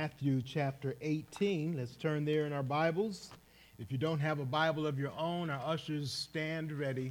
Matthew 0.00 0.42
chapter 0.42 0.94
18. 1.00 1.76
Let's 1.76 1.96
turn 1.96 2.24
there 2.24 2.46
in 2.46 2.52
our 2.52 2.62
Bibles. 2.62 3.30
If 3.80 3.90
you 3.90 3.98
don't 3.98 4.20
have 4.20 4.38
a 4.38 4.44
Bible 4.44 4.86
of 4.86 4.96
your 4.96 5.10
own, 5.18 5.50
our 5.50 5.60
ushers 5.66 6.12
stand 6.12 6.70
ready 6.70 7.10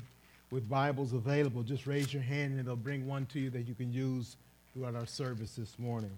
with 0.52 0.70
Bibles 0.70 1.12
available. 1.12 1.64
Just 1.64 1.86
raise 1.86 2.14
your 2.14 2.24
hand 2.24 2.58
and 2.58 2.66
they'll 2.66 2.78
bring 2.78 3.06
one 3.06 3.26
to 3.26 3.42
you 3.42 3.50
that 3.50 3.68
you 3.68 3.76
can 3.76 3.92
use 3.92 4.38
throughout 4.74 4.96
our 4.96 5.06
service 5.06 5.54
this 5.54 5.78
morning. 5.78 6.12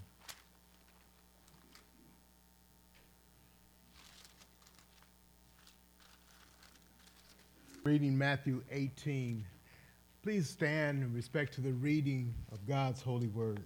Reading 7.83 8.15
Matthew 8.15 8.61
18. 8.69 9.43
Please 10.21 10.47
stand 10.47 11.01
in 11.01 11.15
respect 11.15 11.55
to 11.55 11.61
the 11.61 11.73
reading 11.73 12.31
of 12.51 12.59
God's 12.67 13.01
holy 13.01 13.29
word. 13.29 13.59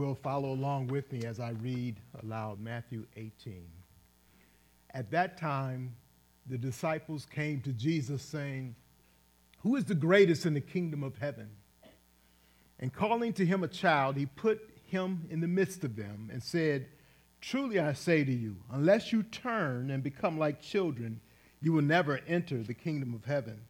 Will 0.00 0.14
follow 0.14 0.52
along 0.52 0.86
with 0.86 1.12
me 1.12 1.24
as 1.24 1.38
I 1.38 1.50
read 1.50 2.00
aloud 2.22 2.58
Matthew 2.58 3.04
18. 3.16 3.66
At 4.94 5.10
that 5.10 5.36
time, 5.36 5.94
the 6.46 6.56
disciples 6.56 7.26
came 7.26 7.60
to 7.60 7.72
Jesus 7.72 8.22
saying, 8.22 8.74
Who 9.58 9.76
is 9.76 9.84
the 9.84 9.94
greatest 9.94 10.46
in 10.46 10.54
the 10.54 10.60
kingdom 10.60 11.02
of 11.02 11.18
heaven? 11.18 11.50
And 12.78 12.92
calling 12.92 13.34
to 13.34 13.44
him 13.44 13.62
a 13.62 13.68
child, 13.68 14.16
he 14.16 14.24
put 14.24 14.70
him 14.86 15.26
in 15.30 15.40
the 15.40 15.46
midst 15.46 15.84
of 15.84 15.96
them 15.96 16.30
and 16.32 16.42
said, 16.42 16.86
Truly 17.42 17.78
I 17.78 17.92
say 17.92 18.24
to 18.24 18.32
you, 18.32 18.56
unless 18.72 19.12
you 19.12 19.22
turn 19.22 19.90
and 19.90 20.02
become 20.02 20.38
like 20.38 20.62
children, 20.62 21.20
you 21.60 21.74
will 21.74 21.82
never 21.82 22.20
enter 22.26 22.62
the 22.62 22.74
kingdom 22.74 23.12
of 23.12 23.26
heaven. 23.26 23.60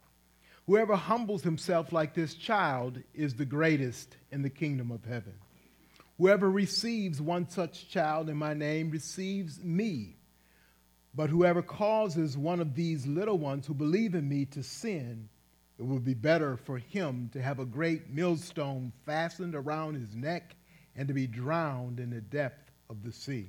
Whoever 0.67 0.95
humbles 0.95 1.43
himself 1.43 1.93
like 1.93 2.15
this 2.15 2.35
child 2.35 3.03
is 3.15 3.35
the 3.35 3.45
greatest 3.45 4.17
in 4.31 4.43
the 4.43 4.51
kingdom 4.51 4.93
of 4.93 5.05
heaven. 5.05 5.35
Whoever 6.21 6.51
receives 6.51 7.23
one 7.23 7.49
such 7.49 7.89
child 7.89 8.29
in 8.29 8.37
my 8.37 8.53
name 8.53 8.91
receives 8.91 9.65
me. 9.65 10.19
But 11.15 11.31
whoever 11.31 11.63
causes 11.63 12.37
one 12.37 12.61
of 12.61 12.75
these 12.75 13.07
little 13.07 13.39
ones 13.39 13.67
who 13.67 13.73
believe 13.73 14.15
in 14.15 14.29
me 14.29 14.45
to 14.45 14.63
sin, 14.63 15.31
it 15.79 15.87
will 15.87 15.99
be 15.99 16.13
better 16.13 16.59
for 16.59 16.77
him 16.77 17.31
to 17.33 17.41
have 17.41 17.59
a 17.59 17.65
great 17.65 18.11
millstone 18.11 18.93
fastened 19.07 19.55
around 19.55 19.95
his 19.95 20.15
neck 20.15 20.57
and 20.95 21.09
to 21.09 21.15
be 21.15 21.27
drowned 21.27 21.99
in 21.99 22.11
the 22.11 22.21
depth 22.21 22.71
of 22.91 23.03
the 23.03 23.13
sea. 23.13 23.49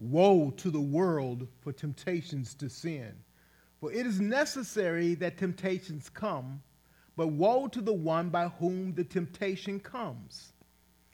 Woe 0.00 0.50
to 0.56 0.68
the 0.68 0.80
world 0.80 1.46
for 1.60 1.72
temptations 1.72 2.54
to 2.54 2.68
sin. 2.68 3.14
For 3.78 3.92
it 3.92 4.04
is 4.04 4.20
necessary 4.20 5.14
that 5.14 5.38
temptations 5.38 6.08
come, 6.08 6.60
but 7.14 7.28
woe 7.28 7.68
to 7.68 7.80
the 7.80 7.92
one 7.92 8.30
by 8.30 8.48
whom 8.48 8.94
the 8.94 9.04
temptation 9.04 9.78
comes. 9.78 10.51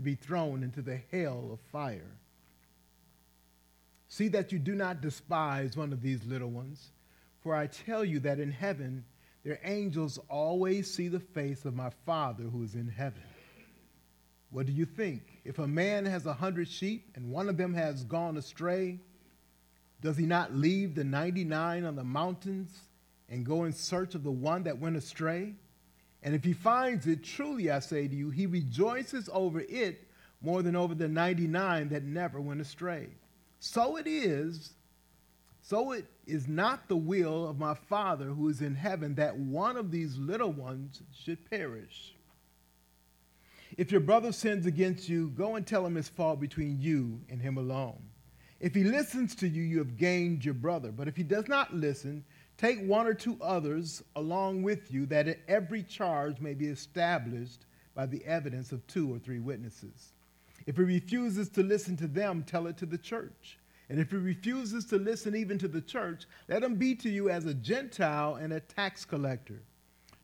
to 0.00 0.02
be 0.02 0.14
thrown 0.14 0.62
into 0.62 0.80
the 0.80 0.98
hell 1.12 1.50
of 1.52 1.60
fire. 1.70 2.16
See 4.08 4.28
that 4.28 4.50
you 4.50 4.58
do 4.58 4.74
not 4.74 5.02
despise 5.02 5.76
one 5.76 5.92
of 5.92 6.00
these 6.00 6.24
little 6.24 6.48
ones, 6.48 6.90
for 7.42 7.54
I 7.54 7.66
tell 7.66 8.02
you 8.02 8.18
that 8.20 8.40
in 8.40 8.50
heaven 8.50 9.04
their 9.44 9.60
angels 9.62 10.18
always 10.30 10.90
see 10.90 11.08
the 11.08 11.20
face 11.20 11.66
of 11.66 11.74
my 11.74 11.90
Father 12.06 12.44
who 12.44 12.62
is 12.62 12.74
in 12.76 12.88
heaven. 12.88 13.22
What 14.50 14.64
do 14.64 14.72
you 14.72 14.86
think? 14.86 15.20
If 15.44 15.58
a 15.58 15.68
man 15.68 16.06
has 16.06 16.24
a 16.24 16.32
hundred 16.32 16.68
sheep 16.68 17.10
and 17.14 17.30
one 17.30 17.50
of 17.50 17.58
them 17.58 17.74
has 17.74 18.02
gone 18.04 18.38
astray, 18.38 19.00
does 20.00 20.16
he 20.16 20.24
not 20.24 20.54
leave 20.54 20.94
the 20.94 21.04
99 21.04 21.84
on 21.84 21.94
the 21.94 22.04
mountains 22.04 22.74
and 23.28 23.44
go 23.44 23.64
in 23.64 23.74
search 23.74 24.14
of 24.14 24.22
the 24.22 24.30
one 24.30 24.62
that 24.62 24.78
went 24.78 24.96
astray? 24.96 25.56
And 26.22 26.34
if 26.34 26.44
he 26.44 26.52
finds 26.52 27.06
it, 27.06 27.24
truly 27.24 27.70
I 27.70 27.78
say 27.78 28.06
to 28.06 28.14
you, 28.14 28.30
he 28.30 28.46
rejoices 28.46 29.28
over 29.32 29.60
it 29.60 30.06
more 30.42 30.62
than 30.62 30.76
over 30.76 30.94
the 30.94 31.08
99 31.08 31.88
that 31.90 32.04
never 32.04 32.40
went 32.40 32.60
astray. 32.60 33.08
So 33.58 33.96
it 33.96 34.06
is, 34.06 34.72
so 35.62 35.92
it 35.92 36.06
is 36.26 36.48
not 36.48 36.88
the 36.88 36.96
will 36.96 37.48
of 37.48 37.58
my 37.58 37.74
Father 37.74 38.26
who 38.26 38.48
is 38.48 38.60
in 38.60 38.74
heaven 38.74 39.14
that 39.16 39.36
one 39.36 39.76
of 39.76 39.90
these 39.90 40.16
little 40.16 40.52
ones 40.52 41.02
should 41.12 41.48
perish. 41.50 42.14
If 43.76 43.92
your 43.92 44.00
brother 44.00 44.32
sins 44.32 44.66
against 44.66 45.08
you, 45.08 45.28
go 45.30 45.56
and 45.56 45.66
tell 45.66 45.86
him 45.86 45.94
his 45.94 46.08
fault 46.08 46.40
between 46.40 46.80
you 46.80 47.20
and 47.28 47.40
him 47.40 47.56
alone. 47.56 48.02
If 48.58 48.74
he 48.74 48.84
listens 48.84 49.34
to 49.36 49.48
you, 49.48 49.62
you 49.62 49.78
have 49.78 49.96
gained 49.96 50.44
your 50.44 50.54
brother. 50.54 50.92
But 50.92 51.08
if 51.08 51.16
he 51.16 51.22
does 51.22 51.48
not 51.48 51.74
listen, 51.74 52.24
Take 52.60 52.86
one 52.86 53.06
or 53.06 53.14
two 53.14 53.38
others 53.40 54.02
along 54.16 54.64
with 54.64 54.92
you, 54.92 55.06
that 55.06 55.38
every 55.48 55.82
charge 55.82 56.40
may 56.40 56.52
be 56.52 56.66
established 56.66 57.64
by 57.94 58.04
the 58.04 58.22
evidence 58.26 58.70
of 58.70 58.86
two 58.86 59.10
or 59.10 59.18
three 59.18 59.38
witnesses. 59.38 60.12
If 60.66 60.76
he 60.76 60.82
refuses 60.82 61.48
to 61.50 61.62
listen 61.62 61.96
to 61.96 62.06
them, 62.06 62.42
tell 62.42 62.66
it 62.66 62.76
to 62.76 62.84
the 62.84 62.98
church. 62.98 63.58
And 63.88 63.98
if 63.98 64.10
he 64.10 64.18
refuses 64.18 64.84
to 64.86 64.98
listen 64.98 65.34
even 65.34 65.56
to 65.56 65.68
the 65.68 65.80
church, 65.80 66.24
let 66.50 66.62
him 66.62 66.74
be 66.74 66.94
to 66.96 67.08
you 67.08 67.30
as 67.30 67.46
a 67.46 67.54
Gentile 67.54 68.34
and 68.34 68.52
a 68.52 68.60
tax 68.60 69.06
collector. 69.06 69.62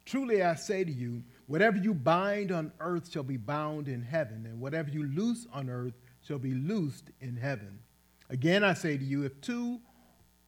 Truly 0.04 0.42
I 0.42 0.56
say 0.56 0.84
to 0.84 0.92
you, 0.92 1.22
whatever 1.46 1.78
you 1.78 1.94
bind 1.94 2.52
on 2.52 2.70
earth 2.80 3.10
shall 3.10 3.22
be 3.22 3.38
bound 3.38 3.88
in 3.88 4.02
heaven, 4.02 4.44
and 4.44 4.60
whatever 4.60 4.90
you 4.90 5.04
loose 5.04 5.46
on 5.54 5.70
earth 5.70 5.94
shall 6.20 6.38
be 6.38 6.52
loosed 6.52 7.10
in 7.22 7.34
heaven. 7.34 7.78
Again 8.28 8.62
I 8.62 8.74
say 8.74 8.98
to 8.98 9.04
you, 9.04 9.22
if 9.22 9.40
two 9.40 9.80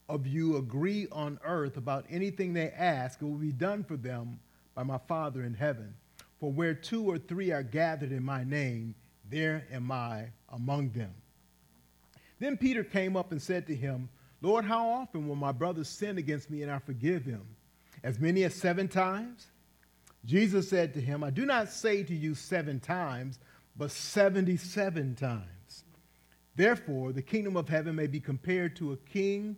of 0.09 0.25
you 0.25 0.57
agree 0.57 1.07
on 1.11 1.39
earth 1.45 1.77
about 1.77 2.05
anything 2.09 2.53
they 2.53 2.71
ask, 2.71 3.21
it 3.21 3.25
will 3.25 3.35
be 3.35 3.51
done 3.51 3.83
for 3.83 3.95
them 3.95 4.39
by 4.73 4.83
my 4.83 4.97
Father 5.07 5.43
in 5.43 5.53
heaven. 5.53 5.93
For 6.39 6.51
where 6.51 6.73
two 6.73 7.05
or 7.05 7.19
three 7.19 7.51
are 7.51 7.63
gathered 7.63 8.11
in 8.11 8.23
my 8.23 8.43
name, 8.43 8.95
there 9.29 9.65
am 9.71 9.91
I 9.91 10.29
among 10.49 10.89
them. 10.89 11.13
Then 12.39 12.57
Peter 12.57 12.83
came 12.83 13.15
up 13.15 13.31
and 13.31 13.41
said 13.41 13.67
to 13.67 13.75
him, 13.75 14.09
Lord, 14.41 14.65
how 14.65 14.89
often 14.89 15.27
will 15.27 15.35
my 15.35 15.51
brother 15.51 15.83
sin 15.83 16.17
against 16.17 16.49
me 16.49 16.63
and 16.63 16.71
I 16.71 16.79
forgive 16.79 17.25
him? 17.25 17.45
As 18.03 18.19
many 18.19 18.43
as 18.43 18.55
seven 18.55 18.87
times? 18.87 19.47
Jesus 20.25 20.69
said 20.69 20.93
to 20.93 21.01
him, 21.01 21.23
I 21.23 21.29
do 21.29 21.45
not 21.45 21.69
say 21.69 22.03
to 22.03 22.15
you 22.15 22.33
seven 22.33 22.79
times, 22.79 23.39
but 23.77 23.91
77 23.91 25.15
times. 25.15 25.83
Therefore, 26.55 27.11
the 27.11 27.21
kingdom 27.21 27.55
of 27.55 27.69
heaven 27.69 27.95
may 27.95 28.07
be 28.07 28.19
compared 28.19 28.75
to 28.77 28.93
a 28.93 28.97
king 28.97 29.57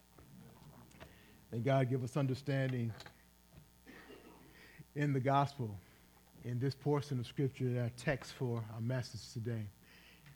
May 1.51 1.59
God 1.59 1.89
give 1.89 2.01
us 2.01 2.15
understanding 2.15 2.93
in 4.95 5.11
the 5.11 5.19
gospel, 5.19 5.75
in 6.45 6.59
this 6.59 6.73
portion 6.73 7.19
of 7.19 7.27
scripture, 7.27 7.81
our 7.81 7.91
text 7.97 8.31
for 8.31 8.63
our 8.73 8.79
message 8.79 9.33
today. 9.33 9.65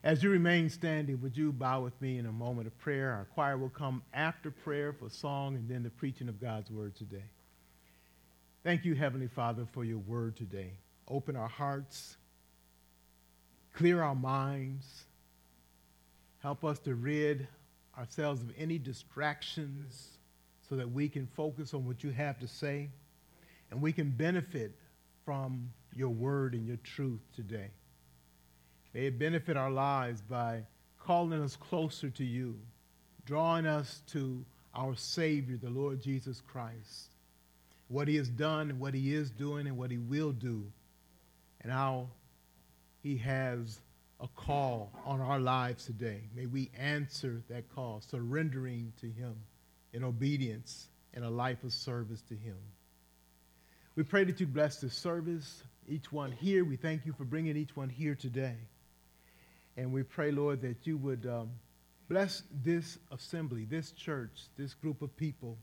As 0.04 0.22
you 0.22 0.30
remain 0.30 0.70
standing, 0.70 1.22
would 1.22 1.38
you 1.38 1.54
bow 1.54 1.82
with 1.82 2.00
me 2.02 2.18
in 2.18 2.26
a 2.26 2.34
moment 2.34 2.68
of 2.68 2.78
prayer? 2.80 3.14
Our 3.14 3.26
choir 3.34 3.58
will 3.58 3.70
come 3.70 4.04
after 4.14 4.52
prayer 4.52 4.92
for 4.92 5.10
song 5.10 5.56
and 5.56 5.70
then 5.70 5.84
the 5.84 5.90
preaching 5.90 6.28
of 6.28 6.42
God's 6.42 6.70
word 6.70 6.98
today. 6.98 7.24
Thank 8.66 8.84
you, 8.84 8.94
Heavenly 8.94 9.28
Father, 9.28 9.66
for 9.72 9.86
your 9.86 10.00
word 10.00 10.36
today. 10.36 10.72
Open 11.08 11.38
our 11.38 11.48
hearts, 11.48 12.18
clear 13.74 14.04
our 14.04 14.16
minds, 14.16 15.06
help 16.40 16.66
us 16.66 16.78
to 16.80 16.94
rid 16.94 17.48
ourselves 17.98 18.42
of 18.42 18.52
any 18.58 18.78
distractions 18.78 20.15
so 20.70 20.76
that 20.76 20.92
we 20.92 21.10
can 21.10 21.28
focus 21.28 21.74
on 21.74 21.86
what 21.86 22.04
you 22.04 22.12
have 22.12 22.40
to 22.40 22.48
say 22.48 22.90
and 23.72 23.82
we 23.82 23.92
can 23.92 24.10
benefit 24.10 24.72
from 25.26 25.72
your 25.96 26.10
word 26.10 26.54
and 26.54 26.68
your 26.68 26.78
truth 26.78 27.22
today. 27.36 27.70
May 28.94 29.08
it 29.08 29.20
benefit 29.20 29.58
our 29.58 29.72
lives 29.72 30.22
by 30.22 30.64
calling 31.00 31.42
us 31.42 31.56
closer 31.56 32.10
to 32.12 32.24
you, 32.24 32.58
drawing 33.26 33.66
us 33.66 34.02
to 34.08 34.46
our 34.74 34.96
Savior, 34.96 35.58
the 35.58 35.70
Lord 35.70 36.02
Jesus 36.02 36.42
Christ, 36.42 37.10
what 37.88 38.08
he 38.08 38.16
has 38.16 38.30
done 38.30 38.70
and 38.70 38.80
what 38.80 38.94
he 38.94 39.14
is 39.14 39.30
doing 39.32 39.68
and 39.68 39.78
what 39.78 39.92
he 39.92 39.98
will 39.98 40.32
do, 40.32 40.66
and 41.62 41.72
how 41.72 42.08
he 43.04 43.18
has 43.18 43.80
a 44.22 44.28
call 44.28 44.92
on 45.06 45.22
our 45.22 45.40
lives 45.40 45.86
today. 45.86 46.22
May 46.36 46.46
we 46.46 46.72
answer 46.78 47.42
that 47.50 47.74
call, 47.74 48.02
surrendering 48.02 48.94
to 49.02 49.08
him 49.08 49.36
in 49.95 50.03
obedience 50.03 50.88
and 51.13 51.24
a 51.24 51.30
life 51.30 51.63
of 51.63 51.71
service 51.71 52.21
to 52.24 52.36
him. 52.36 52.57
We 53.95 54.03
pray 54.03 54.25
that 54.25 54.42
you 54.42 54.45
bless 54.45 54.81
this 54.81 54.94
service, 54.94 55.63
each 55.88 56.12
one 56.12 56.33
here. 56.33 56.65
We 56.65 56.75
thank 56.75 57.06
you 57.06 57.13
for 57.13 57.24
bringing 57.24 57.56
each 57.56 57.77
one 57.77 57.88
here 57.88 58.13
today. 58.13 58.57
And 59.77 59.94
we 59.94 60.03
pray, 60.03 60.31
Lord, 60.31 60.62
that 60.63 60.86
you 60.86 60.97
would 60.97 61.25
um, 61.25 61.50
bless 62.09 62.44
this 62.62 62.97
assembly, 63.12 63.65
this 63.65 63.92
church, 63.92 64.47
this 64.57 64.74
group 64.74 65.01
of 65.01 65.15
people 65.15 65.57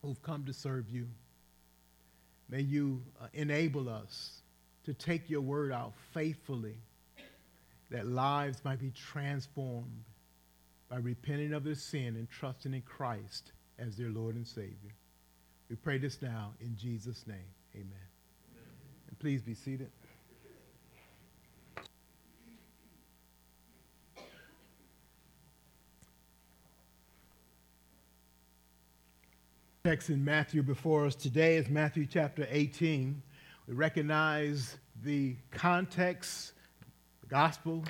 who've 0.00 0.22
come 0.22 0.46
to 0.46 0.54
serve 0.54 0.88
you. 0.88 1.06
May 2.48 2.62
you 2.62 3.02
uh, 3.20 3.26
enable 3.34 3.90
us 3.90 4.40
to 4.84 4.94
take 4.94 5.28
your 5.28 5.42
word 5.42 5.70
out 5.70 5.92
faithfully, 6.14 6.76
that 7.90 8.06
lives 8.06 8.64
might 8.64 8.80
be 8.80 8.90
transformed 8.90 10.04
by 10.90 10.96
repenting 10.96 11.54
of 11.54 11.62
their 11.62 11.76
sin 11.76 12.16
and 12.16 12.28
trusting 12.28 12.74
in 12.74 12.82
Christ 12.82 13.52
as 13.78 13.96
their 13.96 14.08
Lord 14.08 14.34
and 14.34 14.46
Savior. 14.46 14.92
We 15.70 15.76
pray 15.76 15.98
this 15.98 16.20
now 16.20 16.52
in 16.60 16.76
Jesus' 16.76 17.24
name. 17.28 17.36
Amen. 17.76 17.86
And 19.08 19.18
please 19.20 19.40
be 19.40 19.54
seated. 19.54 19.90
Text 29.84 30.10
in 30.10 30.24
Matthew 30.24 30.62
before 30.62 31.06
us 31.06 31.14
today 31.14 31.56
is 31.56 31.68
Matthew 31.68 32.04
chapter 32.04 32.46
18. 32.50 33.22
We 33.68 33.74
recognize 33.74 34.76
the 35.04 35.36
context, 35.52 36.52
the 37.20 37.28
gospel. 37.28 37.84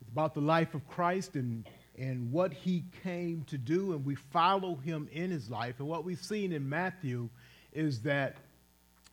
It's 0.00 0.10
about 0.10 0.34
the 0.34 0.40
life 0.40 0.74
of 0.74 0.86
Christ 0.86 1.34
and 1.34 1.66
and 1.98 2.30
what 2.30 2.52
he 2.52 2.84
came 3.02 3.44
to 3.48 3.58
do, 3.58 3.92
and 3.92 4.04
we 4.04 4.14
follow 4.14 4.76
him 4.76 5.08
in 5.12 5.30
his 5.30 5.50
life. 5.50 5.76
And 5.78 5.88
what 5.88 6.04
we've 6.04 6.22
seen 6.22 6.52
in 6.52 6.68
Matthew 6.68 7.28
is 7.72 8.02
that 8.02 8.36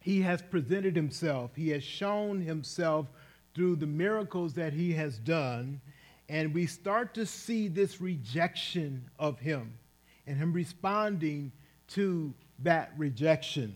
he 0.01 0.21
has 0.21 0.41
presented 0.41 0.95
himself, 0.95 1.51
he 1.55 1.69
has 1.69 1.83
shown 1.83 2.41
himself 2.41 3.07
through 3.55 3.77
the 3.77 3.87
miracles 3.87 4.53
that 4.53 4.73
he 4.73 4.93
has 4.93 5.17
done, 5.17 5.81
and 6.29 6.53
we 6.53 6.67
start 6.67 7.13
to 7.15 7.25
see 7.25 7.67
this 7.67 7.99
rejection 7.99 9.09
of 9.17 9.39
him 9.39 9.73
and 10.27 10.37
him 10.37 10.53
responding 10.53 11.51
to 11.87 12.33
that 12.59 12.91
rejection. 12.97 13.75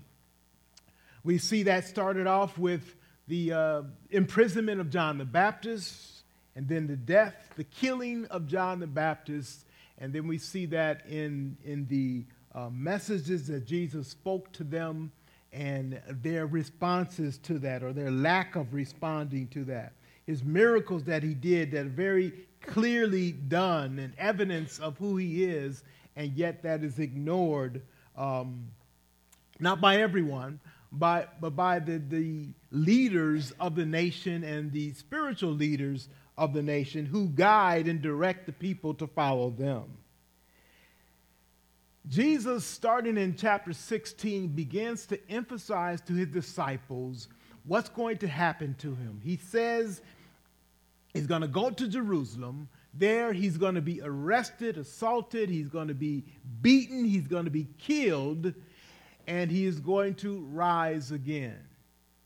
We 1.23 1.37
see 1.37 1.63
that 1.63 1.85
started 1.85 2.27
off 2.27 2.57
with 2.57 2.95
the 3.27 3.53
uh, 3.53 3.81
imprisonment 4.09 4.81
of 4.81 4.89
John 4.89 5.17
the 5.17 5.25
Baptist 5.25 6.18
and 6.55 6.67
then 6.67 6.87
the 6.87 6.95
death, 6.95 7.35
the 7.55 7.63
killing 7.63 8.25
of 8.25 8.47
John 8.47 8.79
the 8.79 8.87
Baptist, 8.87 9.65
and 9.97 10.13
then 10.13 10.27
we 10.27 10.37
see 10.37 10.65
that 10.67 11.05
in, 11.07 11.57
in 11.63 11.87
the 11.87 12.25
uh, 12.53 12.69
messages 12.69 13.47
that 13.47 13.65
Jesus 13.65 14.07
spoke 14.07 14.51
to 14.53 14.63
them 14.63 15.11
and 15.51 16.01
their 16.07 16.47
responses 16.47 17.37
to 17.39 17.59
that 17.59 17.83
or 17.83 17.93
their 17.93 18.11
lack 18.11 18.55
of 18.55 18.73
responding 18.73 19.47
to 19.47 19.63
that. 19.65 19.93
His 20.25 20.43
miracles 20.43 21.03
that 21.05 21.23
he 21.23 21.33
did 21.33 21.71
that 21.71 21.85
are 21.85 21.89
very 21.89 22.33
clearly 22.61 23.31
done 23.31 23.99
and 23.99 24.13
evidence 24.17 24.79
of 24.79 24.97
who 24.97 25.17
he 25.17 25.43
is, 25.43 25.83
and 26.15 26.33
yet 26.33 26.61
that 26.63 26.83
is 26.83 26.99
ignored, 26.99 27.81
um, 28.17 28.67
not 29.59 29.81
by 29.81 29.97
everyone, 29.97 30.59
by, 30.91 31.27
but 31.39 31.55
by 31.55 31.79
the, 31.79 31.97
the 31.97 32.47
leaders 32.71 33.53
of 33.59 33.75
the 33.75 33.85
nation 33.85 34.43
and 34.43 34.71
the 34.71 34.93
spiritual 34.93 35.51
leaders 35.51 36.09
of 36.39 36.53
the 36.53 36.63
nation 36.63 37.05
who 37.05 37.27
guide 37.27 37.89
and 37.89 38.01
direct 38.01 38.45
the 38.45 38.53
people 38.53 38.93
to 38.93 39.05
follow 39.05 39.49
them. 39.49 39.83
Jesus, 42.07 42.65
starting 42.65 43.17
in 43.17 43.35
chapter 43.35 43.73
16, 43.73 44.47
begins 44.47 45.05
to 45.07 45.19
emphasize 45.29 45.99
to 46.01 46.13
his 46.13 46.29
disciples 46.29 47.27
what's 47.65 47.89
going 47.89 48.17
to 48.19 48.27
happen 48.27 48.73
to 48.79 48.95
him. 48.95 49.19
He 49.21 49.35
says 49.35 50.01
he's 51.13 51.27
going 51.27 51.41
to 51.41 51.47
go 51.47 51.69
to 51.71 51.87
Jerusalem. 51.89 52.69
There, 52.93 53.33
he's 53.33 53.57
going 53.57 53.75
to 53.75 53.81
be 53.81 54.01
arrested, 54.01 54.77
assaulted, 54.77 55.49
he's 55.49 55.69
going 55.69 55.89
to 55.89 55.93
be 55.93 56.23
beaten, 56.61 57.03
he's 57.03 57.27
going 57.27 57.45
to 57.45 57.51
be 57.51 57.67
killed, 57.77 58.53
and 59.27 59.51
he 59.51 59.65
is 59.65 59.81
going 59.81 60.15
to 60.15 60.39
rise 60.51 61.11
again. 61.11 61.59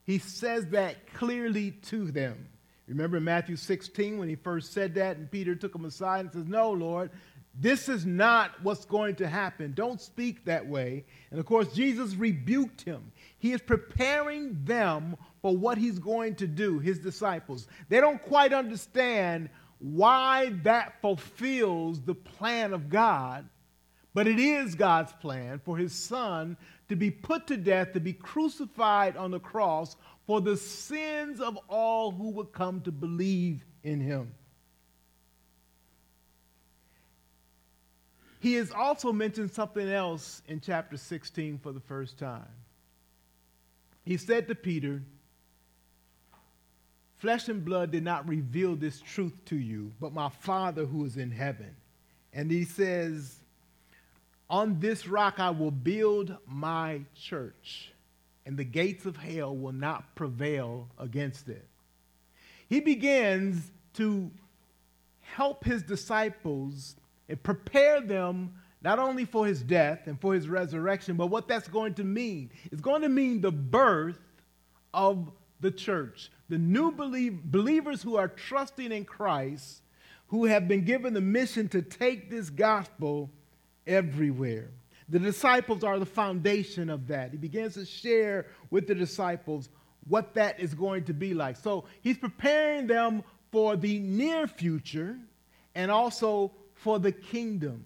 He 0.04 0.18
says 0.18 0.66
that 0.68 1.12
clearly 1.14 1.72
to 1.72 2.12
them. 2.12 2.46
Remember 2.86 3.16
in 3.16 3.24
Matthew 3.24 3.56
16 3.56 4.18
when 4.18 4.28
he 4.28 4.34
first 4.34 4.72
said 4.72 4.94
that, 4.94 5.16
and 5.16 5.30
Peter 5.30 5.54
took 5.54 5.74
him 5.74 5.84
aside 5.84 6.20
and 6.20 6.32
says, 6.32 6.46
No, 6.46 6.70
Lord, 6.70 7.10
this 7.58 7.88
is 7.88 8.04
not 8.04 8.50
what's 8.62 8.84
going 8.84 9.14
to 9.16 9.28
happen. 9.28 9.72
Don't 9.74 10.00
speak 10.00 10.44
that 10.44 10.66
way. 10.66 11.04
And 11.30 11.38
of 11.38 11.46
course, 11.46 11.72
Jesus 11.72 12.14
rebuked 12.14 12.82
him. 12.82 13.12
He 13.38 13.52
is 13.52 13.60
preparing 13.62 14.58
them 14.64 15.16
for 15.40 15.56
what 15.56 15.78
he's 15.78 15.98
going 15.98 16.34
to 16.36 16.46
do, 16.46 16.78
his 16.78 16.98
disciples. 16.98 17.68
They 17.88 18.00
don't 18.00 18.20
quite 18.22 18.52
understand 18.52 19.50
why 19.78 20.52
that 20.62 21.00
fulfills 21.00 22.00
the 22.00 22.14
plan 22.14 22.72
of 22.72 22.88
God, 22.88 23.48
but 24.14 24.26
it 24.26 24.40
is 24.40 24.74
God's 24.74 25.12
plan 25.12 25.60
for 25.64 25.76
his 25.76 25.92
son 25.92 26.56
to 26.88 26.96
be 26.96 27.10
put 27.10 27.46
to 27.48 27.56
death, 27.56 27.92
to 27.92 28.00
be 28.00 28.12
crucified 28.12 29.16
on 29.16 29.30
the 29.30 29.40
cross 29.40 29.96
for 30.26 30.40
the 30.40 30.56
sins 30.56 31.40
of 31.40 31.58
all 31.68 32.10
who 32.10 32.30
would 32.30 32.52
come 32.52 32.80
to 32.82 32.92
believe 32.92 33.64
in 33.82 34.00
him. 34.00 34.32
He 38.40 38.54
has 38.54 38.70
also 38.70 39.12
mentioned 39.12 39.52
something 39.52 39.88
else 39.88 40.42
in 40.46 40.60
chapter 40.60 40.96
16 40.96 41.58
for 41.58 41.72
the 41.72 41.80
first 41.80 42.18
time. 42.18 42.48
He 44.04 44.18
said 44.18 44.48
to 44.48 44.54
Peter, 44.54 45.02
Flesh 47.16 47.48
and 47.48 47.64
blood 47.64 47.90
did 47.90 48.04
not 48.04 48.28
reveal 48.28 48.76
this 48.76 49.00
truth 49.00 49.32
to 49.46 49.56
you, 49.56 49.92
but 49.98 50.12
my 50.12 50.28
Father 50.28 50.84
who 50.84 51.06
is 51.06 51.16
in 51.16 51.30
heaven. 51.30 51.74
And 52.34 52.50
he 52.50 52.64
says, 52.64 53.36
On 54.50 54.78
this 54.78 55.08
rock 55.08 55.40
I 55.40 55.48
will 55.48 55.70
build 55.70 56.36
my 56.46 57.00
church 57.14 57.93
and 58.46 58.56
the 58.56 58.64
gates 58.64 59.06
of 59.06 59.16
hell 59.16 59.56
will 59.56 59.72
not 59.72 60.14
prevail 60.14 60.88
against 60.98 61.48
it. 61.48 61.66
He 62.68 62.80
begins 62.80 63.70
to 63.94 64.30
help 65.20 65.64
his 65.64 65.82
disciples 65.82 66.96
and 67.28 67.42
prepare 67.42 68.00
them 68.00 68.54
not 68.82 68.98
only 68.98 69.24
for 69.24 69.46
his 69.46 69.62
death 69.62 70.06
and 70.06 70.20
for 70.20 70.34
his 70.34 70.48
resurrection, 70.48 71.16
but 71.16 71.28
what 71.28 71.48
that's 71.48 71.68
going 71.68 71.94
to 71.94 72.04
mean. 72.04 72.50
It's 72.70 72.82
going 72.82 73.02
to 73.02 73.08
mean 73.08 73.40
the 73.40 73.50
birth 73.50 74.18
of 74.92 75.30
the 75.60 75.70
church, 75.70 76.30
the 76.50 76.58
new 76.58 76.92
believe, 76.92 77.42
believers 77.44 78.02
who 78.02 78.16
are 78.16 78.28
trusting 78.28 78.92
in 78.92 79.06
Christ, 79.06 79.80
who 80.28 80.44
have 80.44 80.68
been 80.68 80.84
given 80.84 81.14
the 81.14 81.20
mission 81.22 81.68
to 81.70 81.80
take 81.80 82.30
this 82.30 82.50
gospel 82.50 83.30
everywhere. 83.86 84.70
The 85.08 85.18
disciples 85.18 85.84
are 85.84 85.98
the 85.98 86.06
foundation 86.06 86.88
of 86.88 87.08
that. 87.08 87.32
He 87.32 87.36
begins 87.36 87.74
to 87.74 87.84
share 87.84 88.46
with 88.70 88.86
the 88.86 88.94
disciples 88.94 89.68
what 90.08 90.34
that 90.34 90.60
is 90.60 90.74
going 90.74 91.04
to 91.04 91.14
be 91.14 91.34
like. 91.34 91.56
So 91.56 91.84
he's 92.00 92.18
preparing 92.18 92.86
them 92.86 93.22
for 93.50 93.76
the 93.76 93.98
near 93.98 94.46
future 94.46 95.16
and 95.74 95.90
also 95.90 96.52
for 96.74 96.98
the 96.98 97.12
kingdom. 97.12 97.84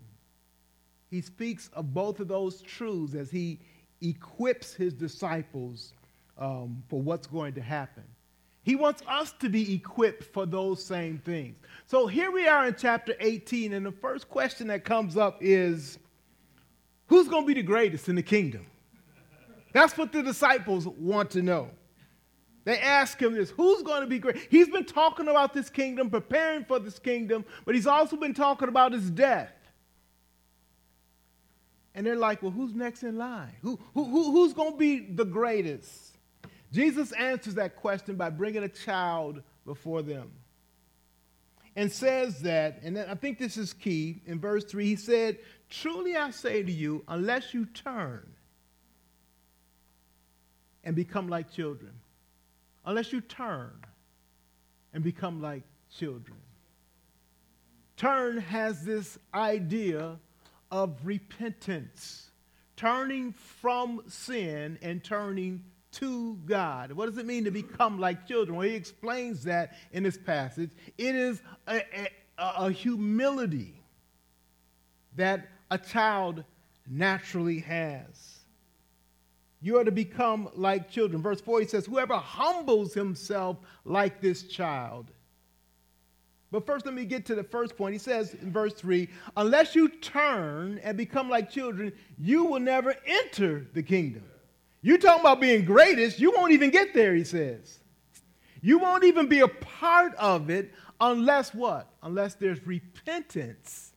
He 1.11 1.21
speaks 1.21 1.71
of 1.73 1.95
both 1.95 2.21
of 2.21 2.29
those 2.29 2.63
truths 2.63 3.15
as 3.15 3.31
he 3.31 3.61
equips 4.01 4.75
his 4.75 4.93
disciples 4.93 5.93
um, 6.39 6.83
for 6.89 7.01
what's 7.01 7.27
going 7.27 7.55
to 7.55 7.63
happen. 7.63 8.05
He 8.63 8.77
wants 8.77 9.03
us 9.09 9.33
to 9.41 9.49
be 9.49 9.75
equipped 9.75 10.25
for 10.25 10.45
those 10.45 10.85
same 10.85 11.19
things. 11.19 11.57
So 11.87 12.07
here 12.07 12.31
we 12.31 12.47
are 12.47 12.67
in 12.67 12.77
chapter 12.79 13.15
18, 13.19 13.73
and 13.73 13.87
the 13.87 13.93
first 13.93 14.29
question 14.29 14.67
that 14.67 14.85
comes 14.85 15.17
up 15.17 15.39
is 15.41 15.99
who's 17.09 17.29
going 17.29 17.43
to 17.43 17.47
be 17.47 17.55
the 17.55 17.67
greatest 17.67 18.09
in 18.09 18.17
the 18.17 18.23
kingdom? 18.23 18.67
That's 19.73 19.97
what 19.99 20.13
the 20.13 20.23
disciples 20.23 20.87
want 20.87 21.31
to 21.31 21.43
know. 21.43 21.71
They 22.65 22.79
ask 22.79 23.21
him 23.21 23.35
this 23.35 23.51
who's 23.51 23.83
going 23.83 24.03
to 24.03 24.07
be 24.07 24.19
great? 24.19 24.37
He's 24.51 24.69
been 24.69 24.85
talking 24.85 25.29
about 25.29 25.55
this 25.55 25.71
kingdom, 25.71 26.11
preparing 26.11 26.65
for 26.65 26.79
this 26.79 26.99
kingdom, 26.99 27.45
but 27.65 27.75
he's 27.75 27.87
also 27.87 28.17
been 28.17 28.35
talking 28.35 28.69
about 28.69 28.93
his 28.93 29.11
death. 29.11 29.53
And 31.95 32.07
they're 32.07 32.17
like, 32.17 32.43
well, 32.43 32.53
who's 32.53 32.75
next 32.75 33.03
in 33.03 33.17
line? 33.17 33.55
Who, 33.63 33.79
who, 33.95 34.05
who 34.05 34.33
who's 34.33 34.53
going 34.53 34.73
to 34.73 34.79
be 34.79 35.01
the 35.01 35.25
greatest? 35.25 36.19
Jesus 36.73 37.13
answers 37.13 37.55
that 37.55 37.77
question 37.77 38.17
by 38.17 38.31
bringing 38.31 38.63
a 38.63 38.69
child 38.69 39.43
before 39.65 40.03
them 40.03 40.31
and 41.75 41.91
says 41.91 42.41
that, 42.41 42.81
and 42.83 42.99
I 42.99 43.15
think 43.15 43.39
this 43.39 43.57
is 43.57 43.73
key, 43.73 44.21
in 44.27 44.41
verse 44.41 44.65
3, 44.65 44.85
he 44.85 44.97
said, 44.97 45.39
Truly 45.71 46.17
I 46.17 46.31
say 46.31 46.63
to 46.63 46.73
you, 46.73 47.05
unless 47.09 47.53
you 47.53 47.67
turn 47.67 48.27
and 50.83 50.97
become 50.97 51.29
like 51.29 51.53
children, 51.53 51.93
unless 52.85 53.13
you 53.13 53.21
turn 53.21 53.73
and 54.95 55.05
become 55.05 55.43
like 55.43 55.63
children. 55.97 56.39
Turn 57.97 58.39
has 58.39 58.85
this 58.85 59.19
idea 59.35 60.19
of 60.71 60.97
repentance, 61.05 62.31
turning 62.77 63.33
from 63.33 64.03
sin 64.07 64.79
and 64.83 65.03
turning 65.03 65.65
to 65.93 66.39
God. 66.47 66.93
What 66.93 67.07
does 67.07 67.19
it 67.19 67.27
mean 67.27 67.45
to 67.45 67.51
become 67.51 67.99
like 67.99 68.27
children? 68.27 68.57
Well, 68.57 68.69
he 68.69 68.75
explains 68.75 69.45
that 69.45 69.75
in 69.93 70.03
this 70.03 70.17
passage. 70.17 70.71
It 70.97 71.15
is 71.15 71.43
a, 71.67 71.83
a, 71.93 72.09
a 72.39 72.71
humility 72.71 73.83
that 75.17 75.49
a 75.71 75.79
child 75.79 76.45
naturally 76.89 77.61
has. 77.61 78.39
You 79.61 79.79
are 79.79 79.85
to 79.85 79.91
become 79.91 80.49
like 80.55 80.91
children. 80.91 81.21
Verse 81.21 81.41
4 81.41 81.61
he 81.61 81.67
says, 81.67 81.87
Whoever 81.87 82.17
humbles 82.17 82.95
himself 82.95 83.59
like 83.85 84.21
this 84.21 84.45
child. 84.45 85.11
But 86.51 86.65
first, 86.65 86.87
let 86.87 86.95
me 86.95 87.05
get 87.05 87.27
to 87.27 87.35
the 87.35 87.45
first 87.45 87.77
point. 87.77 87.93
He 87.93 87.99
says 87.99 88.35
in 88.35 88.53
verse 88.53 88.73
3 88.75 89.09
Unless 89.37 89.75
you 89.75 89.89
turn 89.89 90.79
and 90.83 90.97
become 90.97 91.29
like 91.29 91.51
children, 91.51 91.93
you 92.17 92.45
will 92.45 92.61
never 92.61 92.95
enter 93.07 93.67
the 93.75 93.83
kingdom. 93.83 94.25
You 94.81 94.97
talking 94.97 95.21
about 95.21 95.41
being 95.41 95.65
greatest, 95.65 96.21
you 96.21 96.33
won't 96.33 96.53
even 96.53 96.71
get 96.71 96.95
there, 96.95 97.15
he 97.15 97.25
says. 97.25 97.81
You 98.63 98.79
won't 98.79 99.05
even 99.05 99.29
be 99.29 99.41
a 99.41 99.49
part 99.49 100.15
of 100.15 100.51
it 100.51 100.73
unless 101.01 101.53
what? 101.53 101.91
Unless 102.03 102.35
there's 102.35 102.65
repentance, 102.67 103.88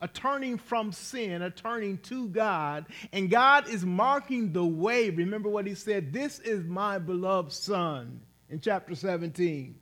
a 0.00 0.08
turning 0.08 0.58
from 0.58 0.92
sin, 0.92 1.42
a 1.42 1.50
turning 1.50 1.98
to 1.98 2.28
God, 2.28 2.86
and 3.12 3.30
God 3.30 3.68
is 3.68 3.84
marking 3.84 4.52
the 4.52 4.64
way. 4.64 5.10
Remember 5.10 5.48
what 5.48 5.66
he 5.66 5.74
said, 5.74 6.12
This 6.12 6.38
is 6.38 6.64
my 6.64 6.98
beloved 6.98 7.52
Son 7.52 8.20
in 8.48 8.60
chapter 8.60 8.94
17. 8.94 9.74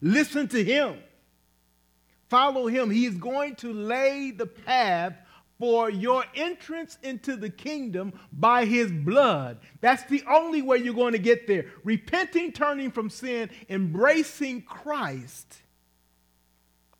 Listen 0.00 0.48
to 0.48 0.62
him. 0.62 0.98
Follow 2.28 2.66
him. 2.66 2.90
He 2.90 3.06
is 3.06 3.16
going 3.16 3.56
to 3.56 3.72
lay 3.72 4.30
the 4.30 4.46
path 4.46 5.14
for 5.58 5.88
your 5.90 6.24
entrance 6.34 6.98
into 7.02 7.36
the 7.36 7.48
kingdom 7.48 8.12
by 8.32 8.64
his 8.64 8.92
blood. 8.92 9.58
That's 9.80 10.02
the 10.04 10.22
only 10.28 10.60
way 10.60 10.78
you're 10.78 10.92
going 10.92 11.12
to 11.12 11.18
get 11.18 11.46
there. 11.46 11.66
Repenting, 11.82 12.52
turning 12.52 12.90
from 12.90 13.08
sin, 13.08 13.50
embracing 13.68 14.62
Christ 14.62 15.62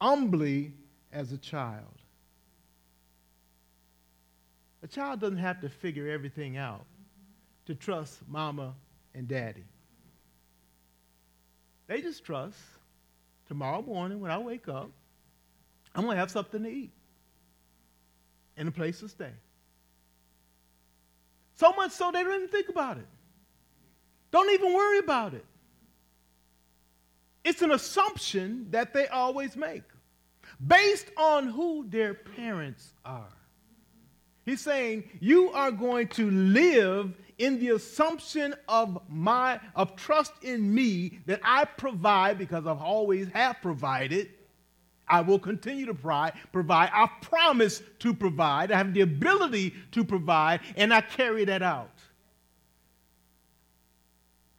humbly 0.01 0.73
as 1.13 1.33
a 1.33 1.39
child. 1.39 1.96
A 4.87 4.89
child 4.89 5.19
doesn't 5.19 5.39
have 5.39 5.61
to 5.63 5.69
figure 5.69 6.09
everything 6.09 6.57
out 6.57 6.85
to 7.67 7.75
trust 7.75 8.21
mama 8.29 8.73
and 9.17 9.27
daddy. 9.27 9.65
They 11.89 12.01
just 12.01 12.25
trust 12.25 12.57
tomorrow 13.49 13.83
morning 13.83 14.21
when 14.21 14.31
I 14.31 14.39
wake 14.39 14.69
up, 14.69 14.89
I'm 15.93 16.05
going 16.05 16.15
to 16.15 16.21
have 16.21 16.31
something 16.31 16.63
to 16.63 16.69
eat 16.69 16.93
and 18.57 18.69
a 18.69 18.71
place 18.71 19.01
to 19.01 19.09
stay. 19.09 19.33
So 21.57 21.73
much 21.73 21.91
so 21.91 22.13
they 22.13 22.23
don't 22.23 22.37
even 22.37 22.49
think 22.49 22.69
about 22.69 22.99
it. 22.99 23.09
Don't 24.31 24.53
even 24.53 24.73
worry 24.73 24.99
about 24.99 25.35
it. 25.35 25.45
It's 27.45 27.61
an 27.61 27.73
assumption 27.73 28.69
that 28.71 28.95
they 28.95 29.09
always 29.09 29.57
make 29.57 29.83
based 30.65 31.11
on 31.17 31.49
who 31.49 31.87
their 31.89 32.15
parents 32.15 32.93
are. 33.05 33.36
He's 34.47 34.63
saying 34.63 35.05
you 35.21 35.51
are 35.51 35.71
going 35.71 36.09
to 36.09 36.31
live 36.31 37.13
in 37.37 37.61
the 37.61 37.71
assumption 37.71 38.55
of 38.67 38.99
my 39.11 39.61
of 39.75 39.95
trust 39.97 40.33
in 40.43 40.75
me 40.75 41.19
that 41.27 41.41
I 41.45 41.67
provide 41.67 42.39
because 42.39 42.67
I've 42.67 42.81
always 42.81 43.29
have 43.35 43.61
provided 43.61 44.31
I 45.09 45.21
will 45.21 45.39
continue 45.39 45.87
to 45.87 45.95
provide, 45.95 46.33
provide. 46.53 46.91
I 46.93 47.09
promise 47.21 47.83
to 48.01 48.13
provide. 48.13 48.73
I 48.73 48.79
have 48.79 48.93
the 48.93 49.03
ability 49.03 49.75
to 49.93 50.05
provide, 50.05 50.61
and 50.77 50.93
I 50.93 51.01
carry 51.01 51.45
that 51.45 51.63
out. 51.63 51.99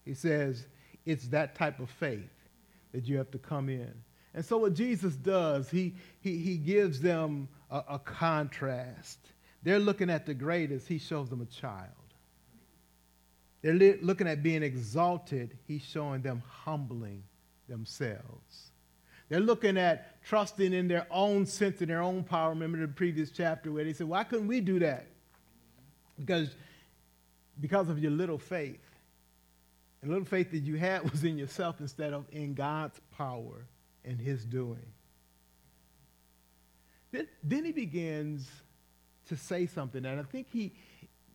He 0.06 0.14
says 0.14 0.66
it's 1.06 1.28
that 1.30 1.56
type 1.56 1.80
of 1.80 1.90
faith 1.90 2.30
that 2.94 3.06
you 3.08 3.18
have 3.18 3.30
to 3.32 3.38
come 3.38 3.68
in. 3.68 3.94
And 4.34 4.46
so, 4.46 4.58
what 4.58 4.74
Jesus 4.74 5.16
does, 5.16 5.70
he, 5.70 5.96
he, 6.22 6.38
he 6.38 6.58
gives 6.58 7.02
them 7.02 7.50
a, 7.70 7.84
a 7.90 8.00
contrast. 8.00 9.20
They're 9.64 9.80
looking 9.80 10.10
at 10.10 10.26
the 10.26 10.34
greatest, 10.34 10.88
he 10.88 10.98
shows 10.98 11.30
them 11.30 11.42
a 11.42 11.46
child. 11.46 11.92
They're 13.62 13.74
li- 13.74 14.00
looking 14.02 14.28
at 14.28 14.44
being 14.44 14.64
exalted, 14.64 15.58
he's 15.68 15.84
showing 15.84 16.22
them 16.22 16.44
humbling 16.48 17.24
themselves. 17.68 18.72
They're 19.30 19.40
looking 19.40 19.78
at 19.78 20.24
trusting 20.24 20.74
in 20.74 20.88
their 20.88 21.06
own 21.12 21.46
sense 21.46 21.82
and 21.82 21.90
their 21.90 22.02
own 22.02 22.24
power. 22.24 22.50
Remember 22.52 22.80
the 22.80 22.88
previous 22.88 23.30
chapter 23.30 23.72
where 23.72 23.84
they 23.84 23.94
said, 23.94 24.08
Why 24.08 24.24
couldn't 24.24 24.48
we 24.48 24.62
do 24.62 24.80
that? 24.80 25.08
Because, 26.18 26.56
because 27.60 27.90
of 27.90 28.00
your 28.00 28.12
little 28.12 28.38
faith. 28.38 28.80
And 30.02 30.12
little 30.12 30.26
faith 30.26 30.52
that 30.52 30.60
you 30.60 30.76
had 30.76 31.10
was 31.12 31.24
in 31.24 31.38
yourself 31.38 31.82
instead 31.82 32.14
of 32.14 32.26
in 32.32 32.54
God's 32.54 33.02
power 33.18 33.66
and 34.06 34.20
His 34.20 34.46
doing. 34.46 34.86
Then, 37.12 37.28
then 37.44 37.66
he 37.66 37.72
begins 37.72 38.50
to 39.28 39.38
say 39.38 39.66
something, 39.66 40.06
and 40.06 40.20
I 40.20 40.24
think 40.24 40.48
he, 40.52 40.74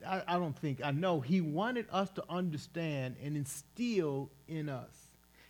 I, 0.07 0.23
I 0.27 0.39
don't 0.39 0.57
think, 0.59 0.81
I 0.85 0.91
know, 0.91 1.21
he 1.21 1.41
wanted 1.41 1.87
us 1.91 2.11
to 2.11 2.25
understand 2.29 3.17
and 3.23 3.37
instill 3.37 4.31
in 4.49 4.69
us 4.69 5.03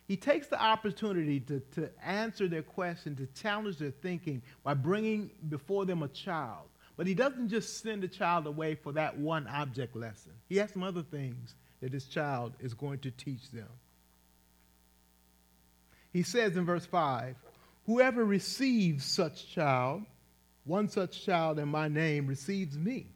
he 0.07 0.17
takes 0.17 0.47
the 0.47 0.61
opportunity 0.61 1.39
to, 1.41 1.59
to 1.75 1.89
answer 2.03 2.47
their 2.47 2.61
question, 2.61 3.15
to 3.15 3.27
challenge 3.41 3.77
their 3.77 3.91
thinking 3.91 4.41
by 4.63 4.73
bringing 4.73 5.31
before 5.47 5.85
them 5.85 6.03
a 6.03 6.07
child. 6.09 6.67
But 6.97 7.07
he 7.07 7.13
doesn't 7.13 7.49
just 7.49 7.81
send 7.81 8.03
a 8.03 8.07
child 8.07 8.45
away 8.45 8.75
for 8.75 8.91
that 8.91 9.17
one 9.17 9.47
object 9.47 9.95
lesson. 9.95 10.33
He 10.49 10.57
has 10.57 10.71
some 10.71 10.83
other 10.83 11.03
things 11.03 11.55
that 11.79 11.91
this 11.91 12.05
child 12.05 12.53
is 12.59 12.73
going 12.73 12.99
to 12.99 13.11
teach 13.11 13.49
them. 13.51 13.69
He 16.11 16.21
says 16.21 16.55
in 16.57 16.65
verse 16.65 16.85
5 16.85 17.35
Whoever 17.85 18.23
receives 18.23 19.05
such 19.05 19.51
child, 19.53 20.03
one 20.65 20.87
such 20.89 21.25
child 21.25 21.59
in 21.59 21.67
my 21.67 21.87
name, 21.87 22.27
receives 22.27 22.77
me. 22.77 23.07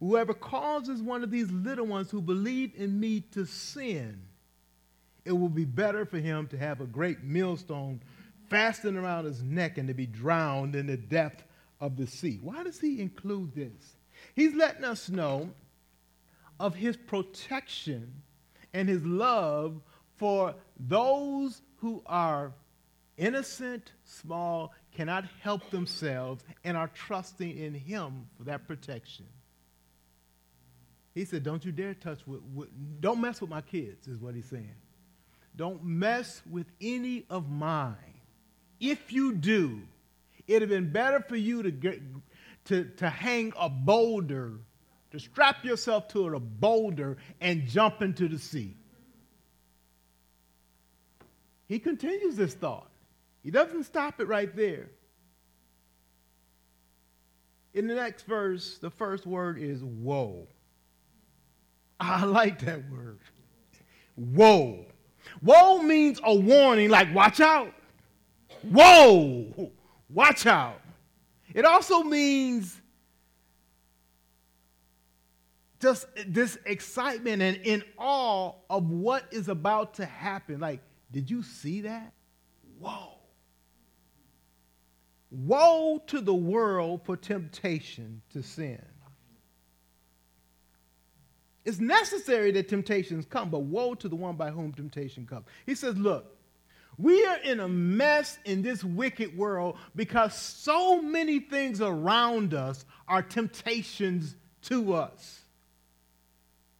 Whoever 0.00 0.34
causes 0.34 1.00
one 1.00 1.22
of 1.22 1.30
these 1.30 1.50
little 1.50 1.86
ones 1.86 2.10
who 2.10 2.20
believe 2.20 2.72
in 2.76 2.98
me 3.00 3.20
to 3.32 3.46
sin, 3.46 4.22
it 5.24 5.32
will 5.32 5.48
be 5.48 5.64
better 5.64 6.04
for 6.04 6.18
him 6.18 6.46
to 6.48 6.58
have 6.58 6.80
a 6.80 6.86
great 6.86 7.22
millstone 7.22 8.00
fastened 8.48 8.96
around 8.96 9.24
his 9.24 9.42
neck 9.42 9.78
and 9.78 9.88
to 9.88 9.94
be 9.94 10.06
drowned 10.06 10.76
in 10.76 10.86
the 10.86 10.96
depth 10.96 11.44
of 11.80 11.96
the 11.96 12.06
sea. 12.06 12.38
Why 12.42 12.62
does 12.62 12.80
he 12.80 13.00
include 13.00 13.54
this? 13.54 13.96
He's 14.34 14.54
letting 14.54 14.84
us 14.84 15.08
know 15.08 15.50
of 16.60 16.74
his 16.74 16.96
protection 16.96 18.22
and 18.72 18.88
his 18.88 19.04
love 19.04 19.80
for 20.16 20.54
those 20.78 21.62
who 21.78 22.02
are 22.06 22.52
innocent, 23.16 23.92
small, 24.04 24.72
cannot 24.96 25.26
help 25.42 25.70
themselves, 25.70 26.42
and 26.64 26.76
are 26.76 26.88
trusting 26.88 27.56
in 27.56 27.74
him 27.74 28.26
for 28.36 28.44
that 28.44 28.66
protection. 28.66 29.26
He 31.14 31.24
said, 31.24 31.42
Don't 31.42 31.64
you 31.64 31.72
dare 31.72 31.94
touch 31.94 32.26
with, 32.26 32.40
with, 32.54 32.68
don't 33.00 33.20
mess 33.20 33.40
with 33.40 33.50
my 33.50 33.60
kids, 33.60 34.08
is 34.08 34.18
what 34.18 34.34
he's 34.34 34.46
saying. 34.46 34.74
Don't 35.54 35.84
mess 35.84 36.42
with 36.50 36.66
any 36.80 37.24
of 37.30 37.48
mine. 37.48 37.94
If 38.80 39.12
you 39.12 39.34
do, 39.34 39.80
it'd 40.46 40.62
have 40.62 40.70
been 40.70 40.92
better 40.92 41.20
for 41.20 41.36
you 41.36 41.62
to, 41.62 41.70
get, 41.70 42.00
to, 42.66 42.84
to 42.96 43.08
hang 43.08 43.52
a 43.58 43.68
boulder, 43.68 44.52
to 45.12 45.18
strap 45.18 45.64
yourself 45.64 46.08
to 46.08 46.34
a 46.34 46.40
boulder 46.40 47.18
and 47.40 47.66
jump 47.66 48.02
into 48.02 48.28
the 48.28 48.38
sea. 48.38 48.76
He 51.66 51.78
continues 51.78 52.36
this 52.36 52.54
thought. 52.54 52.90
He 53.46 53.52
doesn't 53.52 53.84
stop 53.84 54.18
it 54.18 54.26
right 54.26 54.52
there. 54.56 54.90
In 57.74 57.86
the 57.86 57.94
next 57.94 58.26
verse, 58.26 58.78
the 58.78 58.90
first 58.90 59.24
word 59.24 59.56
is 59.56 59.84
woe. 59.84 60.48
I 62.00 62.24
like 62.24 62.58
that 62.64 62.90
word. 62.90 63.20
Woe. 64.16 64.86
Woe 65.42 65.80
means 65.80 66.18
a 66.24 66.34
warning, 66.34 66.90
like 66.90 67.14
watch 67.14 67.38
out. 67.38 67.72
Whoa, 68.62 69.70
watch 70.10 70.44
out. 70.46 70.80
It 71.54 71.64
also 71.64 72.02
means 72.02 72.82
just 75.80 76.08
this 76.26 76.58
excitement 76.66 77.42
and 77.42 77.58
in 77.58 77.84
awe 77.96 78.54
of 78.68 78.90
what 78.90 79.22
is 79.30 79.48
about 79.48 79.94
to 79.94 80.04
happen. 80.04 80.58
Like, 80.58 80.80
did 81.12 81.30
you 81.30 81.44
see 81.44 81.82
that? 81.82 82.12
Whoa. 82.80 83.15
Woe 85.44 86.02
to 86.06 86.20
the 86.20 86.34
world 86.34 87.02
for 87.04 87.16
temptation 87.16 88.22
to 88.32 88.42
sin. 88.42 88.82
It's 91.66 91.78
necessary 91.78 92.52
that 92.52 92.68
temptations 92.68 93.26
come, 93.26 93.50
but 93.50 93.60
woe 93.64 93.94
to 93.96 94.08
the 94.08 94.14
one 94.16 94.36
by 94.36 94.50
whom 94.50 94.72
temptation 94.72 95.26
comes. 95.26 95.44
He 95.66 95.74
says, 95.74 95.96
Look, 95.96 96.36
we 96.96 97.26
are 97.26 97.38
in 97.38 97.60
a 97.60 97.68
mess 97.68 98.38
in 98.46 98.62
this 98.62 98.82
wicked 98.82 99.36
world 99.36 99.76
because 99.94 100.34
so 100.34 101.02
many 101.02 101.40
things 101.40 101.82
around 101.82 102.54
us 102.54 102.86
are 103.06 103.20
temptations 103.20 104.36
to 104.62 104.94
us. 104.94 105.42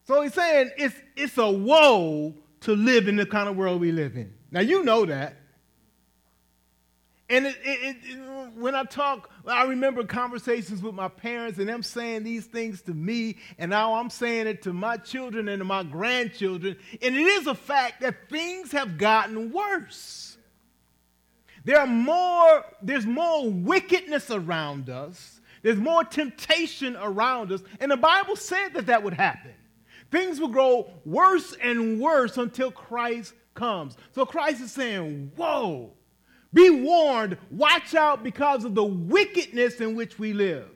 So 0.04 0.22
he's 0.22 0.34
saying 0.34 0.70
it's, 0.78 0.94
it's 1.16 1.36
a 1.36 1.50
woe 1.50 2.34
to 2.60 2.74
live 2.74 3.08
in 3.08 3.16
the 3.16 3.26
kind 3.26 3.48
of 3.48 3.56
world 3.56 3.80
we 3.80 3.92
live 3.92 4.16
in. 4.16 4.32
Now, 4.50 4.60
you 4.60 4.82
know 4.82 5.04
that. 5.04 5.36
And 7.28 7.46
it, 7.46 7.56
it, 7.64 7.96
it, 8.04 8.52
when 8.54 8.76
I 8.76 8.84
talk, 8.84 9.30
I 9.46 9.64
remember 9.64 10.04
conversations 10.04 10.80
with 10.80 10.94
my 10.94 11.08
parents 11.08 11.58
and 11.58 11.68
them 11.68 11.82
saying 11.82 12.22
these 12.22 12.46
things 12.46 12.82
to 12.82 12.94
me, 12.94 13.38
and 13.58 13.70
now 13.70 13.94
I'm 13.94 14.10
saying 14.10 14.46
it 14.46 14.62
to 14.62 14.72
my 14.72 14.96
children 14.96 15.48
and 15.48 15.58
to 15.58 15.64
my 15.64 15.82
grandchildren. 15.82 16.76
And 17.02 17.16
it 17.16 17.26
is 17.26 17.48
a 17.48 17.54
fact 17.54 18.02
that 18.02 18.28
things 18.30 18.70
have 18.72 18.96
gotten 18.96 19.50
worse. 19.50 20.38
There 21.64 21.80
are 21.80 21.86
more, 21.86 22.64
there's 22.80 23.06
more 23.06 23.50
wickedness 23.50 24.30
around 24.30 24.88
us. 24.88 25.40
There's 25.62 25.78
more 25.78 26.04
temptation 26.04 26.94
around 26.94 27.50
us. 27.50 27.60
And 27.80 27.90
the 27.90 27.96
Bible 27.96 28.36
said 28.36 28.68
that 28.74 28.86
that 28.86 29.02
would 29.02 29.14
happen. 29.14 29.50
Things 30.12 30.38
will 30.38 30.46
grow 30.46 30.88
worse 31.04 31.56
and 31.60 32.00
worse 32.00 32.36
until 32.36 32.70
Christ 32.70 33.34
comes. 33.54 33.96
So 34.12 34.24
Christ 34.24 34.60
is 34.60 34.70
saying, 34.70 35.32
Whoa, 35.34 35.92
be 36.56 36.70
warned, 36.70 37.36
watch 37.50 37.94
out 37.94 38.24
because 38.24 38.64
of 38.64 38.74
the 38.74 38.84
wickedness 38.84 39.80
in 39.80 39.94
which 39.94 40.18
we 40.18 40.32
live. 40.32 40.68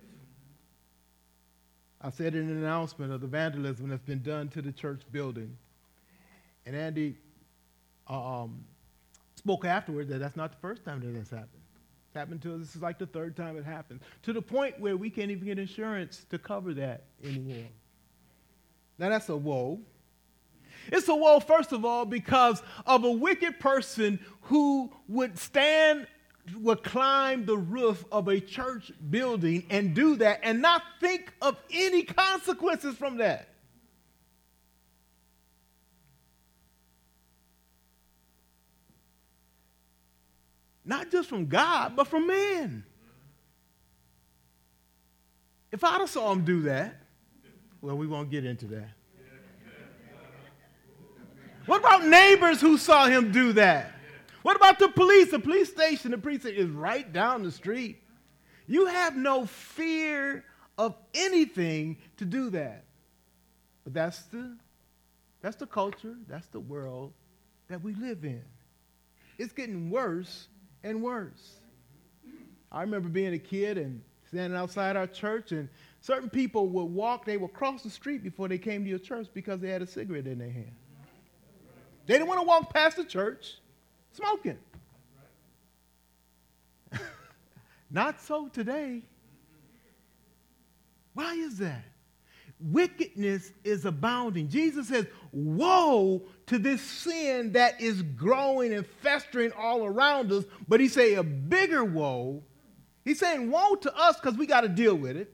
I 2.02 2.10
said 2.10 2.34
in 2.34 2.48
an 2.48 2.58
announcement 2.58 3.12
of 3.12 3.20
the 3.20 3.26
vandalism 3.26 3.88
that's 3.88 4.02
been 4.02 4.22
done 4.22 4.48
to 4.50 4.62
the 4.62 4.72
church 4.72 5.02
building. 5.10 5.56
And 6.66 6.76
Andy 6.76 7.16
um, 8.06 8.64
spoke 9.34 9.64
afterward 9.64 10.08
that 10.08 10.18
that's 10.18 10.36
not 10.36 10.52
the 10.52 10.58
first 10.58 10.84
time 10.84 11.00
that 11.00 11.18
this 11.18 11.30
happened. 11.30 11.48
It's 12.08 12.16
happened 12.16 12.42
to 12.42 12.54
us. 12.54 12.60
This 12.60 12.76
is 12.76 12.82
like 12.82 12.98
the 12.98 13.06
third 13.06 13.36
time 13.36 13.56
it 13.56 13.64
happened. 13.64 14.00
To 14.24 14.32
the 14.32 14.42
point 14.42 14.78
where 14.80 14.96
we 14.96 15.10
can't 15.10 15.30
even 15.30 15.46
get 15.46 15.58
insurance 15.58 16.26
to 16.30 16.38
cover 16.38 16.74
that 16.74 17.04
anymore. 17.24 17.68
Now 18.98 19.08
that's 19.08 19.28
a 19.28 19.36
woe. 19.36 19.80
It's 20.90 21.08
a 21.08 21.14
woe, 21.14 21.40
first 21.40 21.72
of 21.72 21.84
all, 21.84 22.04
because 22.04 22.62
of 22.86 23.04
a 23.04 23.10
wicked 23.10 23.60
person 23.60 24.18
who 24.42 24.92
would 25.08 25.38
stand, 25.38 26.06
would 26.56 26.82
climb 26.82 27.46
the 27.46 27.56
roof 27.56 28.04
of 28.10 28.28
a 28.28 28.40
church 28.40 28.90
building 29.10 29.66
and 29.70 29.94
do 29.94 30.16
that 30.16 30.40
and 30.42 30.60
not 30.60 30.82
think 31.00 31.32
of 31.40 31.56
any 31.72 32.02
consequences 32.02 32.96
from 32.96 33.18
that. 33.18 33.48
Not 40.84 41.10
just 41.12 41.28
from 41.28 41.46
God, 41.46 41.94
but 41.94 42.08
from 42.08 42.26
man. 42.26 42.84
If 45.70 45.84
I'd 45.84 46.00
have 46.00 46.10
saw 46.10 46.32
him 46.32 46.44
do 46.44 46.62
that, 46.62 46.96
well, 47.80 47.96
we 47.96 48.08
won't 48.08 48.28
get 48.28 48.44
into 48.44 48.66
that. 48.66 48.90
What 51.66 51.80
about 51.80 52.06
neighbors 52.06 52.60
who 52.60 52.78
saw 52.78 53.06
him 53.06 53.32
do 53.32 53.52
that? 53.54 53.92
What 54.42 54.56
about 54.56 54.78
the 54.78 54.88
police? 54.88 55.30
The 55.30 55.38
police 55.38 55.70
station, 55.70 56.10
the 56.12 56.18
precinct 56.18 56.58
is 56.58 56.70
right 56.70 57.10
down 57.12 57.42
the 57.42 57.52
street. 57.52 58.02
You 58.66 58.86
have 58.86 59.16
no 59.16 59.46
fear 59.46 60.44
of 60.78 60.94
anything 61.12 61.98
to 62.16 62.24
do 62.24 62.50
that. 62.50 62.84
But 63.84 63.94
that's 63.94 64.22
the, 64.24 64.56
that's 65.42 65.56
the 65.56 65.66
culture, 65.66 66.16
that's 66.28 66.46
the 66.48 66.60
world 66.60 67.12
that 67.68 67.82
we 67.82 67.94
live 67.94 68.24
in. 68.24 68.42
It's 69.38 69.52
getting 69.52 69.90
worse 69.90 70.48
and 70.82 71.02
worse. 71.02 71.60
I 72.72 72.82
remember 72.82 73.08
being 73.08 73.34
a 73.34 73.38
kid 73.38 73.78
and 73.78 74.02
standing 74.28 74.56
outside 74.56 74.96
our 74.96 75.06
church, 75.06 75.52
and 75.52 75.68
certain 76.00 76.30
people 76.30 76.68
would 76.68 76.84
walk, 76.84 77.24
they 77.24 77.36
would 77.36 77.52
cross 77.52 77.82
the 77.82 77.90
street 77.90 78.22
before 78.22 78.48
they 78.48 78.58
came 78.58 78.84
to 78.84 78.90
your 78.90 78.98
church 78.98 79.26
because 79.34 79.60
they 79.60 79.70
had 79.70 79.82
a 79.82 79.86
cigarette 79.86 80.26
in 80.26 80.38
their 80.38 80.50
hand. 80.50 80.72
They 82.06 82.14
didn't 82.14 82.28
want 82.28 82.40
to 82.40 82.46
walk 82.46 82.72
past 82.72 82.96
the 82.96 83.04
church 83.04 83.58
smoking. 84.12 84.58
Not 87.90 88.20
so 88.20 88.48
today. 88.48 89.02
Why 91.14 91.34
is 91.34 91.58
that? 91.58 91.84
Wickedness 92.60 93.52
is 93.64 93.84
abounding. 93.84 94.48
Jesus 94.48 94.88
says, 94.88 95.06
Woe 95.32 96.22
to 96.46 96.58
this 96.58 96.82
sin 96.82 97.52
that 97.52 97.80
is 97.80 98.02
growing 98.02 98.74
and 98.74 98.86
festering 98.86 99.52
all 99.52 99.84
around 99.84 100.30
us. 100.32 100.44
But 100.68 100.80
he 100.80 100.88
say 100.88 101.14
a 101.14 101.22
bigger 101.22 101.84
woe. 101.84 102.42
He's 103.04 103.18
saying 103.18 103.50
woe 103.50 103.76
to 103.76 103.96
us 103.96 104.20
because 104.20 104.36
we 104.36 104.46
got 104.46 104.60
to 104.62 104.68
deal 104.68 104.94
with 104.94 105.16
it. 105.16 105.32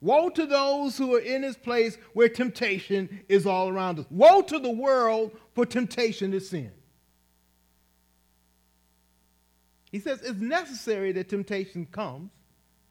Woe 0.00 0.28
to 0.30 0.46
those 0.46 0.96
who 0.96 1.14
are 1.16 1.20
in 1.20 1.42
this 1.42 1.56
place 1.56 1.98
where 2.12 2.28
temptation 2.28 3.20
is 3.28 3.46
all 3.46 3.68
around 3.68 3.98
us. 3.98 4.06
Woe 4.10 4.42
to 4.42 4.58
the 4.58 4.70
world 4.70 5.32
for 5.54 5.66
temptation 5.66 6.30
to 6.32 6.40
sin. 6.40 6.70
He 9.90 9.98
says 9.98 10.20
it's 10.22 10.38
necessary 10.38 11.12
that 11.12 11.28
temptation 11.28 11.86
comes. 11.86 12.30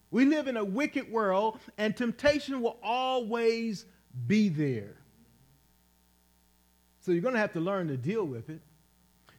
We 0.09 0.25
live 0.25 0.47
in 0.47 0.57
a 0.57 0.63
wicked 0.63 1.11
world, 1.11 1.59
and 1.77 1.95
temptation 1.95 2.61
will 2.61 2.77
always 2.81 3.85
be 4.25 4.49
there. 4.49 4.95
So 7.01 7.11
you're 7.11 7.21
going 7.21 7.35
to 7.35 7.39
have 7.39 7.53
to 7.53 7.59
learn 7.59 7.87
to 7.89 7.97
deal 7.97 8.25
with 8.25 8.49
it. 8.49 8.61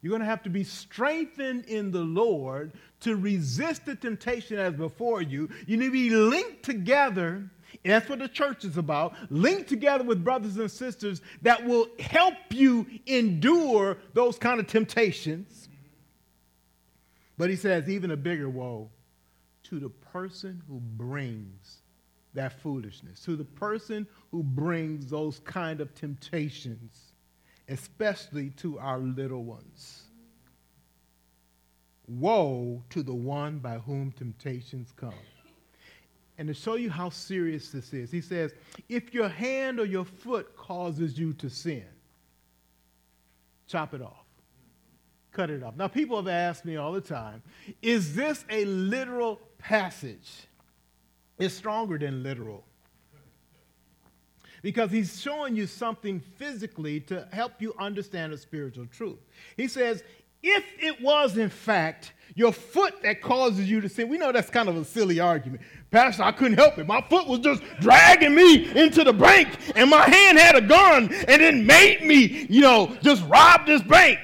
You're 0.01 0.11
going 0.11 0.21
to 0.21 0.27
have 0.27 0.43
to 0.45 0.51
be 0.51 0.65
strengthened 0.65 1.65
in 1.65 1.91
the 1.91 2.01
Lord 2.01 2.73
to 3.01 3.17
resist 3.17 3.87
the 3.87 3.97
temptation 3.97 4.59
as 4.59 4.75
before 4.75 5.23
you. 5.23 5.49
You 5.67 5.77
need 5.77 5.87
to 5.87 5.93
be 5.93 6.11
linked 6.11 6.63
together 6.63 7.51
and 7.85 7.93
that's 7.93 8.09
what 8.09 8.19
the 8.19 8.29
church 8.29 8.65
is 8.65 8.77
about. 8.77 9.15
Linked 9.31 9.69
together 9.69 10.05
with 10.05 10.25
brothers 10.25 10.57
and 10.57 10.71
sisters 10.71 11.23
that 11.43 11.65
will 11.65 11.89
help 12.01 12.35
you 12.51 12.87
endure 13.07 13.99
those 14.15 14.37
kind 14.39 14.59
of 14.59 14.67
temptations. 14.67 15.69
But 17.37 17.51
he 17.51 17.57
says, 17.57 17.89
even 17.89 18.11
a 18.11 18.17
bigger 18.17 18.49
woe 18.49 18.91
to 19.65 19.79
the 19.79 19.89
person 19.89 20.61
who 20.69 20.81
brings 20.81 21.83
that 22.35 22.61
foolishness, 22.61 23.21
to 23.21 23.37
the 23.37 23.45
person 23.45 24.07
who 24.31 24.43
brings 24.43 25.09
those 25.09 25.39
kind 25.41 25.81
of 25.81 25.95
temptations, 25.95 27.13
especially 27.69 28.51
to 28.51 28.79
our 28.79 28.99
little 28.99 29.45
ones. 29.45 30.03
Woe 32.09 32.83
to 32.91 33.03
the 33.03 33.15
one 33.15 33.59
by 33.59 33.79
whom 33.79 34.13
temptations 34.13 34.93
come. 34.97 35.13
And 36.39 36.47
to 36.47 36.55
show 36.55 36.77
you 36.77 36.89
how 36.89 37.11
serious 37.11 37.71
this 37.71 37.93
is, 37.93 38.13
he 38.13 38.21
says, 38.21 38.55
if 38.89 39.13
your 39.13 39.29
hand 39.29 39.81
or 39.81 39.85
your 39.85 40.05
foot 40.05 40.57
causes 40.57 41.19
you 41.19 41.33
to 41.35 41.51
sin, 41.51 41.85
chop 43.67 43.93
it 43.93 44.01
off. 44.01 44.25
Cut 45.33 45.51
it 45.51 45.63
off. 45.65 45.77
Now, 45.77 45.89
people 45.89 46.17
have 46.17 46.29
asked 46.29 46.65
me 46.65 46.77
all 46.77 46.93
the 46.93 47.01
time 47.01 47.43
is 47.83 48.15
this 48.15 48.45
a 48.49 48.65
literal 48.65 49.41
passage? 49.59 50.47
It's 51.39 51.55
stronger 51.55 51.99
than 51.99 52.23
literal 52.23 52.65
because 54.63 54.91
he's 54.91 55.21
showing 55.21 55.57
you 55.57 55.67
something 55.67 56.21
physically 56.37 57.01
to 57.01 57.27
help 57.33 57.61
you 57.61 57.75
understand 57.79 58.33
a 58.33 58.37
spiritual 58.39 58.87
truth. 58.87 59.19
He 59.57 59.69
says, 59.69 60.03
if 60.43 60.65
it 60.79 61.01
was 61.01 61.37
in 61.37 61.49
fact 61.49 62.13
your 62.35 62.53
foot 62.53 63.03
that 63.03 63.21
causes 63.21 63.69
you 63.69 63.81
to 63.81 63.89
sin, 63.89 64.09
we 64.09 64.17
know 64.17 64.31
that's 64.31 64.51
kind 64.51 64.69
of 64.69 64.77
a 64.77 64.85
silly 64.85 65.19
argument. 65.19 65.61
Pastor, 65.91 66.23
I 66.23 66.31
couldn't 66.31 66.57
help 66.57 66.79
it. 66.79 66.87
My 66.87 67.01
foot 67.01 67.27
was 67.27 67.41
just 67.41 67.63
dragging 67.81 68.35
me 68.35 68.71
into 68.77 69.03
the 69.03 69.13
bank, 69.13 69.49
and 69.75 69.91
my 69.91 70.09
hand 70.09 70.39
had 70.39 70.55
a 70.55 70.61
gun, 70.61 71.13
and 71.27 71.43
it 71.43 71.55
made 71.57 72.03
me, 72.03 72.47
you 72.49 72.61
know, 72.61 72.97
just 73.03 73.27
rob 73.27 73.67
this 73.67 73.83
bank. 73.83 74.21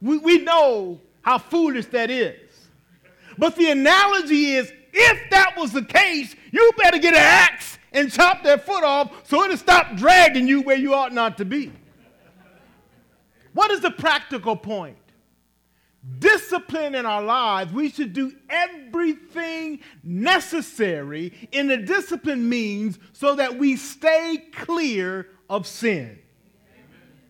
We, 0.00 0.18
we 0.18 0.38
know 0.38 1.00
how 1.22 1.38
foolish 1.38 1.86
that 1.86 2.10
is. 2.10 2.38
But 3.36 3.56
the 3.56 3.70
analogy 3.70 4.52
is 4.52 4.72
if 4.92 5.30
that 5.30 5.54
was 5.58 5.72
the 5.72 5.82
case, 5.82 6.34
you 6.52 6.70
better 6.78 6.98
get 6.98 7.14
an 7.14 7.20
axe 7.20 7.78
and 7.92 8.10
chop 8.10 8.44
that 8.44 8.64
foot 8.64 8.84
off 8.84 9.28
so 9.28 9.42
it'll 9.42 9.56
stop 9.56 9.96
dragging 9.96 10.46
you 10.46 10.62
where 10.62 10.76
you 10.76 10.94
ought 10.94 11.12
not 11.12 11.36
to 11.38 11.44
be. 11.44 11.72
What 13.54 13.70
is 13.70 13.80
the 13.80 13.90
practical 13.90 14.56
point? 14.56 14.98
Discipline 16.18 16.94
in 16.94 17.06
our 17.06 17.22
lives, 17.22 17.72
we 17.72 17.88
should 17.88 18.12
do 18.12 18.32
everything 18.50 19.80
necessary 20.02 21.32
in 21.50 21.66
the 21.66 21.78
discipline 21.78 22.46
means 22.46 22.98
so 23.14 23.36
that 23.36 23.56
we 23.56 23.76
stay 23.76 24.44
clear 24.52 25.28
of 25.48 25.66
sin. 25.66 26.18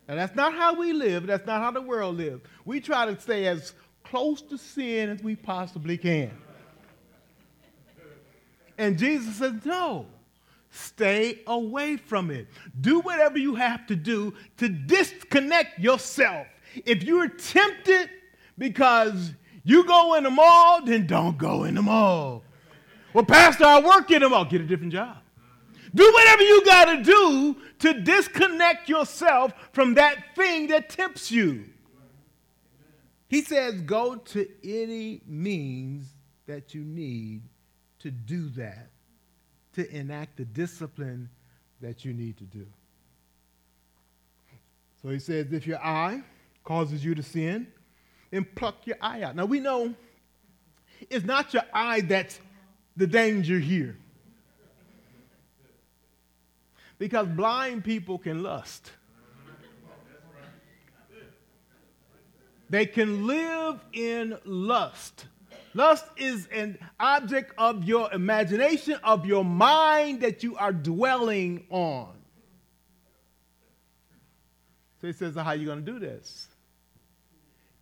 Now, 0.08 0.16
that's 0.16 0.34
not 0.34 0.54
how 0.54 0.74
we 0.74 0.92
live. 0.92 1.26
That's 1.26 1.46
not 1.46 1.62
how 1.62 1.70
the 1.70 1.80
world 1.80 2.16
lives. 2.16 2.42
We 2.64 2.80
try 2.80 3.06
to 3.06 3.18
stay 3.20 3.46
as 3.46 3.74
close 4.02 4.42
to 4.42 4.58
sin 4.58 5.10
as 5.10 5.22
we 5.22 5.36
possibly 5.36 5.96
can. 5.96 6.32
And 8.76 8.98
Jesus 8.98 9.36
says, 9.36 9.64
no. 9.64 10.06
Stay 10.74 11.38
away 11.46 11.96
from 11.96 12.32
it. 12.32 12.48
Do 12.80 12.98
whatever 12.98 13.38
you 13.38 13.54
have 13.54 13.86
to 13.86 13.94
do 13.94 14.34
to 14.56 14.68
disconnect 14.68 15.78
yourself. 15.78 16.48
If 16.84 17.04
you're 17.04 17.28
tempted 17.28 18.10
because 18.58 19.32
you 19.62 19.84
go 19.84 20.14
in 20.14 20.24
the 20.24 20.30
mall, 20.30 20.84
then 20.84 21.06
don't 21.06 21.38
go 21.38 21.62
in 21.62 21.76
the 21.76 21.82
mall. 21.82 22.42
Well, 23.12 23.24
Pastor, 23.24 23.64
I 23.64 23.80
work 23.80 24.10
in 24.10 24.22
the 24.22 24.28
mall. 24.28 24.46
Get 24.46 24.62
a 24.62 24.64
different 24.64 24.92
job. 24.92 25.18
Do 25.94 26.12
whatever 26.12 26.42
you 26.42 26.64
got 26.64 26.86
to 26.86 27.02
do 27.04 27.56
to 27.78 28.00
disconnect 28.00 28.88
yourself 28.88 29.52
from 29.72 29.94
that 29.94 30.34
thing 30.34 30.66
that 30.68 30.88
tempts 30.88 31.30
you. 31.30 31.66
He 33.28 33.42
says, 33.42 33.80
go 33.80 34.16
to 34.16 34.48
any 34.64 35.20
means 35.24 36.08
that 36.46 36.74
you 36.74 36.82
need 36.82 37.42
to 38.00 38.10
do 38.10 38.48
that 38.50 38.88
to 39.74 39.94
enact 39.94 40.36
the 40.36 40.44
discipline 40.44 41.28
that 41.80 42.04
you 42.04 42.12
need 42.12 42.36
to 42.38 42.44
do. 42.44 42.66
So 45.02 45.10
he 45.10 45.18
says, 45.18 45.52
if 45.52 45.66
your 45.66 45.84
eye 45.84 46.22
causes 46.64 47.04
you 47.04 47.14
to 47.14 47.22
sin, 47.22 47.66
then 48.30 48.46
pluck 48.54 48.86
your 48.86 48.96
eye 49.00 49.22
out. 49.22 49.36
Now 49.36 49.44
we 49.44 49.60
know 49.60 49.94
it's 51.10 51.24
not 51.24 51.52
your 51.52 51.64
eye 51.72 52.00
that's 52.00 52.40
the 52.96 53.06
danger 53.06 53.58
here. 53.58 53.96
Because 56.98 57.26
blind 57.26 57.84
people 57.84 58.18
can 58.18 58.42
lust. 58.42 58.90
They 62.70 62.86
can 62.86 63.26
live 63.26 63.78
in 63.92 64.38
lust. 64.44 65.26
Lust 65.74 66.04
is 66.16 66.46
an 66.52 66.78
object 67.00 67.52
of 67.58 67.84
your 67.84 68.12
imagination, 68.12 68.94
of 69.02 69.26
your 69.26 69.44
mind 69.44 70.20
that 70.20 70.44
you 70.44 70.56
are 70.56 70.72
dwelling 70.72 71.66
on. 71.68 72.12
So 75.00 75.08
he 75.08 75.12
says, 75.12 75.34
How 75.34 75.46
are 75.46 75.56
you 75.56 75.66
going 75.66 75.84
to 75.84 75.92
do 75.92 75.98
this? 75.98 76.48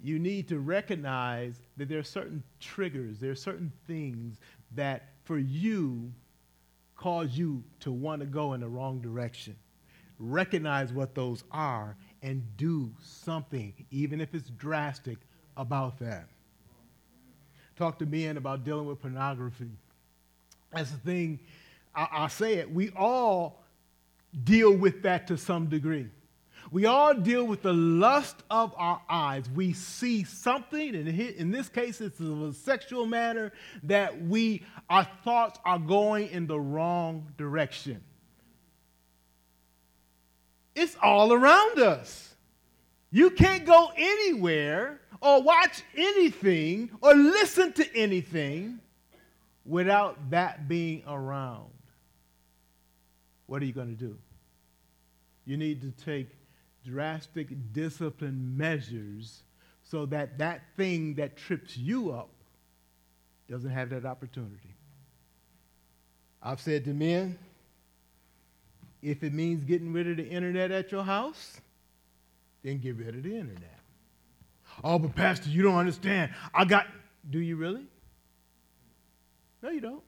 You 0.03 0.19
need 0.19 0.49
to 0.49 0.59
recognize 0.59 1.61
that 1.77 1.89
there 1.89 1.99
are 1.99 2.03
certain 2.03 2.43
triggers, 2.59 3.21
there 3.21 3.31
are 3.31 3.37
certain 3.37 3.71
things 3.87 4.41
that 4.75 5.11
for 5.25 5.39
you 5.39 6.13
cause 6.97 7.37
you 7.37 7.63
to 7.81 7.93
want 7.93 8.21
to 8.21 8.27
go 8.27 8.55
in 8.55 8.61
the 8.61 8.69
wrong 8.69 9.01
direction. 9.01 9.55
Recognize 10.19 10.93
what 10.93 11.15
those 11.15 11.45
are 11.53 11.97
and 12.23 12.43
do 12.57 12.91
something, 13.01 13.73
even 13.91 14.21
if 14.21 14.35
it's 14.35 14.51
drastic, 14.51 15.19
about 15.57 15.99
that 15.99 16.29
talk 17.77 17.99
to 17.99 18.07
men 18.07 18.37
about 18.37 18.65
dealing 18.65 18.87
with 18.87 19.01
pornography. 19.01 19.71
That's 20.73 20.91
the 20.91 20.99
thing, 20.99 21.41
I, 21.95 22.09
I 22.13 22.29
say 22.29 22.55
it, 22.55 22.73
we 22.73 22.91
all 22.91 23.63
deal 24.45 24.73
with 24.73 25.03
that 25.03 25.27
to 25.27 25.37
some 25.37 25.67
degree. 25.67 26.09
We 26.71 26.87
all 26.87 27.13
deal 27.13 27.45
with 27.45 27.63
the 27.63 27.73
lust 27.73 28.37
of 28.51 28.73
our 28.79 29.03
eyes. 29.09 29.45
We 29.51 29.75
see 29.75 30.25
something, 30.25 30.95
and 30.95 31.07
in 31.07 31.51
this 31.51 31.69
case, 31.69 32.01
it's 32.01 32.19
a 32.19 32.53
sexual 32.55 33.05
manner 33.05 33.53
that 33.83 34.23
we, 34.23 34.65
our 34.89 35.07
thoughts 35.23 35.61
are 35.67 35.79
going 35.79 36.29
in 36.29 36.47
the 36.47 36.59
wrong 36.59 37.27
direction. 37.37 38.03
It's 40.75 40.97
all 41.03 41.35
around 41.35 41.79
us. 41.79 42.35
You 43.11 43.29
can't 43.29 43.67
go 43.67 43.91
anywhere 43.95 45.02
or 45.23 45.41
watch 45.41 45.83
anything 45.97 46.91
or 47.01 47.15
listen 47.15 47.73
to 47.75 47.97
anything 47.97 48.81
without 49.65 50.31
that 50.31 50.69
being 50.69 51.03
around. 51.07 51.71
What 53.47 53.63
are 53.63 53.65
you 53.65 53.73
going 53.73 53.97
to 53.97 54.05
do? 54.05 54.19
You 55.47 55.57
need 55.57 55.81
to 55.83 56.05
take 56.05 56.29
drastic 56.85 57.49
discipline 57.73 58.57
measures 58.57 59.43
so 59.85 60.07
that 60.07 60.39
that 60.39 60.63
thing 60.77 61.15
that 61.15 61.37
trips 61.37 61.77
you 61.77 62.11
up 62.11 62.31
doesn't 63.49 63.71
have 63.71 63.91
that 63.91 64.05
opportunity. 64.05 64.75
I've 66.43 66.61
said 66.61 66.85
to 66.87 66.95
men, 66.95 67.39
if 69.01 69.23
it 69.23 69.33
means 69.33 69.63
getting 69.65 69.93
rid 69.93 70.09
of 70.09 70.17
the 70.17 70.27
internet 70.27 70.73
at 70.73 70.91
your 70.91 71.05
house, 71.05 71.61
then 72.65 72.79
get 72.79 72.97
rid 72.97 73.15
of 73.15 73.23
the 73.23 73.37
internet. 73.37 73.82
Oh, 74.85 74.99
but 74.99 75.15
Pastor, 75.15 75.49
you 75.49 75.63
don't 75.63 75.77
understand. 75.77 76.33
I 76.53 76.65
got. 76.65 76.87
Do 77.29 77.39
you 77.39 77.57
really? 77.57 77.87
No, 79.63 79.71
you 79.71 79.81
don't. 79.81 80.03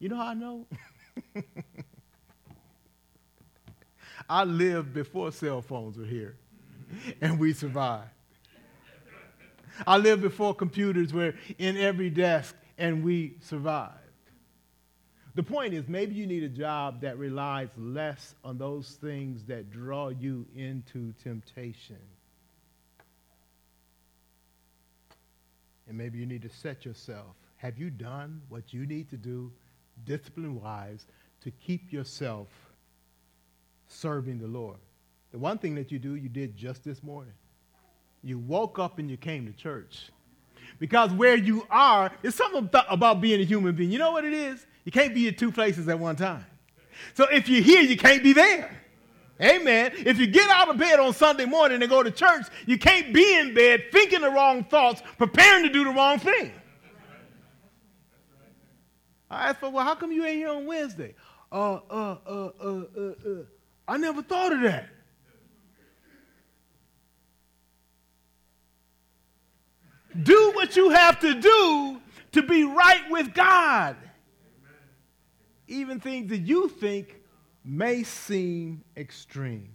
You 0.00 0.08
know 0.08 0.16
how 0.16 0.26
I 0.26 0.34
know? 0.34 0.66
I 4.28 4.44
lived 4.44 4.92
before 4.92 5.30
cell 5.32 5.62
phones 5.62 5.96
were 5.96 6.04
here, 6.04 6.36
and 7.20 7.38
we 7.38 7.52
survived. 7.52 8.10
I 9.86 9.96
lived 9.98 10.22
before 10.22 10.54
computers 10.54 11.12
were 11.12 11.34
in 11.58 11.76
every 11.76 12.10
desk, 12.10 12.56
and 12.78 13.04
we 13.04 13.36
survived. 13.40 13.98
The 15.34 15.42
point 15.42 15.74
is, 15.74 15.88
maybe 15.88 16.14
you 16.14 16.26
need 16.26 16.44
a 16.44 16.48
job 16.48 17.00
that 17.00 17.18
relies 17.18 17.70
less 17.76 18.34
on 18.44 18.56
those 18.56 18.90
things 19.00 19.44
that 19.44 19.70
draw 19.70 20.08
you 20.08 20.46
into 20.54 21.12
temptation. 21.22 21.98
And 25.88 25.96
maybe 25.98 26.18
you 26.18 26.26
need 26.26 26.42
to 26.42 26.48
set 26.48 26.84
yourself. 26.84 27.36
Have 27.56 27.78
you 27.78 27.90
done 27.90 28.40
what 28.48 28.72
you 28.72 28.86
need 28.86 29.08
to 29.10 29.16
do, 29.16 29.52
discipline 30.04 30.60
wise, 30.60 31.06
to 31.42 31.50
keep 31.50 31.92
yourself 31.92 32.48
serving 33.86 34.38
the 34.38 34.46
Lord? 34.46 34.78
The 35.32 35.38
one 35.38 35.58
thing 35.58 35.74
that 35.74 35.90
you 35.90 35.98
do, 35.98 36.14
you 36.14 36.28
did 36.28 36.56
just 36.56 36.84
this 36.84 37.02
morning. 37.02 37.34
You 38.22 38.38
woke 38.38 38.78
up 38.78 38.98
and 38.98 39.10
you 39.10 39.16
came 39.16 39.46
to 39.46 39.52
church. 39.52 40.10
Because 40.78 41.12
where 41.12 41.36
you 41.36 41.66
are, 41.70 42.10
it's 42.22 42.36
something 42.36 42.68
about 42.88 43.20
being 43.20 43.40
a 43.40 43.44
human 43.44 43.74
being. 43.74 43.90
You 43.90 43.98
know 43.98 44.12
what 44.12 44.24
it 44.24 44.32
is? 44.32 44.64
You 44.84 44.92
can't 44.92 45.14
be 45.14 45.28
in 45.28 45.34
two 45.34 45.52
places 45.52 45.88
at 45.88 45.98
one 45.98 46.16
time. 46.16 46.44
So 47.14 47.26
if 47.30 47.48
you're 47.48 47.62
here, 47.62 47.82
you 47.82 47.96
can't 47.96 48.22
be 48.22 48.32
there. 48.32 48.83
Amen. 49.42 49.92
If 49.96 50.18
you 50.18 50.28
get 50.28 50.48
out 50.48 50.68
of 50.68 50.78
bed 50.78 51.00
on 51.00 51.12
Sunday 51.12 51.44
morning 51.44 51.82
and 51.82 51.90
go 51.90 52.02
to 52.02 52.10
church, 52.10 52.46
you 52.66 52.78
can't 52.78 53.12
be 53.12 53.38
in 53.38 53.52
bed 53.52 53.84
thinking 53.90 54.20
the 54.20 54.30
wrong 54.30 54.62
thoughts, 54.64 55.02
preparing 55.18 55.64
to 55.64 55.70
do 55.70 55.84
the 55.84 55.90
wrong 55.90 56.18
thing. 56.20 56.52
I 59.28 59.48
asked 59.48 59.58
for, 59.58 59.70
well, 59.70 59.84
how 59.84 59.96
come 59.96 60.12
you 60.12 60.24
ain't 60.24 60.36
here 60.36 60.50
on 60.50 60.66
Wednesday? 60.66 61.14
Uh, 61.50 61.80
uh, 61.90 62.16
uh, 62.26 62.50
uh, 62.60 62.82
uh, 62.96 63.00
uh. 63.00 63.42
I 63.88 63.96
never 63.96 64.22
thought 64.22 64.52
of 64.52 64.62
that. 64.62 64.88
Do 70.22 70.52
what 70.54 70.76
you 70.76 70.90
have 70.90 71.18
to 71.20 71.34
do 71.34 72.00
to 72.32 72.42
be 72.42 72.62
right 72.62 73.02
with 73.10 73.34
God. 73.34 73.96
Even 75.66 75.98
things 75.98 76.30
that 76.30 76.38
you 76.38 76.68
think 76.68 77.20
may 77.64 78.02
seem 78.02 78.84
extreme. 78.96 79.70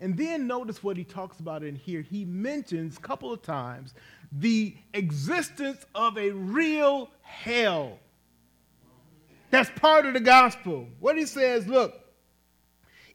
And 0.00 0.16
then 0.16 0.48
notice 0.48 0.82
what 0.82 0.96
he 0.96 1.04
talks 1.04 1.38
about 1.38 1.62
in 1.62 1.76
here. 1.76 2.00
He 2.02 2.24
mentions 2.24 2.98
a 2.98 3.00
couple 3.00 3.32
of 3.32 3.40
times 3.40 3.94
the 4.32 4.74
existence 4.94 5.86
of 5.94 6.18
a 6.18 6.30
real 6.30 7.08
hell. 7.22 7.98
That's 9.50 9.70
part 9.78 10.06
of 10.06 10.14
the 10.14 10.20
gospel. 10.20 10.88
What 10.98 11.16
he 11.16 11.24
says, 11.24 11.68
look, 11.68 12.00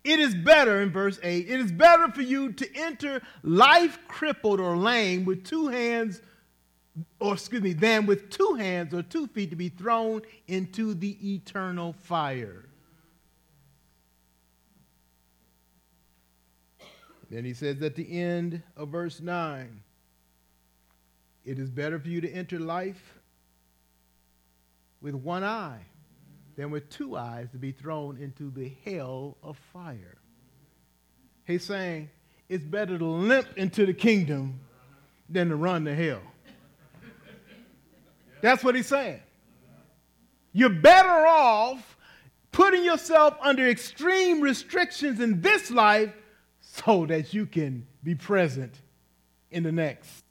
it 0.04 0.20
is 0.20 0.34
better, 0.34 0.82
in 0.82 0.92
verse 0.92 1.20
8, 1.22 1.50
it 1.50 1.60
is 1.60 1.72
better 1.72 2.10
for 2.10 2.22
you 2.22 2.54
to 2.54 2.76
enter 2.76 3.22
life 3.44 4.00
crippled 4.08 4.62
or 4.62 4.78
lame 4.78 5.26
with 5.26 5.44
two 5.44 5.68
hands, 5.68 6.22
or 7.20 7.34
excuse 7.34 7.62
me, 7.62 7.74
than 7.74 8.06
with 8.06 8.30
two 8.30 8.54
hands 8.54 8.94
or 8.94 9.04
two 9.04 9.28
feet 9.28 9.50
to 9.50 9.58
be 9.58 9.68
thrown 9.68 10.22
into 10.48 10.94
the 10.94 11.34
eternal 11.34 11.92
fire. 11.92 12.67
Then 17.30 17.44
he 17.44 17.54
says 17.54 17.82
at 17.82 17.96
the 17.96 18.20
end 18.20 18.62
of 18.76 18.90
verse 18.90 19.20
9, 19.20 19.82
it 21.46 21.60
is 21.60 21.70
better 21.70 22.00
for 22.00 22.08
you 22.08 22.22
to 22.22 22.30
enter 22.30 22.60
life 22.60 23.14
with 25.02 25.16
one 25.16 25.44
eye 25.44 25.82
than 26.56 26.72
with 26.72 26.90
two 26.90 27.16
eyes 27.16 27.50
to 27.52 27.58
be 27.58 27.72
thrown 27.72 28.18
into 28.18 28.50
the 28.50 28.72
hell 28.84 29.38
of 29.44 29.58
fire. 29.72 30.18
He's 31.46 31.64
saying 31.64 32.10
it's 32.50 32.66
better 32.66 32.98
to 32.98 33.06
limp 33.06 33.48
into 33.56 33.86
the 33.86 33.94
kingdom 33.94 34.60
than 35.30 35.50
to 35.50 35.56
run 35.56 35.86
to 35.86 35.96
hell. 35.96 36.22
That's 38.42 38.64
what 38.64 38.76
he's 38.76 38.88
saying. 38.88 39.22
You're 40.54 40.70
better 40.70 41.28
off 41.28 41.98
putting 42.52 42.84
yourself 42.84 43.36
under 43.42 43.68
extreme 43.68 44.42
restrictions 44.42 45.20
in 45.20 45.42
this 45.42 45.70
life 45.70 46.12
so 46.86 47.06
that 47.06 47.34
you 47.34 47.46
can 47.46 47.86
be 48.04 48.16
present 48.16 48.74
in 49.52 49.64
the 49.64 49.72
next. 49.72 50.24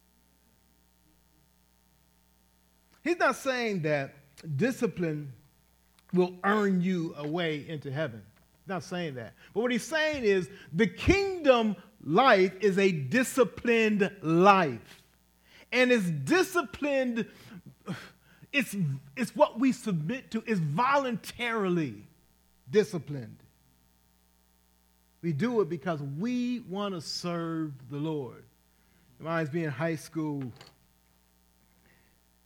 He's 3.02 3.18
not 3.18 3.36
saying 3.36 3.82
that 3.82 4.14
discipline 4.56 5.32
will 6.12 6.34
earn 6.44 6.80
you 6.80 7.14
a 7.16 7.26
way 7.26 7.64
into 7.68 7.90
heaven. 7.90 8.22
He's 8.62 8.68
not 8.68 8.82
saying 8.82 9.14
that. 9.14 9.34
But 9.54 9.60
what 9.60 9.70
he's 9.70 9.84
saying 9.84 10.24
is 10.24 10.48
the 10.72 10.86
kingdom 10.86 11.76
life 12.02 12.52
is 12.60 12.78
a 12.78 12.90
disciplined 12.90 14.10
life. 14.22 15.02
And 15.72 15.92
it's 15.92 16.06
disciplined, 16.06 17.26
it's, 18.52 18.74
it's 19.16 19.34
what 19.34 19.58
we 19.58 19.72
submit 19.72 20.30
to, 20.32 20.42
it's 20.46 20.60
voluntarily 20.60 22.04
disciplined. 22.70 23.36
We 25.26 25.32
do 25.32 25.60
it 25.60 25.68
because 25.68 26.00
we 26.00 26.60
want 26.68 26.94
to 26.94 27.00
serve 27.00 27.72
the 27.90 27.96
Lord. 27.96 28.44
When 29.18 29.26
I 29.26 29.40
was 29.40 29.50
being 29.50 29.64
in 29.64 29.72
high 29.72 29.96
school, 29.96 30.52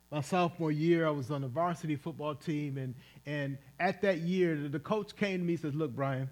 my 0.09 0.21
sophomore 0.21 0.71
year, 0.71 1.05
I 1.05 1.11
was 1.11 1.29
on 1.29 1.41
the 1.41 1.47
varsity 1.47 1.95
football 1.95 2.33
team, 2.33 2.79
and, 2.79 2.95
and 3.27 3.59
at 3.79 4.01
that 4.01 4.21
year, 4.21 4.67
the 4.67 4.79
coach 4.79 5.15
came 5.15 5.41
to 5.41 5.45
me 5.45 5.53
and 5.53 5.61
says, 5.61 5.75
Look, 5.75 5.95
Brian, 5.95 6.27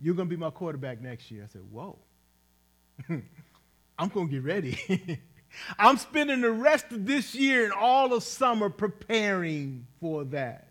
you're 0.00 0.16
going 0.16 0.28
to 0.28 0.34
be 0.34 0.36
my 0.36 0.50
quarterback 0.50 1.00
next 1.00 1.30
year. 1.30 1.44
I 1.44 1.46
said, 1.46 1.62
Whoa, 1.70 1.96
I'm 3.08 4.08
going 4.08 4.26
to 4.26 4.32
get 4.32 4.42
ready. 4.42 5.20
I'm 5.78 5.96
spending 5.96 6.40
the 6.40 6.50
rest 6.50 6.86
of 6.90 7.06
this 7.06 7.36
year 7.36 7.62
and 7.62 7.72
all 7.72 8.12
of 8.12 8.24
summer 8.24 8.68
preparing 8.68 9.86
for 10.00 10.24
that. 10.24 10.67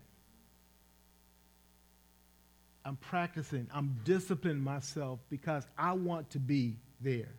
I'm 2.88 2.96
practicing, 2.96 3.68
I'm 3.74 4.00
disciplining 4.02 4.64
myself 4.64 5.20
because 5.28 5.66
I 5.76 5.92
want 5.92 6.30
to 6.30 6.38
be 6.38 6.76
there. 7.02 7.34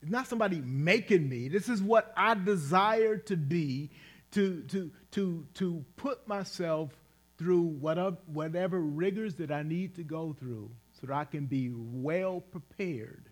It's 0.00 0.12
not 0.12 0.28
somebody 0.28 0.60
making 0.60 1.28
me. 1.28 1.48
This 1.48 1.68
is 1.68 1.82
what 1.82 2.12
I 2.16 2.34
desire 2.34 3.16
to 3.16 3.36
be, 3.36 3.90
to, 4.30 4.62
to, 4.68 4.92
to, 5.10 5.44
to 5.54 5.84
put 5.96 6.28
myself 6.28 6.90
through 7.36 7.62
whatever, 7.62 8.16
whatever 8.26 8.78
rigors 8.78 9.34
that 9.36 9.50
I 9.50 9.64
need 9.64 9.96
to 9.96 10.04
go 10.04 10.36
through 10.38 10.70
so 11.00 11.08
that 11.08 11.14
I 11.14 11.24
can 11.24 11.46
be 11.46 11.72
well 11.74 12.38
prepared 12.38 13.24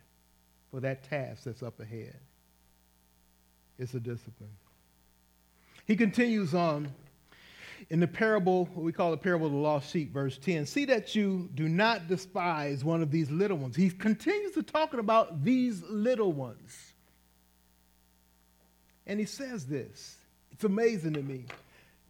for 0.73 0.81
that 0.81 1.05
task 1.05 1.45
that's 1.45 1.63
up 1.63 1.79
ahead. 1.79 2.19
It's 3.79 3.95
a 3.95 4.01
discipline. 4.01 4.57
He 5.87 5.95
continues 5.95 6.53
on 6.53 6.89
in 7.91 8.01
the 8.01 8.07
parable, 8.07 8.67
what 8.67 8.85
we 8.85 8.93
call 8.93 9.11
the 9.11 9.17
parable 9.17 9.47
of 9.47 9.53
the 9.53 9.59
lost 9.59 9.91
sheep, 9.91 10.13
verse 10.13 10.39
10, 10.39 10.67
see 10.67 10.85
that 10.87 11.15
you 11.15 11.49
do 11.55 11.69
not 11.69 12.09
despise 12.09 12.85
one 12.85 13.03
of 13.03 13.11
these 13.11 13.31
little 13.31 13.57
ones. 13.57 13.77
He 13.77 13.91
continues 13.91 14.53
to 14.55 14.63
talking 14.63 15.01
about 15.01 15.45
these 15.45 15.83
little 15.89 16.33
ones. 16.33 16.93
And 19.07 19.19
he 19.19 19.27
says 19.27 19.67
this. 19.67 20.17
It's 20.53 20.65
amazing 20.65 21.15
to 21.15 21.23
me. 21.23 21.47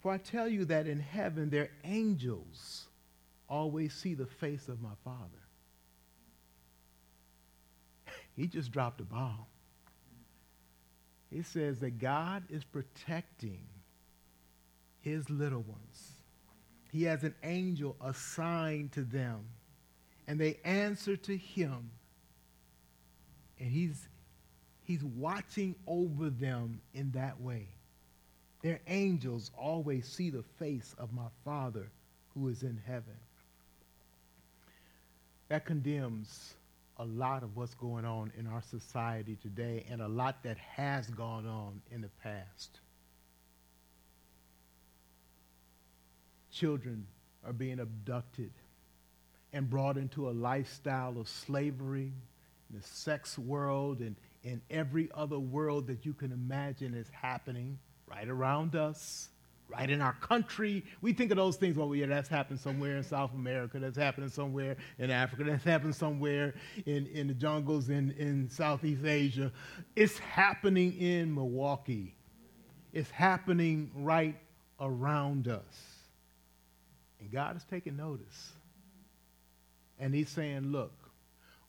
For 0.00 0.12
I 0.12 0.18
tell 0.18 0.48
you 0.48 0.64
that 0.66 0.87
in 0.87 1.00
heaven 1.00 1.48
their 1.48 1.70
angels 1.85 2.87
always 3.48 3.94
see 3.94 4.14
the 4.14 4.26
face 4.26 4.68
of 4.68 4.82
my 4.82 4.90
Father. 5.04 5.20
He 8.37 8.46
just 8.46 8.72
dropped 8.72 9.00
a 9.00 9.04
bomb. 9.04 9.46
He 11.30 11.42
says 11.42 11.80
that 11.80 11.98
God 11.98 12.42
is 12.50 12.64
protecting 12.64 13.64
his 15.02 15.28
little 15.28 15.62
ones. 15.62 16.12
He 16.90 17.04
has 17.04 17.24
an 17.24 17.34
angel 17.42 17.96
assigned 18.00 18.92
to 18.92 19.02
them, 19.02 19.44
and 20.26 20.38
they 20.38 20.58
answer 20.64 21.16
to 21.16 21.36
him. 21.36 21.90
And 23.58 23.70
he's, 23.70 24.08
he's 24.84 25.04
watching 25.04 25.74
over 25.86 26.30
them 26.30 26.80
in 26.94 27.10
that 27.12 27.40
way. 27.40 27.68
Their 28.62 28.80
angels 28.86 29.50
always 29.58 30.06
see 30.06 30.30
the 30.30 30.44
face 30.58 30.94
of 30.98 31.12
my 31.12 31.28
Father 31.44 31.88
who 32.34 32.48
is 32.48 32.62
in 32.62 32.80
heaven. 32.86 33.16
That 35.48 35.64
condemns 35.64 36.54
a 36.98 37.04
lot 37.04 37.42
of 37.42 37.56
what's 37.56 37.74
going 37.74 38.04
on 38.04 38.32
in 38.38 38.46
our 38.46 38.62
society 38.62 39.36
today 39.42 39.84
and 39.90 40.00
a 40.00 40.08
lot 40.08 40.42
that 40.44 40.58
has 40.58 41.08
gone 41.08 41.46
on 41.46 41.80
in 41.90 42.00
the 42.00 42.10
past. 42.22 42.82
Children 46.52 47.06
are 47.44 47.52
being 47.52 47.80
abducted 47.80 48.52
and 49.52 49.68
brought 49.68 49.96
into 49.96 50.28
a 50.28 50.32
lifestyle 50.32 51.18
of 51.18 51.28
slavery, 51.28 52.12
the 52.70 52.82
sex 52.82 53.38
world, 53.38 54.00
and 54.00 54.16
in 54.44 54.60
every 54.70 55.08
other 55.14 55.38
world 55.38 55.86
that 55.86 56.04
you 56.06 56.12
can 56.12 56.32
imagine 56.32 56.94
is 56.94 57.08
happening 57.10 57.78
right 58.06 58.28
around 58.28 58.74
us, 58.76 59.28
right 59.68 59.88
in 59.90 60.00
our 60.00 60.14
country. 60.14 60.84
We 61.00 61.12
think 61.12 61.30
of 61.30 61.36
those 61.36 61.56
things, 61.56 61.76
well, 61.76 61.94
yeah, 61.94 62.06
that's 62.06 62.28
happened 62.28 62.60
somewhere 62.60 62.96
in 62.96 63.02
South 63.02 63.32
America, 63.34 63.78
that's 63.78 63.96
happening 63.96 64.28
somewhere 64.30 64.76
in 64.98 65.10
Africa, 65.10 65.44
that's 65.44 65.64
happened 65.64 65.94
somewhere 65.94 66.54
in, 66.86 67.06
in 67.08 67.28
the 67.28 67.34
jungles 67.34 67.88
in, 67.88 68.12
in 68.12 68.48
Southeast 68.48 69.04
Asia. 69.04 69.52
It's 69.96 70.18
happening 70.18 70.98
in 70.98 71.34
Milwaukee. 71.34 72.14
It's 72.92 73.10
happening 73.10 73.90
right 73.94 74.36
around 74.80 75.48
us. 75.48 75.91
And 77.22 77.30
God 77.30 77.56
is 77.56 77.64
taking 77.70 77.96
notice. 77.96 78.52
And 80.00 80.12
he's 80.12 80.28
saying, 80.28 80.72
look, 80.72 80.92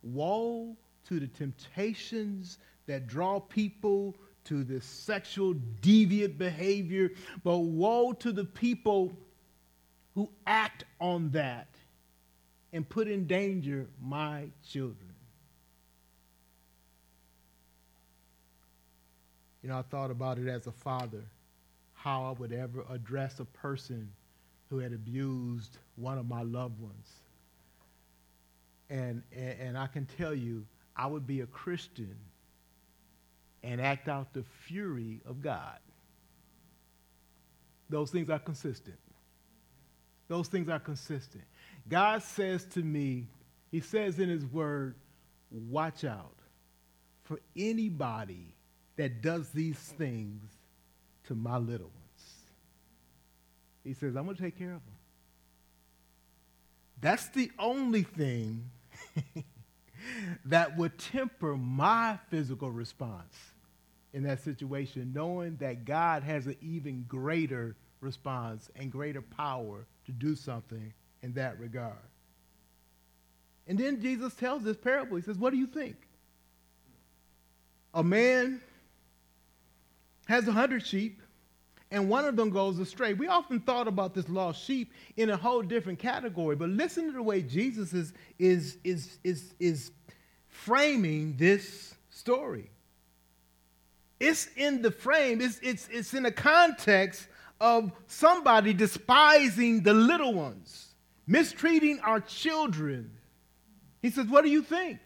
woe 0.02 0.76
to 1.08 1.20
the 1.20 1.28
temptations 1.28 2.58
that 2.88 3.06
draw 3.06 3.40
people 3.40 4.16
to 4.46 4.64
this 4.64 4.84
sexual 4.84 5.54
deviant 5.82 6.40
behavior, 6.40 7.12
but 7.44 7.60
woe 7.60 8.14
to 8.14 8.32
the 8.32 8.44
people 8.44 9.16
who 10.16 10.28
act 10.48 10.86
on 11.00 11.30
that 11.32 11.68
and 12.74 12.88
put 12.90 13.08
in 13.08 13.28
danger 13.28 13.88
my 14.02 14.46
children. 14.68 15.14
You 19.62 19.70
know, 19.70 19.78
I 19.78 19.84
thought 19.84 20.10
about 20.10 20.40
it 20.40 20.48
as 20.48 20.66
a 20.66 20.72
father, 20.72 21.24
how 21.94 22.26
I 22.26 22.32
would 22.32 22.52
ever 22.52 22.84
address 22.90 23.40
a 23.40 23.46
person 23.46 24.10
who 24.74 24.80
had 24.80 24.92
abused 24.92 25.78
one 25.98 26.18
of 26.18 26.28
my 26.28 26.42
loved 26.42 26.82
ones. 26.82 27.08
And, 28.90 29.22
and, 29.32 29.60
and 29.60 29.78
I 29.78 29.86
can 29.86 30.08
tell 30.18 30.34
you, 30.34 30.66
I 30.98 31.06
would 31.06 31.28
be 31.28 31.42
a 31.42 31.46
Christian 31.46 32.16
and 33.62 33.80
act 33.80 34.08
out 34.08 34.34
the 34.34 34.44
fury 34.66 35.22
of 35.28 35.44
God. 35.44 35.78
Those 37.88 38.10
things 38.10 38.32
are 38.32 38.40
consistent. 38.40 38.98
Those 40.28 40.48
things 40.48 40.68
are 40.70 40.80
consistent. 40.80 41.44
God 41.88 42.24
says 42.24 42.66
to 42.74 42.82
me, 42.82 43.28
He 43.70 43.80
says 43.80 44.18
in 44.18 44.28
His 44.28 44.44
Word, 44.44 44.96
watch 45.52 46.04
out 46.04 46.40
for 47.26 47.40
anybody 47.56 48.56
that 48.96 49.22
does 49.22 49.50
these 49.50 49.78
things 49.78 50.42
to 51.26 51.36
my 51.36 51.58
little 51.58 51.92
one. 51.94 52.03
He 53.84 53.94
says, 53.94 54.16
I'm 54.16 54.26
going 54.26 54.38
to 54.38 54.42
take 54.42 54.58
care 54.58 54.74
of 54.74 54.84
them. 54.86 54.96
That's 57.02 57.28
the 57.28 57.52
only 57.60 58.04
thing 58.04 58.70
that 60.46 60.78
would 60.78 60.98
temper 60.98 61.58
my 61.58 62.18
physical 62.30 62.72
response 62.72 63.36
in 64.14 64.24
that 64.24 64.42
situation, 64.42 65.12
knowing 65.14 65.58
that 65.58 65.86
God 65.86 66.24
has 66.24 66.48
an 66.48 66.56
even 66.62 67.04
greater 67.08 67.76
response 68.00 68.70
and 68.76 68.92
greater 68.92 69.22
power 69.22 69.86
to 70.06 70.12
do 70.12 70.36
something 70.36 70.94
in 71.24 71.34
that 71.34 71.60
regard. 71.60 71.98
And 73.68 73.78
then 73.78 74.02
Jesus 74.02 74.34
tells 74.36 74.64
this 74.64 74.78
parable. 74.78 75.18
He 75.18 75.24
says, 75.24 75.38
What 75.38 75.52
do 75.52 75.58
you 75.58 75.68
think? 75.68 75.96
A 77.94 78.04
man 78.04 78.62
has 80.28 80.48
a 80.48 80.52
hundred 80.52 80.86
sheep, 80.86 81.22
and 81.94 82.10
one 82.10 82.26
of 82.26 82.36
them 82.36 82.50
goes 82.50 82.80
astray. 82.80 83.14
We 83.14 83.28
often 83.28 83.60
thought 83.60 83.88
about 83.88 84.16
this 84.16 84.28
lost 84.28 84.66
sheep 84.66 84.92
in 85.16 85.30
a 85.30 85.38
whole 85.38 85.62
different 85.62 86.00
category, 86.00 86.56
but 86.56 86.70
listen 86.70 87.06
to 87.06 87.12
the 87.12 87.22
way 87.22 87.44
Jesus 87.44 87.94
is, 87.94 88.14
is, 88.40 88.78
is, 88.84 89.20
is, 89.24 89.54
is 89.60 89.92
framing 90.50 91.36
this 91.38 91.94
story. 92.10 92.72
It's 94.20 94.48
in 94.56 94.82
the 94.82 94.90
frame, 94.90 95.40
it's, 95.40 95.60
it's, 95.62 95.88
it's 95.92 96.16
in 96.16 96.24
the 96.24 96.32
context 96.32 97.28
of 97.62 97.92
somebody 98.08 98.74
despising 98.74 99.84
the 99.84 99.94
little 99.94 100.34
ones, 100.34 100.96
mistreating 101.28 102.00
our 102.00 102.20
children. 102.22 103.12
He 104.02 104.10
says, 104.10 104.26
What 104.26 104.44
do 104.44 104.50
you 104.50 104.64
think? 104.64 104.98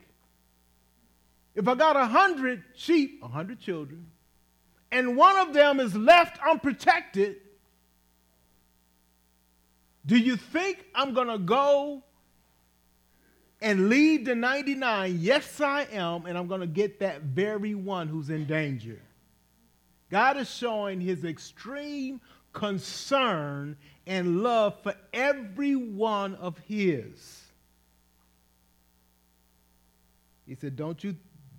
If 1.53 1.67
I 1.67 1.75
got 1.75 1.97
a 1.97 2.05
hundred 2.05 2.63
sheep, 2.75 3.19
a 3.21 3.27
hundred 3.27 3.59
children, 3.59 4.05
and 4.91 5.17
one 5.17 5.37
of 5.37 5.53
them 5.53 5.79
is 5.79 5.95
left 5.95 6.39
unprotected, 6.47 7.37
do 10.05 10.17
you 10.17 10.37
think 10.37 10.85
I'm 10.95 11.13
going 11.13 11.27
to 11.27 11.37
go 11.37 12.03
and 13.61 13.89
leave 13.89 14.25
the 14.25 14.35
99? 14.35 15.17
Yes, 15.19 15.59
I 15.59 15.87
am, 15.91 16.25
and 16.25 16.37
I'm 16.37 16.47
going 16.47 16.61
to 16.61 16.67
get 16.67 16.99
that 16.99 17.23
very 17.23 17.75
one 17.75 18.07
who's 18.07 18.29
in 18.29 18.45
danger. 18.45 19.01
God 20.09 20.37
is 20.37 20.49
showing 20.49 21.01
his 21.01 21.25
extreme 21.25 22.21
concern 22.53 23.75
and 24.05 24.41
love 24.41 24.75
for 24.81 24.95
every 25.13 25.75
one 25.75 26.35
of 26.35 26.57
his. 26.59 27.43
He 30.47 30.55
said, 30.55 30.77
Don't 30.77 31.03
you, 31.03 31.15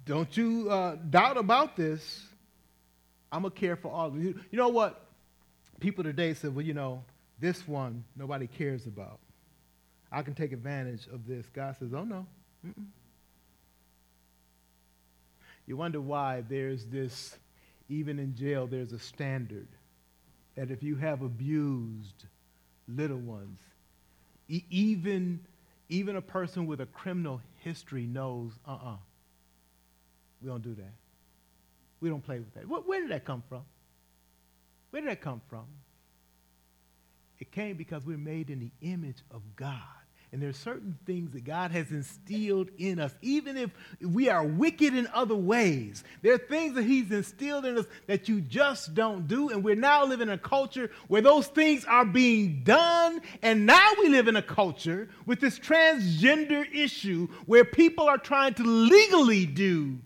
don't 0.07 0.35
you 0.35 0.71
uh, 0.71 0.97
doubt 1.11 1.37
about 1.37 1.77
this. 1.77 2.28
I'm 3.31 3.43
going 3.43 3.53
to 3.53 3.61
care 3.61 3.77
for 3.77 3.91
all 3.91 4.07
of 4.07 4.23
you. 4.23 4.39
You 4.51 4.59
know 4.59 4.69
what? 4.69 5.05
People 5.81 6.05
today 6.05 6.35
said, 6.35 6.55
well, 6.55 6.65
you 6.65 6.75
know, 6.75 7.05
this 7.41 7.69
one 7.69 8.05
nobody 8.17 8.47
cares 8.47 8.87
about. 8.87 9.19
I 10.11 10.23
can 10.23 10.35
take 10.35 10.53
advantage 10.53 11.07
of 11.13 11.27
this. 11.27 11.47
God 11.53 11.77
says, 11.79 11.93
oh, 11.93 12.05
no. 12.05 12.27
Mm-mm. 12.67 12.87
You 15.67 15.77
wonder 15.77 16.01
why 16.01 16.43
there's 16.49 16.87
this, 16.87 17.37
even 17.91 18.19
in 18.19 18.35
jail, 18.35 18.67
there's 18.67 18.93
a 18.93 18.99
standard 18.99 19.69
that 20.57 20.71
if 20.71 20.83
you 20.83 20.97
have 20.97 21.21
abused 21.21 22.25
little 22.89 23.19
ones, 23.19 23.61
e- 24.49 24.65
even, 24.71 25.41
even 25.91 26.17
a 26.17 26.23
person 26.23 26.67
with 26.67 26.81
a 26.81 26.87
criminal 26.87 27.43
history 27.59 28.07
knows, 28.07 28.53
uh 28.67 28.73
uh-uh, 28.73 28.93
uh, 28.93 28.97
we 30.43 30.49
don't 30.49 30.63
do 30.63 30.75
that. 30.75 30.93
We 32.01 32.09
don't 32.09 32.25
play 32.25 32.39
with 32.39 32.55
that. 32.55 32.65
Where 32.69 33.01
did 33.01 33.11
that 33.11 33.25
come 33.25 33.43
from? 33.49 33.63
Where 34.91 35.03
did 35.03 35.11
that 35.11 35.21
come 35.21 35.41
from? 35.49 35.67
It 37.39 37.53
came 37.53 37.77
because 37.77 38.05
we're 38.05 38.19
made 38.19 38.51
in 38.51 38.61
the 38.61 38.71
image 38.81 39.23
of 39.31 39.43
God. 39.57 39.83
And 40.31 40.43
there 40.43 40.51
are 40.51 40.55
certain 40.55 40.99
things 41.07 41.33
that 41.33 41.45
God 41.45 41.71
has 41.71 41.91
instilled 41.91 42.69
in 42.77 43.01
us, 43.01 43.15
even 43.23 43.57
if 43.57 43.71
we 44.03 44.29
are 44.29 44.45
wicked 44.45 44.95
in 44.95 45.09
other 45.15 45.35
ways. 45.35 46.05
There 46.21 46.35
are 46.35 46.39
things 46.39 46.75
that 46.75 46.83
He's 46.83 47.11
instilled 47.11 47.65
in 47.65 47.79
us 47.79 47.87
that 48.09 48.29
you 48.29 48.43
just 48.43 48.93
don't 48.95 49.27
do. 49.27 49.49
And 49.49 49.65
we're 49.65 49.75
now 49.75 50.05
living 50.05 50.29
in 50.29 50.35
a 50.35 50.39
culture 50.39 50.91
where 51.07 51.23
those 51.23 51.47
things 51.47 51.87
are 51.87 52.05
being 52.05 52.63
done. 52.63 53.23
And 53.41 53.65
now 53.65 53.93
we 53.99 54.11
live 54.11 54.29
in 54.29 54.37
a 54.37 54.43
culture 54.43 55.09
with 55.25 55.41
this 55.41 55.59
transgender 55.59 56.67
issue 56.75 57.29
where 57.47 57.65
people 57.65 58.07
are 58.07 58.19
trying 58.19 58.53
to 58.55 58.65
legally 58.65 59.47
do 59.47 59.99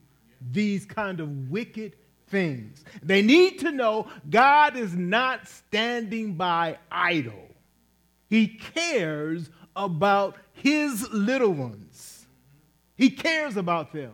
these 0.51 0.85
kind 0.85 1.21
of 1.21 1.51
wicked 1.51 1.97
things. 2.29 2.85
They 3.03 3.23
need 3.23 3.59
to 3.61 3.71
know 3.71 4.09
God 4.29 4.77
is 4.77 4.95
not 4.95 5.47
standing 5.47 6.35
by 6.35 6.79
idle. 6.91 7.49
He 8.29 8.47
cares 8.47 9.51
about 9.77 10.37
his 10.53 11.09
little 11.11 11.53
ones. 11.53 12.27
He 12.97 13.11
cares 13.11 13.57
about 13.57 13.93
them. 13.93 14.13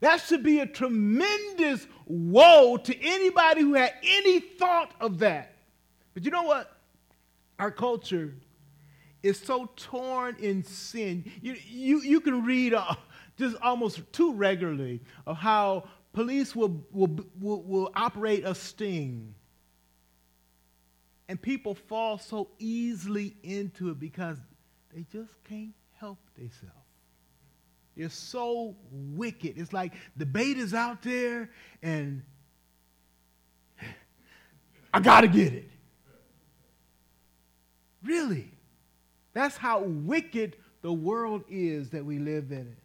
That 0.00 0.20
should 0.20 0.42
be 0.42 0.60
a 0.60 0.66
tremendous 0.66 1.86
woe 2.06 2.76
to 2.78 3.02
anybody 3.02 3.60
who 3.60 3.74
had 3.74 3.94
any 4.02 4.40
thought 4.40 4.92
of 5.00 5.18
that. 5.18 5.54
But 6.14 6.24
you 6.24 6.30
know 6.30 6.42
what? 6.42 6.76
Our 7.58 7.70
culture 7.70 8.34
is 9.22 9.38
so 9.38 9.68
torn 9.76 10.36
in 10.40 10.64
sin. 10.64 11.30
You, 11.42 11.56
you, 11.68 12.00
you 12.00 12.20
can 12.20 12.44
read 12.44 12.72
uh, 12.72 12.94
just 13.40 13.56
almost 13.62 14.00
too 14.12 14.34
regularly 14.34 15.00
of 15.26 15.36
how 15.36 15.88
police 16.12 16.54
will, 16.54 16.84
will, 16.92 17.18
will, 17.40 17.62
will 17.62 17.90
operate 17.94 18.44
a 18.44 18.54
sting. 18.54 19.34
And 21.28 21.40
people 21.40 21.74
fall 21.74 22.18
so 22.18 22.50
easily 22.58 23.36
into 23.42 23.90
it 23.90 23.98
because 23.98 24.36
they 24.94 25.06
just 25.12 25.32
can't 25.48 25.74
help 25.94 26.18
themselves. 26.36 26.74
They're 27.96 28.08
so 28.08 28.76
wicked. 28.90 29.54
It's 29.56 29.72
like 29.72 29.94
the 30.16 30.26
bait 30.26 30.58
is 30.58 30.74
out 30.74 31.02
there 31.02 31.50
and 31.82 32.22
I 34.92 35.00
got 35.00 35.22
to 35.22 35.28
get 35.28 35.52
it. 35.52 35.70
Really? 38.02 38.50
That's 39.32 39.56
how 39.56 39.82
wicked 39.82 40.56
the 40.82 40.92
world 40.92 41.44
is 41.48 41.90
that 41.90 42.04
we 42.04 42.18
live 42.18 42.50
in 42.50 42.66
it. 42.66 42.78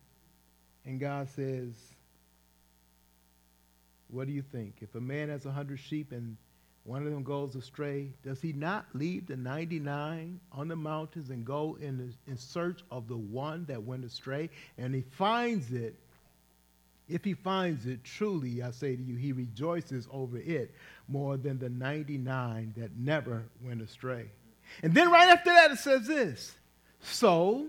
And 0.86 1.00
God 1.00 1.30
says, 1.30 1.74
What 4.10 4.28
do 4.28 4.34
you 4.34 4.41
think? 4.41 4.76
If 4.82 4.95
a 4.95 5.02
man 5.02 5.30
has 5.30 5.45
a 5.45 5.52
hundred 5.52 5.80
sheep 5.80 6.12
and 6.12 6.38
one 6.86 7.04
of 7.04 7.12
them 7.12 7.24
goes 7.24 7.56
astray, 7.56 8.10
does 8.24 8.39
he 8.39 8.54
not 8.54 8.86
leave 8.93 9.26
the 9.26 9.36
99 9.36 10.39
on 10.52 10.67
the 10.67 10.76
mountains 10.76 11.32
and 11.32 11.43
go 11.43 11.78
in, 11.82 12.13
in 12.28 12.38
search 12.38 12.82
of 12.91 13.08
the 13.08 13.17
one 13.17 13.65
that 13.65 13.82
went 13.82 14.06
astray? 14.06 14.52
And 14.78 14.93
he 14.93 15.02
finds 15.02 15.74
it. 15.74 15.95
If 17.10 17.24
he 17.24 17.34
finds 17.34 17.88
it, 17.88 18.04
truly, 18.04 18.62
I 18.62 18.69
say 18.69 18.95
to 18.95 19.02
you, 19.02 19.15
he 19.15 19.32
rejoices 19.32 20.08
over 20.12 20.38
it 20.38 20.76
more 21.08 21.38
than 21.38 21.58
the 21.58 21.69
99 21.69 22.76
that 22.78 22.95
never 22.95 23.45
went 23.63 23.82
astray. 23.82 24.28
And 24.84 24.93
then 24.93 25.12
right 25.12 25.30
after 25.30 25.52
that, 25.52 25.71
it 25.71 25.80
says 25.80 26.06
this 26.06 26.56
So 27.02 27.65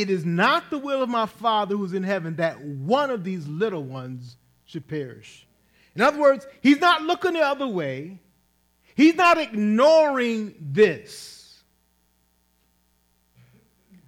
it 0.00 0.10
is 0.10 0.24
not 0.24 0.70
the 0.70 0.78
will 0.78 1.02
of 1.02 1.08
my 1.08 1.26
Father 1.26 1.76
who's 1.76 1.94
in 1.94 2.02
heaven 2.02 2.36
that 2.36 2.60
one 2.60 3.10
of 3.10 3.22
these 3.22 3.46
little 3.46 3.84
ones 3.84 4.36
should 4.64 4.88
perish. 4.88 5.46
In 5.94 6.02
other 6.02 6.18
words, 6.18 6.46
he's 6.60 6.80
not 6.80 7.02
looking 7.02 7.34
the 7.34 7.40
other 7.40 7.66
way. 7.66 8.18
He's 8.96 9.14
not 9.14 9.38
ignoring 9.38 10.54
this. 10.60 11.62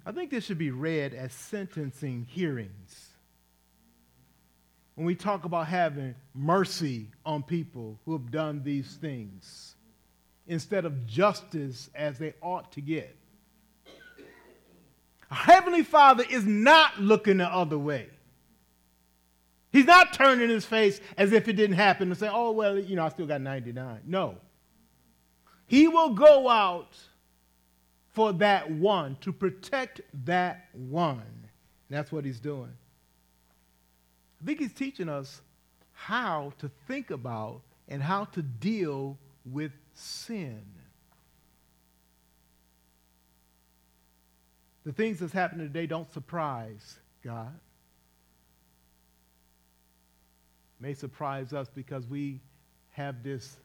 I 0.05 0.11
think 0.11 0.31
this 0.31 0.45
should 0.45 0.57
be 0.57 0.71
read 0.71 1.13
as 1.13 1.33
sentencing 1.33 2.27
hearings. 2.29 3.09
When 4.95 5.05
we 5.05 5.15
talk 5.15 5.45
about 5.45 5.67
having 5.67 6.15
mercy 6.33 7.07
on 7.25 7.43
people 7.43 7.99
who 8.05 8.13
have 8.13 8.31
done 8.31 8.63
these 8.63 8.95
things 8.95 9.75
instead 10.47 10.85
of 10.85 11.05
justice 11.05 11.89
as 11.93 12.17
they 12.17 12.33
ought 12.41 12.71
to 12.73 12.81
get. 12.81 13.15
Heavenly 15.29 15.83
Father 15.83 16.23
is 16.29 16.45
not 16.45 16.99
looking 16.99 17.37
the 17.37 17.47
other 17.47 17.77
way. 17.77 18.07
He's 19.71 19.85
not 19.85 20.13
turning 20.13 20.49
his 20.49 20.65
face 20.65 21.01
as 21.17 21.33
if 21.33 21.47
it 21.47 21.53
didn't 21.53 21.75
happen 21.75 22.09
and 22.09 22.17
say, 22.17 22.29
oh, 22.31 22.51
well, 22.51 22.79
you 22.79 22.95
know, 22.95 23.05
I 23.05 23.09
still 23.09 23.27
got 23.27 23.41
99. 23.41 23.99
No. 24.05 24.37
He 25.67 25.87
will 25.87 26.11
go 26.11 26.47
out 26.47 26.97
for 28.13 28.33
that 28.33 28.71
one, 28.71 29.15
to 29.21 29.31
protect 29.31 30.01
that 30.25 30.69
one. 30.73 31.19
And 31.19 31.97
that's 31.97 32.11
what 32.11 32.25
he's 32.25 32.39
doing. 32.39 32.73
I 34.41 34.45
think 34.45 34.59
he's 34.59 34.73
teaching 34.73 35.09
us 35.09 35.41
how 35.91 36.53
to 36.57 36.71
think 36.87 37.11
about 37.11 37.61
and 37.87 38.01
how 38.01 38.25
to 38.25 38.41
deal 38.41 39.19
with 39.45 39.71
sin. 39.93 40.63
The 44.87 44.93
things 44.93 45.19
that's 45.19 45.33
happening 45.33 45.67
today 45.67 45.85
don't 45.85 46.09
surprise 46.13 46.97
God. 47.21 47.59
May 50.79 50.93
surprise 50.93 51.51
us 51.51 51.67
because 51.75 52.07
we 52.07 52.39
have 52.91 53.21
this 53.21 53.57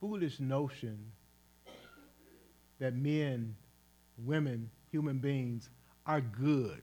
foolish 0.00 0.40
notion 0.40 0.98
that 2.80 2.96
men, 2.96 3.54
women, 4.18 4.68
human 4.90 5.18
beings 5.18 5.70
are 6.06 6.20
good. 6.20 6.82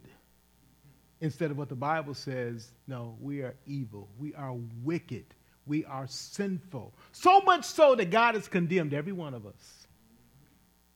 instead 1.21 1.51
of 1.51 1.57
what 1.57 1.69
the 1.69 1.75
Bible 1.75 2.13
says. 2.13 2.71
No, 2.87 3.15
we 3.21 3.41
are 3.41 3.55
evil. 3.65 4.09
We 4.19 4.33
are 4.33 4.55
wicked. 4.83 5.25
We 5.65 5.85
are 5.85 6.07
sinful. 6.07 6.93
So 7.11 7.41
much 7.41 7.65
so 7.65 7.95
that 7.95 8.09
God 8.09 8.35
has 8.35 8.47
condemned 8.47 8.93
every 8.93 9.13
one 9.13 9.33
of 9.33 9.45
us. 9.45 9.87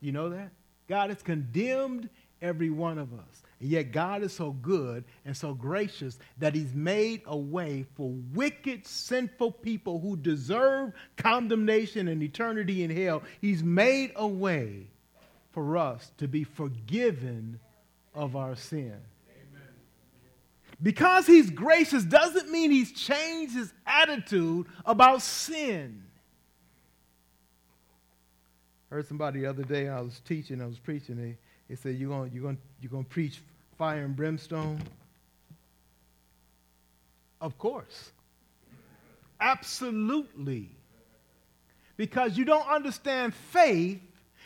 You 0.02 0.12
know 0.12 0.30
that? 0.30 0.52
God 0.88 1.10
has 1.10 1.22
condemned 1.22 2.10
every 2.46 2.70
one 2.70 2.98
of 2.98 3.14
us. 3.14 3.44
And 3.60 3.70
yet 3.70 3.92
God 3.92 4.22
is 4.22 4.34
so 4.34 4.52
good 4.52 5.04
and 5.26 5.36
so 5.36 5.54
gracious 5.54 6.20
that 6.38 6.54
he's 6.54 6.74
made 6.74 7.22
a 7.26 7.38
way 7.38 7.86
for 7.96 8.12
wicked, 8.34 8.86
sinful 8.86 9.52
people 9.52 10.00
who 10.00 10.16
deserve 10.16 10.94
condemnation 11.18 12.08
and 12.08 12.22
eternity 12.22 12.84
in 12.84 12.96
hell. 12.96 13.24
He's 13.42 13.64
made 13.64 14.12
a 14.16 14.28
way 14.28 14.88
for 15.52 15.78
us 15.78 16.12
to 16.18 16.28
be 16.28 16.44
forgiven 16.44 17.60
of 18.14 18.36
our 18.36 18.56
sin. 18.56 18.96
Because 20.84 21.26
he's 21.26 21.50
gracious 21.50 22.04
doesn't 22.04 22.52
mean 22.52 22.70
he's 22.70 22.92
changed 22.92 23.56
his 23.56 23.74
attitude 23.88 24.68
about 24.86 25.22
sin. 25.22 26.04
I 28.92 28.96
heard 28.96 29.08
somebody 29.08 29.42
the 29.42 29.48
other 29.48 29.64
day, 29.64 29.88
I 29.88 30.02
was 30.02 30.20
teaching, 30.26 30.62
I 30.62 30.66
was 30.66 30.78
preaching, 30.78 31.38
they 31.70 31.76
said, 31.76 31.96
You're 31.96 32.10
going 32.10 32.32
you're 32.34 32.44
gonna, 32.44 32.58
you're 32.82 32.92
gonna 32.92 33.04
preach 33.04 33.42
fire 33.78 34.06
and 34.06 34.16
brimstone? 34.16 34.82
Of 37.42 37.58
course. 37.58 38.12
Absolutely. 39.40 40.70
Because 41.98 42.38
you 42.38 42.46
don't 42.46 42.68
understand 42.68 43.34
faith, 43.34 44.00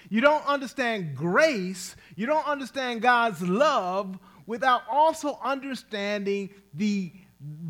you 0.09 0.22
don't 0.22 0.45
understand 0.45 1.15
grace, 1.15 1.95
you 2.15 2.26
don't 2.26 2.45
understand 2.47 3.01
God's 3.01 3.41
love 3.41 4.17
without 4.45 4.82
also 4.89 5.39
understanding 5.43 6.49
the, 6.74 7.11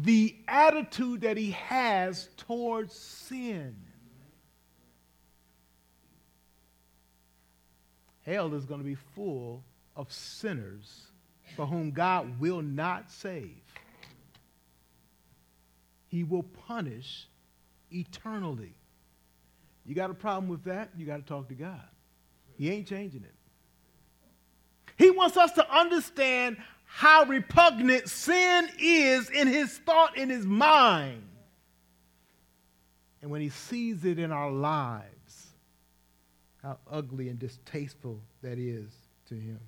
the 0.02 0.36
attitude 0.48 1.22
that 1.22 1.38
He 1.38 1.52
has 1.52 2.30
towards 2.38 2.94
sin. 2.94 3.76
Hell 8.30 8.54
is 8.54 8.66
going 8.66 8.80
to 8.80 8.86
be 8.86 8.98
full 9.16 9.64
of 9.96 10.12
sinners 10.14 11.08
for 11.56 11.66
whom 11.66 11.90
God 11.90 12.40
will 12.40 12.62
not 12.62 13.10
save. 13.10 13.58
He 16.10 16.24
will 16.24 16.44
punish 16.44 17.28
eternally. 17.90 18.76
You 19.84 19.96
got 19.96 20.12
a 20.12 20.14
problem 20.14 20.48
with 20.48 20.64
that? 20.66 20.90
You 20.96 21.08
got 21.08 21.18
to 21.18 21.24
talk 21.24 21.48
to 21.48 21.56
God. 21.56 21.82
He 22.56 22.70
ain't 22.70 22.88
changing 22.88 23.24
it. 23.24 23.34
He 24.96 25.10
wants 25.10 25.36
us 25.36 25.52
to 25.54 25.76
understand 25.76 26.58
how 26.86 27.24
repugnant 27.24 28.10
sin 28.10 28.70
is 28.78 29.32
in 29.32 29.48
his 29.48 29.76
thought, 29.80 30.16
in 30.16 30.30
his 30.30 30.46
mind. 30.46 31.24
And 33.24 33.32
when 33.32 33.42
he 33.42 33.50
sees 33.50 34.06
it 34.06 34.20
in 34.20 34.32
our 34.32 34.52
lives, 34.52 35.19
how 36.64 36.78
ugly 36.92 37.30
and 37.30 37.40
distasteful 37.40 38.20
that 38.42 38.58
is 38.58 38.92
to 39.28 39.36
him. 39.36 39.60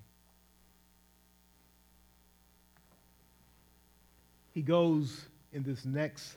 He 4.52 4.60
goes 4.62 5.24
in 5.52 5.62
this 5.62 5.84
next 5.84 6.36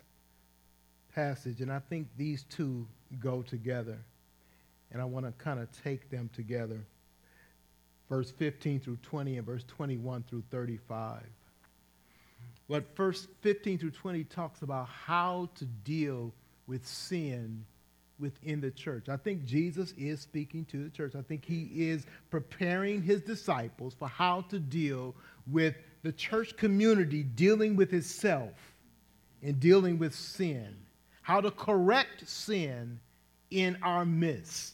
passage, 1.14 1.62
and 1.62 1.72
I 1.72 1.80
think 1.80 2.08
these 2.18 2.44
two 2.44 2.88
go 3.20 3.42
together. 3.42 3.98
And 4.92 5.02
I 5.02 5.06
want 5.06 5.26
to 5.26 5.32
kind 5.44 5.60
of 5.60 5.68
take 5.84 6.10
them 6.10 6.30
together. 6.34 6.80
Verse 8.10 8.32
15 8.32 8.80
through 8.80 8.98
20 9.02 9.38
and 9.38 9.46
verse 9.46 9.64
21 9.68 10.24
through 10.30 10.44
35. 10.52 11.24
But 12.70 12.96
verse 12.96 13.28
15 13.42 13.80
through 13.80 13.92
20 13.92 14.24
talks 14.26 14.62
about 14.62 14.88
how 14.88 15.50
to 15.56 15.66
deal 15.66 16.32
with 16.68 16.86
sin 16.88 17.66
within 18.20 18.62
the 18.62 18.72
church. 18.72 19.10
I 19.10 19.18
think 19.18 19.46
Jesus 19.46 19.94
is 19.98 20.22
speaking 20.22 20.66
to 20.66 20.84
the 20.84 20.90
church. 20.90 21.16
I 21.16 21.22
think 21.22 21.44
he 21.46 21.70
is 21.76 22.06
preparing 22.30 23.02
his 23.02 23.22
disciples 23.22 23.94
for 23.98 24.08
how 24.08 24.42
to 24.50 24.60
deal 24.60 25.16
with 25.48 25.76
the 26.04 26.12
church 26.12 26.56
community 26.56 27.24
dealing 27.24 27.76
with 27.76 27.94
itself 27.94 28.54
and 29.44 29.60
dealing 29.60 30.00
with 30.00 30.14
sin, 30.14 30.76
how 31.22 31.42
to 31.42 31.52
correct 31.52 32.28
sin 32.28 33.00
in 33.52 33.78
our 33.82 34.06
midst. 34.06 34.74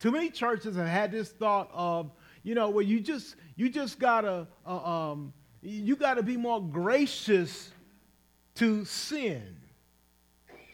Too 0.00 0.10
many 0.10 0.30
churches 0.30 0.76
have 0.76 0.86
had 0.86 1.10
this 1.10 1.30
thought 1.30 1.70
of, 1.72 2.10
you 2.42 2.54
know, 2.54 2.70
well, 2.70 2.84
you 2.84 3.00
just 3.00 3.36
you 3.56 3.68
just 3.68 3.98
gotta 3.98 4.46
uh, 4.66 5.10
um, 5.10 5.32
you 5.60 5.96
gotta 5.96 6.22
be 6.22 6.36
more 6.36 6.62
gracious 6.62 7.70
to 8.54 8.84
sin. 8.84 9.56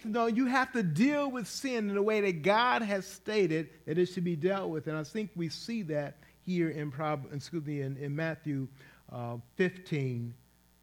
No, 0.05 0.27
you 0.27 0.47
have 0.47 0.73
to 0.73 0.83
deal 0.83 1.31
with 1.31 1.49
sin 1.49 1.89
in 1.89 1.95
the 1.95 2.03
way 2.03 2.21
that 2.21 2.43
God 2.43 2.83
has 2.83 3.07
stated 3.07 3.71
that 3.87 3.99
it 3.99 4.07
should 4.07 4.25
be 4.25 4.37
dealt 4.37 4.69
with. 4.71 4.87
And 4.87 4.97
I 4.97 5.05
think 5.05 5.31
we 5.35 5.49
see 5.49 5.83
that 5.83 6.19
here 6.45 6.69
in, 6.69 6.91
Prob- 6.91 7.33
excuse 7.33 7.65
me, 7.65 7.81
in, 7.81 7.97
in 7.97 8.15
Matthew 8.15 8.69
uh, 9.11 9.37
15 9.57 10.35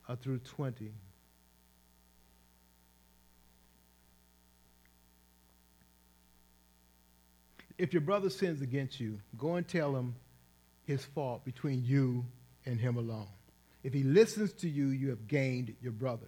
uh, 0.09 0.15
through 0.15 0.39
20. 0.39 0.91
If 7.77 7.93
your 7.93 8.01
brother 8.01 8.29
sins 8.29 8.61
against 8.61 8.99
you, 8.99 9.19
go 9.37 9.55
and 9.55 9.67
tell 9.67 9.95
him 9.95 10.15
his 10.85 11.03
fault 11.03 11.45
between 11.45 11.83
you 11.83 12.25
and 12.65 12.79
him 12.79 12.97
alone. 12.97 13.27
If 13.83 13.93
he 13.93 14.03
listens 14.03 14.53
to 14.53 14.69
you, 14.69 14.89
you 14.89 15.09
have 15.09 15.27
gained 15.27 15.75
your 15.81 15.91
brother. 15.91 16.27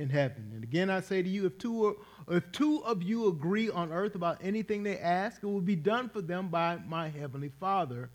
in 0.00 0.08
heaven. 0.08 0.50
And 0.54 0.64
again, 0.64 0.88
I 0.88 1.00
say 1.00 1.22
to 1.22 1.28
you, 1.28 1.46
if 1.46 1.58
two, 1.58 1.98
if 2.28 2.50
two 2.52 2.82
of 2.84 3.02
you 3.02 3.28
agree 3.28 3.68
on 3.68 3.92
earth 3.92 4.14
about 4.14 4.38
anything 4.42 4.82
they 4.82 4.98
ask, 4.98 5.42
it 5.42 5.46
will 5.46 5.60
be 5.60 5.76
done 5.76 6.08
for 6.08 6.22
them 6.22 6.48
by 6.48 6.78
my 6.88 7.08
heavenly 7.08 7.52
Father. 7.60 8.10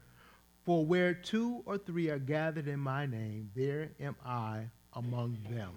For 0.66 0.84
where 0.84 1.14
two 1.14 1.62
or 1.68 1.78
three 1.78 2.10
are 2.10 2.18
gathered 2.18 2.68
in 2.68 2.80
my 2.80 3.06
name, 3.06 3.52
there 3.56 3.92
am 4.00 4.16
I 4.26 4.64
among 4.94 5.38
them. 5.48 5.70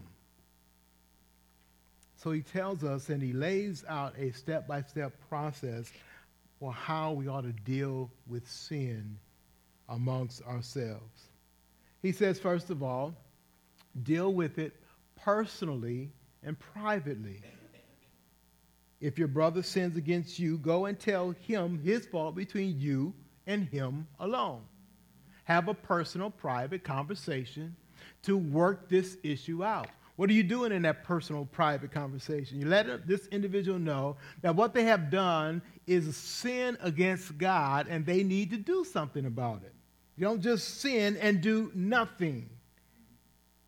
So 2.16 2.32
he 2.32 2.40
tells 2.40 2.82
us 2.82 3.10
and 3.10 3.22
he 3.22 3.34
lays 3.34 3.84
out 3.86 4.14
a 4.18 4.32
step 4.32 4.66
by 4.66 4.80
step 4.82 5.12
process 5.28 5.92
for 6.58 6.72
how 6.72 7.12
we 7.12 7.28
ought 7.28 7.42
to 7.42 7.52
deal 7.52 8.10
with 8.26 8.48
sin 8.48 9.18
amongst 9.90 10.42
ourselves. 10.42 11.28
He 12.00 12.12
says, 12.12 12.38
first 12.38 12.70
of 12.70 12.82
all, 12.82 13.14
deal 14.02 14.32
with 14.32 14.58
it 14.58 14.72
personally 15.24 16.10
and 16.42 16.58
privately. 16.58 17.42
If 19.00 19.18
your 19.18 19.28
brother 19.28 19.62
sins 19.62 19.96
against 19.96 20.38
you, 20.38 20.58
go 20.58 20.86
and 20.86 20.98
tell 20.98 21.30
him 21.46 21.80
his 21.82 22.06
fault 22.06 22.34
between 22.34 22.78
you 22.80 23.14
and 23.46 23.64
him 23.68 24.06
alone. 24.18 24.62
Have 25.44 25.68
a 25.68 25.74
personal, 25.74 26.30
private 26.30 26.82
conversation 26.82 27.76
to 28.22 28.36
work 28.36 28.88
this 28.88 29.16
issue 29.22 29.64
out. 29.64 29.88
What 30.16 30.28
are 30.28 30.32
you 30.32 30.42
doing 30.42 30.72
in 30.72 30.82
that 30.82 31.04
personal, 31.04 31.46
private 31.46 31.92
conversation? 31.92 32.60
You 32.60 32.66
let 32.66 33.06
this 33.06 33.28
individual 33.28 33.78
know 33.78 34.16
that 34.42 34.56
what 34.56 34.74
they 34.74 34.82
have 34.84 35.10
done 35.10 35.62
is 35.86 36.08
a 36.08 36.12
sin 36.12 36.76
against 36.80 37.38
God 37.38 37.86
and 37.88 38.04
they 38.04 38.24
need 38.24 38.50
to 38.50 38.56
do 38.56 38.84
something 38.84 39.26
about 39.26 39.62
it. 39.62 39.72
You 40.16 40.24
don't 40.24 40.42
just 40.42 40.80
sin 40.80 41.16
and 41.18 41.40
do 41.40 41.70
nothing. 41.72 42.50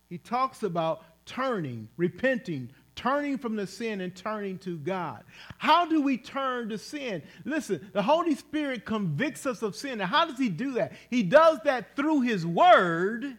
He 0.09 0.17
talks 0.17 0.63
about 0.63 1.05
turning, 1.25 1.87
repenting, 1.97 2.69
turning 2.95 3.37
from 3.37 3.55
the 3.55 3.65
sin 3.65 4.01
and 4.01 4.15
turning 4.15 4.57
to 4.59 4.77
God. 4.77 5.23
How 5.57 5.85
do 5.85 6.01
we 6.01 6.17
turn 6.17 6.69
to 6.69 6.77
sin? 6.77 7.23
Listen, 7.45 7.89
the 7.93 8.01
Holy 8.01 8.35
Spirit 8.35 8.85
convicts 8.85 9.45
us 9.45 9.61
of 9.61 9.75
sin. 9.75 9.99
Now, 9.99 10.07
how 10.07 10.25
does 10.25 10.37
He 10.37 10.49
do 10.49 10.73
that? 10.73 10.93
He 11.09 11.23
does 11.23 11.59
that 11.63 11.95
through 11.95 12.21
His 12.21 12.45
Word. 12.45 13.37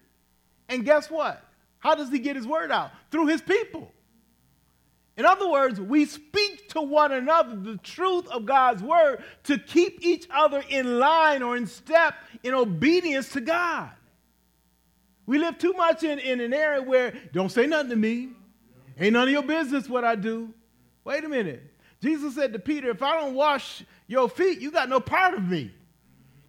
And 0.69 0.85
guess 0.85 1.11
what? 1.11 1.45
How 1.79 1.95
does 1.95 2.11
He 2.11 2.19
get 2.19 2.37
His 2.37 2.47
Word 2.47 2.71
out? 2.71 2.91
Through 3.11 3.27
His 3.27 3.43
people. 3.43 3.93
In 5.17 5.27
other 5.27 5.49
words, 5.49 5.79
we 5.79 6.07
speak 6.07 6.71
to 6.71 6.81
one 6.81 7.13
another 7.13 7.55
the 7.55 7.77
truth 7.79 8.27
of 8.29 8.47
God's 8.47 8.83
Word 8.83 9.23
to 9.45 9.59
keep 9.59 10.05
each 10.05 10.27
other 10.33 10.65
in 10.71 10.99
line 10.99 11.43
or 11.43 11.57
in 11.57 11.67
step 11.67 12.15
in 12.43 12.55
obedience 12.55 13.29
to 13.33 13.41
God. 13.41 13.91
We 15.27 15.39
live 15.39 15.59
too 15.59 15.73
much 15.75 16.03
in, 16.03 16.19
in 16.19 16.41
an 16.41 16.53
area 16.53 16.83
where 16.83 17.13
don't 17.33 17.51
say 17.51 17.67
nothing 17.67 17.91
to 17.91 17.97
me. 17.97 18.31
Ain't 18.99 19.13
none 19.13 19.29
of 19.29 19.31
your 19.31 19.43
business 19.43 19.89
what 19.89 20.05
I 20.05 20.15
do. 20.15 20.53
Wait 21.05 21.25
a 21.25 21.29
minute. 21.29 21.63
Jesus 22.01 22.35
said 22.35 22.53
to 22.53 22.59
Peter, 22.59 22.91
If 22.91 23.03
I 23.03 23.21
don't 23.21 23.35
wash 23.35 23.85
your 24.07 24.29
feet, 24.29 24.61
you 24.61 24.71
got 24.71 24.89
no 24.89 25.01
part 25.01 25.35
of 25.35 25.45
me. 25.45 25.73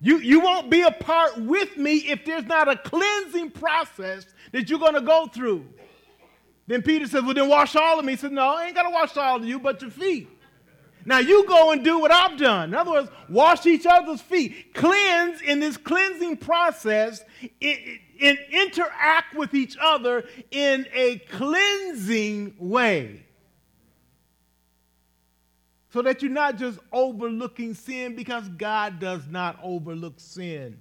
You, 0.02 0.18
you 0.18 0.42
won't 0.42 0.70
be 0.70 0.82
a 0.82 0.92
part 0.92 1.40
with 1.40 1.78
me 1.78 1.98
if 1.98 2.26
there's 2.26 2.44
not 2.44 2.68
a 2.68 2.76
cleansing 2.76 3.52
process 3.52 4.26
that 4.52 4.70
you're 4.70 4.80
going 4.80 4.96
to 4.96 5.02
go 5.02 5.28
through. 5.28 5.66
Then 6.68 6.82
Peter 6.82 7.08
says, 7.08 7.24
Well, 7.24 7.34
then 7.34 7.48
wash 7.48 7.76
all 7.76 8.00
of 8.00 8.06
me. 8.06 8.14
He 8.14 8.18
said, 8.18 8.32
No, 8.32 8.42
I 8.42 8.66
ain't 8.66 8.76
got 8.76 8.84
to 8.84 8.90
wash 8.90 9.16
all 9.16 9.38
of 9.38 9.46
you 9.46 9.60
but 9.60 9.82
your 9.82 9.92
feet. 9.92 10.28
Now 11.06 11.20
you 11.20 11.46
go 11.48 11.72
and 11.72 11.84
do 11.84 12.00
what 12.00 12.12
I've 12.12 12.38
done. 12.38 12.70
In 12.70 12.76
other 12.76 12.92
words, 12.92 13.10
wash 13.30 13.66
each 13.66 13.86
other's 13.86 14.22
feet. 14.22 14.74
Cleanse 14.74 15.42
in 15.42 15.60
this 15.60 15.78
cleansing 15.78 16.38
process, 16.38 17.24
and 17.62 18.40
interact 18.52 19.36
with 19.36 19.54
each 19.54 19.76
other 19.82 20.24
in 20.52 20.88
a 20.94 21.18
cleansing 21.30 22.56
way. 22.58 23.26
So 25.90 26.02
that 26.02 26.22
you're 26.22 26.32
not 26.32 26.58
just 26.58 26.80
overlooking 26.92 27.74
sin 27.76 28.16
because 28.16 28.48
God 28.50 29.00
does 29.00 29.28
not 29.28 29.60
overlook 29.62 30.20
sin. 30.20 30.80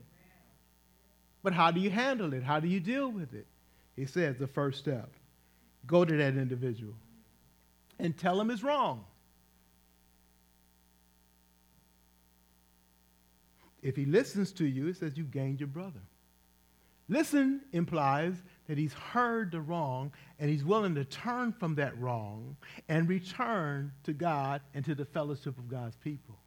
But 1.42 1.52
how 1.52 1.70
do 1.70 1.80
you 1.80 1.90
handle 1.90 2.32
it? 2.32 2.42
How 2.42 2.60
do 2.60 2.68
you 2.68 2.80
deal 2.80 3.10
with 3.10 3.34
it? 3.34 3.46
He 3.96 4.06
says 4.06 4.38
the 4.38 4.46
first 4.46 4.78
step 4.78 5.10
go 5.86 6.04
to 6.04 6.16
that 6.16 6.36
individual 6.36 6.94
and 7.98 8.16
tell 8.16 8.40
him 8.40 8.50
it's 8.50 8.62
wrong. 8.62 9.04
If 13.82 13.96
he 13.96 14.04
listens 14.04 14.52
to 14.52 14.64
you, 14.64 14.88
it 14.88 14.96
says 14.96 15.16
you've 15.16 15.32
gained 15.32 15.60
your 15.60 15.68
brother. 15.68 16.00
Listen 17.08 17.60
implies 17.72 18.34
that 18.68 18.78
he's 18.78 18.94
heard 18.94 19.50
the 19.50 19.60
wrong 19.60 20.12
and 20.38 20.48
he's 20.48 20.64
willing 20.64 20.94
to 20.94 21.04
turn 21.04 21.52
from 21.52 21.74
that 21.74 21.98
wrong 21.98 22.56
and 22.88 23.08
return 23.08 23.92
to 24.04 24.12
God 24.12 24.62
and 24.72 24.84
to 24.84 24.94
the 24.94 25.04
fellowship 25.04 25.58
of 25.58 25.68
God's 25.68 25.96
people. 25.96 26.38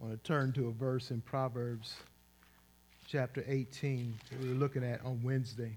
I 0.00 0.06
want 0.06 0.24
to 0.24 0.26
turn 0.26 0.52
to 0.54 0.68
a 0.68 0.72
verse 0.72 1.10
in 1.10 1.20
Proverbs 1.20 1.94
chapter 3.06 3.44
18 3.46 4.14
that 4.30 4.40
we 4.40 4.48
were 4.48 4.54
looking 4.54 4.82
at 4.82 5.04
on 5.04 5.20
Wednesday. 5.22 5.76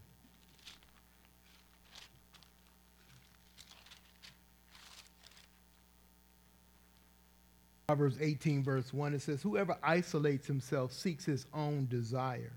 Proverbs 7.88 8.18
18, 8.22 8.64
verse 8.64 8.94
1, 8.94 9.14
it 9.14 9.22
says, 9.22 9.42
Whoever 9.42 9.78
isolates 9.84 10.48
himself 10.48 10.94
seeks 10.94 11.26
his 11.26 11.46
own 11.54 11.88
desire. 11.90 12.54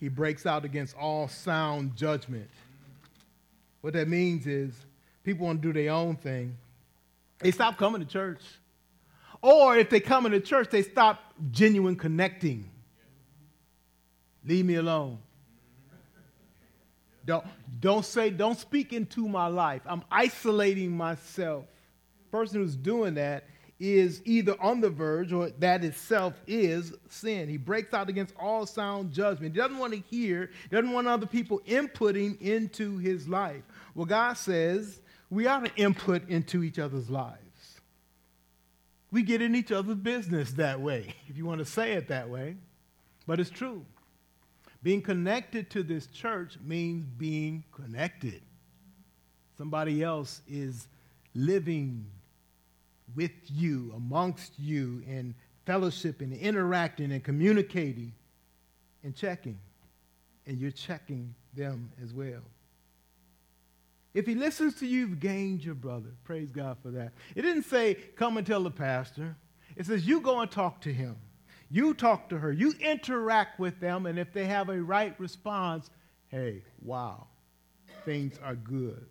He 0.00 0.08
breaks 0.08 0.44
out 0.44 0.64
against 0.64 0.96
all 0.96 1.28
sound 1.28 1.94
judgment. 1.96 2.50
What 3.80 3.92
that 3.92 4.08
means 4.08 4.46
is 4.46 4.74
people 5.22 5.46
want 5.46 5.62
to 5.62 5.68
do 5.68 5.72
their 5.72 5.92
own 5.92 6.16
thing. 6.16 6.56
They 7.38 7.52
stop 7.52 7.76
coming 7.78 8.00
to 8.00 8.06
church. 8.06 8.40
Or 9.40 9.76
if 9.76 9.88
they 9.88 10.00
come 10.00 10.26
into 10.26 10.40
church, 10.40 10.68
they 10.70 10.82
stop 10.82 11.20
genuine 11.50 11.94
connecting. 11.94 12.68
Leave 14.44 14.64
me 14.64 14.74
alone. 14.76 15.18
Don't, 17.24 17.44
don't 17.80 18.04
say, 18.04 18.30
don't 18.30 18.58
speak 18.58 18.92
into 18.92 19.28
my 19.28 19.46
life. 19.46 19.82
I'm 19.86 20.02
isolating 20.10 20.96
myself. 20.96 21.66
Person 22.30 22.60
who's 22.60 22.76
doing 22.76 23.14
that 23.14 23.44
is 23.84 24.22
either 24.24 24.56
on 24.60 24.80
the 24.80 24.88
verge 24.88 25.32
or 25.32 25.50
that 25.58 25.84
itself 25.84 26.34
is 26.46 26.94
sin. 27.10 27.48
He 27.48 27.58
breaks 27.58 27.92
out 27.92 28.08
against 28.08 28.34
all 28.40 28.64
sound 28.64 29.12
judgment. 29.12 29.54
He 29.54 29.60
doesn't 29.60 29.78
want 29.78 29.92
to 29.92 30.02
hear, 30.10 30.50
He 30.70 30.74
doesn't 30.74 30.92
want 30.92 31.06
other 31.06 31.26
people 31.26 31.60
inputting 31.66 32.40
into 32.40 32.96
his 32.98 33.28
life. 33.28 33.62
Well, 33.94 34.06
God 34.06 34.34
says 34.34 35.00
we 35.28 35.46
ought 35.46 35.66
to 35.66 35.74
input 35.76 36.28
into 36.28 36.62
each 36.62 36.78
other's 36.78 37.10
lives. 37.10 37.38
We 39.10 39.22
get 39.22 39.42
in 39.42 39.54
each 39.54 39.70
other's 39.70 39.96
business 39.96 40.52
that 40.52 40.80
way, 40.80 41.14
if 41.28 41.36
you 41.36 41.44
want 41.44 41.58
to 41.58 41.66
say 41.66 41.92
it 41.92 42.08
that 42.08 42.30
way. 42.30 42.56
But 43.26 43.38
it's 43.38 43.50
true. 43.50 43.84
Being 44.82 45.02
connected 45.02 45.70
to 45.70 45.82
this 45.82 46.06
church 46.06 46.58
means 46.62 47.06
being 47.06 47.64
connected. 47.72 48.42
Somebody 49.56 50.02
else 50.02 50.42
is 50.48 50.88
living 51.34 52.06
with 53.14 53.32
you, 53.46 53.92
amongst 53.96 54.58
you, 54.58 55.02
and 55.08 55.34
fellowship 55.66 56.20
and 56.20 56.32
interacting, 56.32 57.12
and 57.12 57.22
communicating, 57.22 58.12
and 59.02 59.14
checking. 59.14 59.58
And 60.46 60.58
you're 60.58 60.70
checking 60.70 61.34
them 61.54 61.90
as 62.02 62.12
well. 62.12 62.42
If 64.12 64.26
he 64.26 64.34
listens 64.34 64.76
to 64.76 64.86
you, 64.86 65.00
you've 65.00 65.20
gained 65.20 65.64
your 65.64 65.74
brother. 65.74 66.10
Praise 66.22 66.50
God 66.50 66.76
for 66.82 66.90
that. 66.92 67.12
It 67.34 67.42
didn't 67.42 67.64
say, 67.64 67.94
come 67.94 68.36
and 68.36 68.46
tell 68.46 68.62
the 68.62 68.70
pastor. 68.70 69.36
It 69.74 69.86
says, 69.86 70.06
you 70.06 70.20
go 70.20 70.40
and 70.40 70.50
talk 70.50 70.80
to 70.82 70.92
him. 70.92 71.16
You 71.70 71.94
talk 71.94 72.28
to 72.28 72.38
her. 72.38 72.52
You 72.52 72.74
interact 72.80 73.58
with 73.58 73.80
them. 73.80 74.06
And 74.06 74.18
if 74.18 74.32
they 74.32 74.44
have 74.44 74.68
a 74.68 74.80
right 74.80 75.18
response, 75.18 75.90
hey, 76.28 76.62
wow, 76.80 77.26
things 78.04 78.38
are 78.44 78.54
good. 78.54 79.04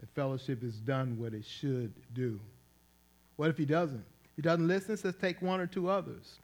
The 0.00 0.06
fellowship 0.06 0.62
has 0.62 0.74
done 0.74 1.16
what 1.18 1.34
it 1.34 1.44
should 1.44 1.92
do. 2.14 2.40
What 3.38 3.50
if 3.50 3.56
he 3.56 3.64
doesn't? 3.64 4.04
If 4.24 4.36
he 4.36 4.42
doesn't 4.42 4.66
listen, 4.66 4.96
says 4.96 5.14
take 5.14 5.40
one 5.40 5.60
or 5.60 5.68
two 5.68 5.88
others. 5.88 6.40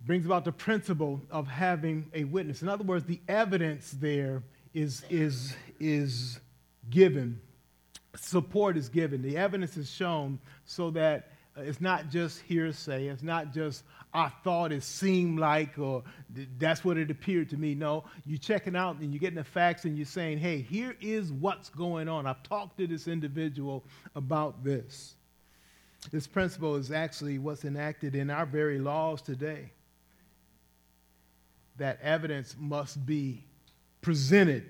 It 0.00 0.06
Brings 0.06 0.26
about 0.26 0.44
the 0.44 0.52
principle 0.52 1.22
of 1.30 1.48
having 1.48 2.10
a 2.12 2.24
witness. 2.24 2.60
In 2.60 2.68
other 2.68 2.84
words, 2.84 3.06
the 3.06 3.20
evidence 3.26 3.92
there 3.92 4.42
is, 4.74 5.02
is, 5.08 5.56
is 5.80 6.40
given, 6.90 7.40
support 8.14 8.76
is 8.76 8.90
given, 8.90 9.22
the 9.22 9.38
evidence 9.38 9.78
is 9.78 9.90
shown 9.90 10.38
so 10.66 10.90
that 10.90 11.30
it's 11.56 11.80
not 11.80 12.10
just 12.10 12.42
hearsay. 12.42 13.06
It's 13.06 13.22
not 13.22 13.54
just 13.54 13.84
I 14.14 14.28
thought 14.44 14.70
it 14.70 14.84
seemed 14.84 15.40
like 15.40 15.76
or 15.76 16.04
that's 16.58 16.84
what 16.84 16.96
it 16.96 17.10
appeared 17.10 17.50
to 17.50 17.56
me. 17.56 17.74
No, 17.74 18.04
you're 18.24 18.38
checking 18.38 18.76
out 18.76 18.98
and 18.98 19.12
you're 19.12 19.18
getting 19.18 19.36
the 19.36 19.44
facts 19.44 19.84
and 19.84 19.96
you're 19.96 20.06
saying, 20.06 20.38
hey, 20.38 20.60
here 20.60 20.96
is 21.00 21.32
what's 21.32 21.68
going 21.68 22.08
on. 22.08 22.24
I've 22.24 22.42
talked 22.44 22.78
to 22.78 22.86
this 22.86 23.08
individual 23.08 23.84
about 24.14 24.62
this. 24.62 25.13
This 26.10 26.26
principle 26.26 26.76
is 26.76 26.90
actually 26.90 27.38
what's 27.38 27.64
enacted 27.64 28.14
in 28.14 28.30
our 28.30 28.46
very 28.46 28.78
laws 28.78 29.22
today. 29.22 29.70
That 31.78 32.00
evidence 32.02 32.54
must 32.58 33.04
be 33.04 33.44
presented 34.00 34.64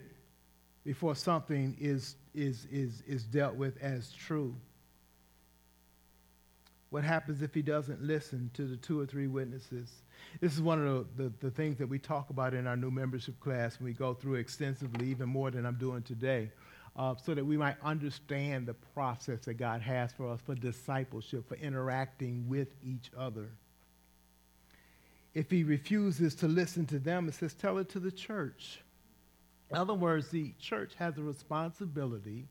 before 0.84 1.14
something 1.14 1.76
is, 1.80 2.16
is, 2.34 2.66
is, 2.70 3.02
is 3.06 3.24
dealt 3.24 3.56
with 3.56 3.82
as 3.82 4.12
true. 4.12 4.54
What 6.90 7.02
happens 7.02 7.42
if 7.42 7.52
he 7.52 7.62
doesn't 7.62 8.02
listen 8.02 8.50
to 8.54 8.66
the 8.66 8.76
two 8.76 9.00
or 9.00 9.06
three 9.06 9.26
witnesses? 9.26 9.90
This 10.40 10.54
is 10.54 10.62
one 10.62 10.86
of 10.86 11.16
the, 11.16 11.24
the, 11.24 11.32
the, 11.40 11.50
things 11.50 11.76
that 11.78 11.88
we 11.88 11.98
talk 11.98 12.30
about 12.30 12.54
in 12.54 12.66
our 12.66 12.76
new 12.76 12.90
membership 12.90 13.38
class 13.40 13.78
when 13.80 13.86
we 13.86 13.92
go 13.92 14.14
through 14.14 14.36
extensively, 14.36 15.08
even 15.08 15.28
more 15.28 15.50
than 15.50 15.66
I'm 15.66 15.74
doing 15.74 16.02
today, 16.02 16.52
uh, 16.96 17.14
so 17.24 17.34
that 17.34 17.44
we 17.44 17.56
might 17.56 17.76
understand 17.82 18.66
the 18.66 18.74
process 18.74 19.40
that 19.46 19.54
God 19.54 19.80
has 19.80 20.12
for 20.12 20.30
us 20.30 20.40
for 20.44 20.54
discipleship, 20.54 21.48
for 21.48 21.56
interacting 21.56 22.48
with 22.48 22.68
each 22.84 23.10
other. 23.16 23.48
If 25.34 25.50
he 25.50 25.64
refuses 25.64 26.36
to 26.36 26.48
listen 26.48 26.86
to 26.86 27.00
them, 27.00 27.28
it 27.28 27.34
says, 27.34 27.54
tell 27.54 27.78
it 27.78 27.88
to 27.90 27.98
the 27.98 28.12
church. 28.12 28.80
In 29.70 29.76
other 29.76 29.94
words, 29.94 30.28
the 30.28 30.52
church 30.60 30.92
has 30.98 31.18
a 31.18 31.22
responsibility 31.22 32.46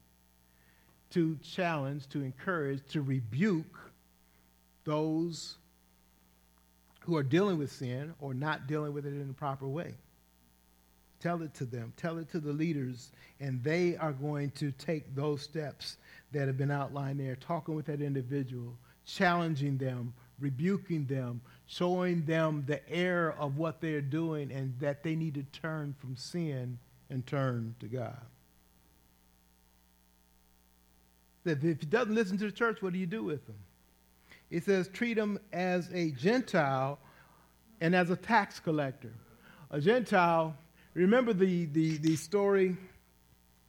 to 1.11 1.37
challenge, 1.37 2.09
to 2.09 2.21
encourage, 2.21 2.85
to 2.89 3.01
rebuke 3.01 3.79
those 4.83 5.55
who 7.01 7.15
are 7.15 7.23
dealing 7.23 7.57
with 7.57 7.71
sin 7.71 8.13
or 8.19 8.33
not 8.33 8.67
dealing 8.67 8.93
with 8.93 9.05
it 9.05 9.13
in 9.13 9.27
the 9.27 9.33
proper 9.33 9.67
way. 9.67 9.93
Tell 11.23 11.41
it 11.41 11.53
to 11.53 11.63
them, 11.63 11.93
tell 11.95 12.17
it 12.17 12.29
to 12.31 12.41
the 12.41 12.51
leaders, 12.51 13.13
and 13.39 13.63
they 13.63 13.95
are 13.95 14.11
going 14.11 14.51
to 14.51 14.73
take 14.73 15.15
those 15.15 15.41
steps 15.41 15.95
that 16.33 16.47
have 16.47 16.57
been 16.57 16.69
outlined 16.69 17.17
there, 17.17 17.37
talking 17.37 17.75
with 17.75 17.85
that 17.85 18.01
individual, 18.01 18.77
challenging 19.05 19.77
them, 19.77 20.13
rebuking 20.41 21.05
them, 21.05 21.39
showing 21.65 22.25
them 22.25 22.65
the 22.67 22.81
error 22.89 23.35
of 23.39 23.55
what 23.57 23.79
they're 23.79 24.01
doing 24.01 24.51
and 24.51 24.77
that 24.81 25.01
they 25.01 25.15
need 25.15 25.35
to 25.35 25.43
turn 25.57 25.95
from 25.97 26.17
sin 26.17 26.77
and 27.09 27.25
turn 27.25 27.73
to 27.79 27.87
God. 27.87 28.19
If 31.45 31.61
he 31.61 31.73
doesn't 31.73 32.13
listen 32.13 32.37
to 32.39 32.47
the 32.47 32.51
church, 32.51 32.81
what 32.81 32.91
do 32.91 32.99
you 32.99 33.05
do 33.05 33.23
with 33.23 33.45
them? 33.47 33.59
It 34.51 34.65
says, 34.65 34.89
treat 34.89 35.17
him 35.17 35.39
as 35.53 35.89
a 35.93 36.11
Gentile 36.11 36.99
and 37.79 37.95
as 37.95 38.09
a 38.09 38.17
tax 38.17 38.59
collector. 38.59 39.13
A 39.71 39.79
Gentile, 39.79 40.57
remember 40.93 41.33
the, 41.33 41.65
the, 41.65 41.97
the 41.97 42.15
story 42.15 42.77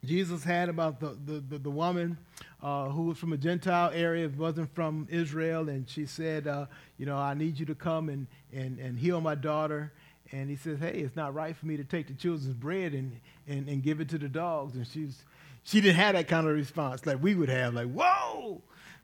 Jesus 0.05 0.45
had 0.45 0.69
about 0.69 1.01
the, 1.01 1.17
the, 1.25 1.41
the, 1.41 1.59
the 1.59 1.71
woman 1.71 2.19
uh, 2.63 2.89
who 2.89 3.05
was 3.05 3.19
from 3.19 3.33
a 3.33 3.37
Gentile 3.37 3.91
area, 3.95 4.29
wasn't 4.29 4.75
from 4.75 5.09
Israel, 5.11 5.69
and 5.69 5.89
she 5.89 6.07
said, 6.07 6.47
uh, 6.47 6.67
You 6.99 7.07
know, 7.07 7.17
I 7.17 7.35
need 7.35 7.59
you 7.59 7.67
to 7.67 7.75
come 7.75 8.09
and, 8.09 8.27
and, 8.53 8.79
and 8.79 8.99
heal 8.99 9.21
my 9.21 9.35
daughter. 9.35 9.93
And 10.33 10.51
he 10.51 10.57
says, 10.57 10.79
Hey, 10.79 11.01
it's 11.01 11.17
not 11.17 11.35
right 11.35 11.57
for 11.57 11.67
me 11.67 11.77
to 11.77 11.85
take 11.85 12.09
the 12.09 12.15
children's 12.15 12.55
bread 12.55 12.93
and, 12.93 13.21
and, 13.47 13.69
and 13.69 13.83
give 13.83 14.01
it 14.01 14.09
to 14.11 14.19
the 14.19 14.29
dogs. 14.29 14.75
And 14.75 14.87
she's, 14.87 15.23
she 15.63 15.81
didn't 15.81 15.97
have 15.97 16.15
that 16.15 16.29
kind 16.29 16.47
of 16.47 16.55
response 16.55 17.07
like 17.07 17.23
we 17.23 17.35
would 17.35 17.49
have, 17.49 17.75
like, 17.75 17.91
Whoa! 17.91 18.63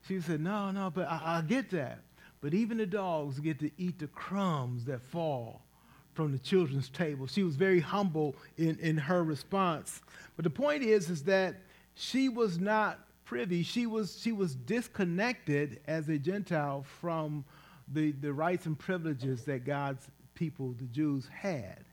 She 0.09 0.21
said, 0.21 0.41
No, 0.41 0.71
no, 0.71 0.91
but 0.91 1.09
I, 1.09 1.39
I 1.39 1.43
get 1.43 1.71
that. 1.71 2.01
But 2.41 2.55
even 2.55 2.79
the 2.79 2.87
dogs 2.87 3.39
get 3.39 3.59
to 3.61 3.71
eat 3.77 3.99
the 3.99 4.07
crumbs 4.07 4.87
that 4.87 5.03
fall 5.03 5.61
from 6.21 6.33
the 6.33 6.39
children's 6.39 6.91
table. 6.91 7.27
She 7.27 7.43
was 7.43 7.57
very 7.57 7.81
humble 7.81 8.37
in, 8.59 8.79
in 8.81 8.99
her 8.99 9.25
response. 9.25 10.03
But 10.37 10.45
the 10.45 10.51
point 10.51 10.83
is, 10.83 11.09
is 11.09 11.25
that 11.25 11.57
she 11.95 12.29
was 12.29 12.59
not 12.59 12.99
privy. 13.25 13.63
She 13.63 13.87
was, 13.87 14.21
she 14.21 14.33
was 14.33 14.55
disconnected 14.55 15.81
as 15.87 16.11
a 16.11 16.19
Gentile 16.19 16.85
from 17.01 17.45
the, 17.89 18.13
the 18.13 18.35
rights 18.35 18.67
and 18.67 18.79
privileges 18.79 19.45
that 19.45 19.65
God's 19.65 20.07
people, 20.35 20.75
the 20.79 20.85
Jews, 20.85 21.27
had. 21.33 21.85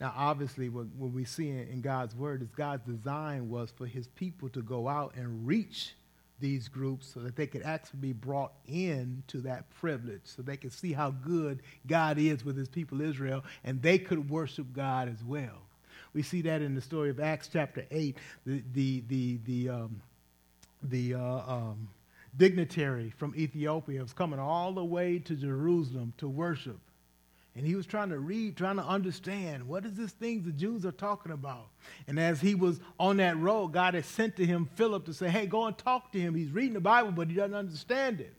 Now, 0.00 0.14
obviously, 0.16 0.70
what, 0.70 0.86
what 0.96 1.12
we 1.12 1.26
see 1.26 1.50
in, 1.50 1.68
in 1.68 1.80
God's 1.82 2.16
word 2.16 2.40
is 2.40 2.48
God's 2.52 2.86
design 2.86 3.50
was 3.50 3.70
for 3.70 3.84
his 3.86 4.08
people 4.08 4.48
to 4.48 4.62
go 4.62 4.88
out 4.88 5.14
and 5.14 5.46
reach 5.46 5.94
these 6.40 6.68
groups 6.68 7.06
so 7.12 7.20
that 7.20 7.36
they 7.36 7.46
could 7.46 7.62
actually 7.62 8.00
be 8.00 8.12
brought 8.12 8.52
in 8.66 9.22
to 9.28 9.38
that 9.42 9.70
privilege, 9.70 10.22
so 10.24 10.42
they 10.42 10.56
could 10.56 10.72
see 10.72 10.92
how 10.92 11.10
good 11.10 11.62
God 11.86 12.18
is 12.18 12.44
with 12.44 12.56
his 12.56 12.68
people 12.68 13.00
Israel, 13.00 13.44
and 13.64 13.80
they 13.82 13.98
could 13.98 14.30
worship 14.30 14.72
God 14.72 15.08
as 15.08 15.22
well. 15.24 15.62
We 16.12 16.22
see 16.22 16.42
that 16.42 16.62
in 16.62 16.74
the 16.74 16.80
story 16.80 17.10
of 17.10 17.20
Acts 17.20 17.48
chapter 17.52 17.86
8. 17.90 18.16
The, 18.44 18.62
the, 18.72 19.04
the, 19.08 19.38
the, 19.44 19.68
um, 19.68 20.02
the 20.82 21.14
uh, 21.14 21.20
um, 21.20 21.88
dignitary 22.36 23.10
from 23.10 23.34
Ethiopia 23.36 24.02
was 24.02 24.12
coming 24.12 24.40
all 24.40 24.72
the 24.72 24.84
way 24.84 25.18
to 25.20 25.34
Jerusalem 25.34 26.12
to 26.18 26.28
worship. 26.28 26.78
And 27.56 27.66
he 27.66 27.74
was 27.74 27.84
trying 27.84 28.10
to 28.10 28.18
read, 28.18 28.56
trying 28.56 28.76
to 28.76 28.84
understand 28.84 29.66
what 29.66 29.84
is 29.84 29.94
this 29.94 30.12
thing 30.12 30.42
the 30.42 30.52
Jews 30.52 30.86
are 30.86 30.92
talking 30.92 31.32
about. 31.32 31.68
And 32.06 32.18
as 32.18 32.40
he 32.40 32.54
was 32.54 32.80
on 32.98 33.16
that 33.16 33.36
road, 33.38 33.68
God 33.68 33.94
had 33.94 34.04
sent 34.04 34.36
to 34.36 34.46
him 34.46 34.68
Philip 34.76 35.04
to 35.06 35.14
say, 35.14 35.28
Hey, 35.28 35.46
go 35.46 35.66
and 35.66 35.76
talk 35.76 36.12
to 36.12 36.20
him. 36.20 36.34
He's 36.34 36.52
reading 36.52 36.74
the 36.74 36.80
Bible, 36.80 37.10
but 37.10 37.28
he 37.28 37.34
doesn't 37.34 37.54
understand 37.54 38.20
it. 38.20 38.34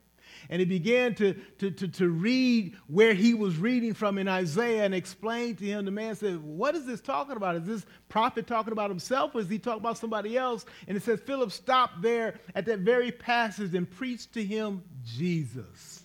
And 0.50 0.60
he 0.60 0.66
began 0.66 1.14
to, 1.16 1.34
to, 1.60 1.72
to, 1.72 1.88
to 1.88 2.10
read 2.10 2.76
where 2.88 3.14
he 3.14 3.34
was 3.34 3.58
reading 3.58 3.94
from 3.94 4.18
in 4.18 4.28
Isaiah 4.28 4.84
and 4.84 4.94
explained 4.94 5.60
to 5.60 5.66
him. 5.66 5.86
The 5.86 5.92
man 5.92 6.16
said, 6.16 6.42
What 6.42 6.76
is 6.76 6.86
this 6.86 7.02
talking 7.02 7.36
about? 7.36 7.56
Is 7.56 7.66
this 7.66 7.86
prophet 8.10 8.48
talking 8.48 8.72
about 8.72 8.90
himself 8.90 9.36
or 9.36 9.42
is 9.42 9.50
he 9.50 9.60
talking 9.60 9.82
about 9.82 9.98
somebody 9.98 10.38
else? 10.38 10.66
And 10.88 10.98
it 10.98 11.04
says, 11.04 11.20
Philip 11.20 11.52
stopped 11.52 12.02
there 12.02 12.40
at 12.56 12.66
that 12.66 12.80
very 12.80 13.12
passage 13.12 13.76
and 13.76 13.90
preached 13.90 14.34
to 14.34 14.44
him 14.44 14.84
Jesus. 15.04 16.01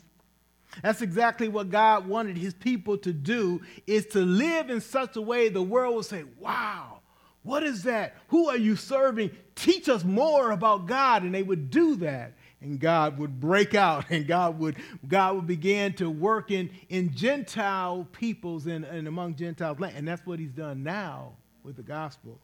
That's 0.83 1.03
exactly 1.03 1.49
what 1.49 1.71
God 1.71 2.07
wanted 2.07 2.37
his 2.37 2.55
people 2.55 2.99
to 2.99 3.13
do 3.13 3.61
is 3.87 4.07
to 4.07 4.21
live 4.21 4.71
in 4.71 4.81
such 4.81 5.17
a 5.17 5.23
way 5.23 5.49
the 5.49 5.63
world 5.63 5.97
would 5.97 6.05
say, 6.05 6.25
"Wow, 6.39 7.01
what 7.43 7.63
is 7.63 7.83
that? 7.85 8.17
Who 8.29 8.49
are 8.49 8.57
you 8.57 8.77
serving? 8.77 9.31
Teach 9.55 9.89
us 9.89 10.05
more 10.05 10.51
about 10.51 10.87
God." 10.87 11.23
And 11.23 11.35
they 11.35 11.43
would 11.43 11.71
do 11.71 11.97
that 11.97 12.33
and 12.61 12.81
God 12.81 13.19
would 13.19 13.41
break 13.41 13.75
out 13.75 14.07
and 14.11 14.27
God 14.27 14.59
would, 14.59 14.77
God 15.07 15.37
would 15.37 15.47
begin 15.47 15.93
to 15.95 16.11
work 16.11 16.51
in, 16.51 16.71
in 16.89 17.15
Gentile 17.15 18.07
peoples 18.13 18.67
and, 18.67 18.85
and 18.85 19.09
among 19.09 19.37
Gentiles. 19.37 19.79
And 19.81 20.07
that's 20.07 20.27
what 20.27 20.39
he's 20.39 20.53
done 20.53 20.83
now 20.83 21.33
with 21.63 21.77
the 21.77 21.83
gospel. 21.83 22.39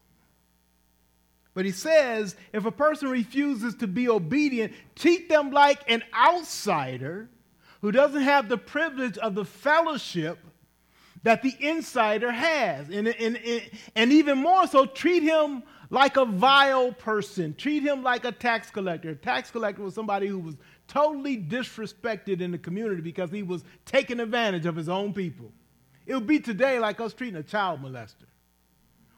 But 1.53 1.65
he 1.65 1.71
says 1.71 2.35
if 2.51 2.65
a 2.65 2.71
person 2.71 3.09
refuses 3.09 3.75
to 3.75 3.87
be 3.87 4.09
obedient, 4.09 4.73
treat 4.95 5.29
them 5.29 5.51
like 5.51 5.79
an 5.87 6.03
outsider 6.13 7.29
who 7.83 7.91
doesn't 7.91 8.21
have 8.21 8.47
the 8.47 8.57
privilege 8.57 9.17
of 9.17 9.35
the 9.35 9.43
fellowship 9.43 10.39
that 11.23 11.41
the 11.43 11.53
insider 11.59 12.31
has. 12.31 12.87
And, 12.89 13.09
and, 13.09 13.37
and, 13.93 14.13
even 14.13 14.37
more 14.37 14.67
so, 14.67 14.85
treat 14.85 15.21
him 15.21 15.63
like 15.89 16.15
a 16.15 16.23
vile 16.23 16.93
person. 16.93 17.53
Treat 17.55 17.83
him 17.83 18.01
like 18.01 18.23
a 18.23 18.31
tax 18.31 18.71
collector. 18.71 19.09
A 19.09 19.15
tax 19.15 19.51
collector 19.51 19.81
was 19.81 19.93
somebody 19.93 20.27
who 20.27 20.39
was 20.39 20.55
totally 20.87 21.37
disrespected 21.37 22.39
in 22.39 22.51
the 22.51 22.57
community 22.57 23.01
because 23.01 23.29
he 23.31 23.43
was 23.43 23.65
taking 23.85 24.21
advantage 24.21 24.65
of 24.65 24.77
his 24.77 24.87
own 24.87 25.11
people. 25.11 25.51
It 26.05 26.15
would 26.15 26.25
be 26.25 26.39
today 26.39 26.79
like 26.79 27.01
us 27.01 27.13
treating 27.13 27.35
a 27.35 27.43
child 27.43 27.81
molester. 27.81 28.27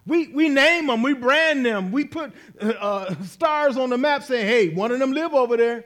We, 0.08 0.30
we 0.30 0.50
name 0.50 0.88
them, 0.88 1.04
we 1.04 1.14
brand 1.14 1.64
them, 1.64 1.92
we 1.92 2.06
put 2.06 2.34
uh, 2.60 2.66
uh, 2.66 3.24
stars 3.26 3.78
on 3.78 3.92
the 3.92 3.98
map 4.00 4.24
saying, 4.24 4.48
hey, 4.48 4.70
one 4.70 4.92
of 4.92 4.98
them 4.98 5.12
live 5.12 5.36
over 5.36 5.56
there. 5.56 5.86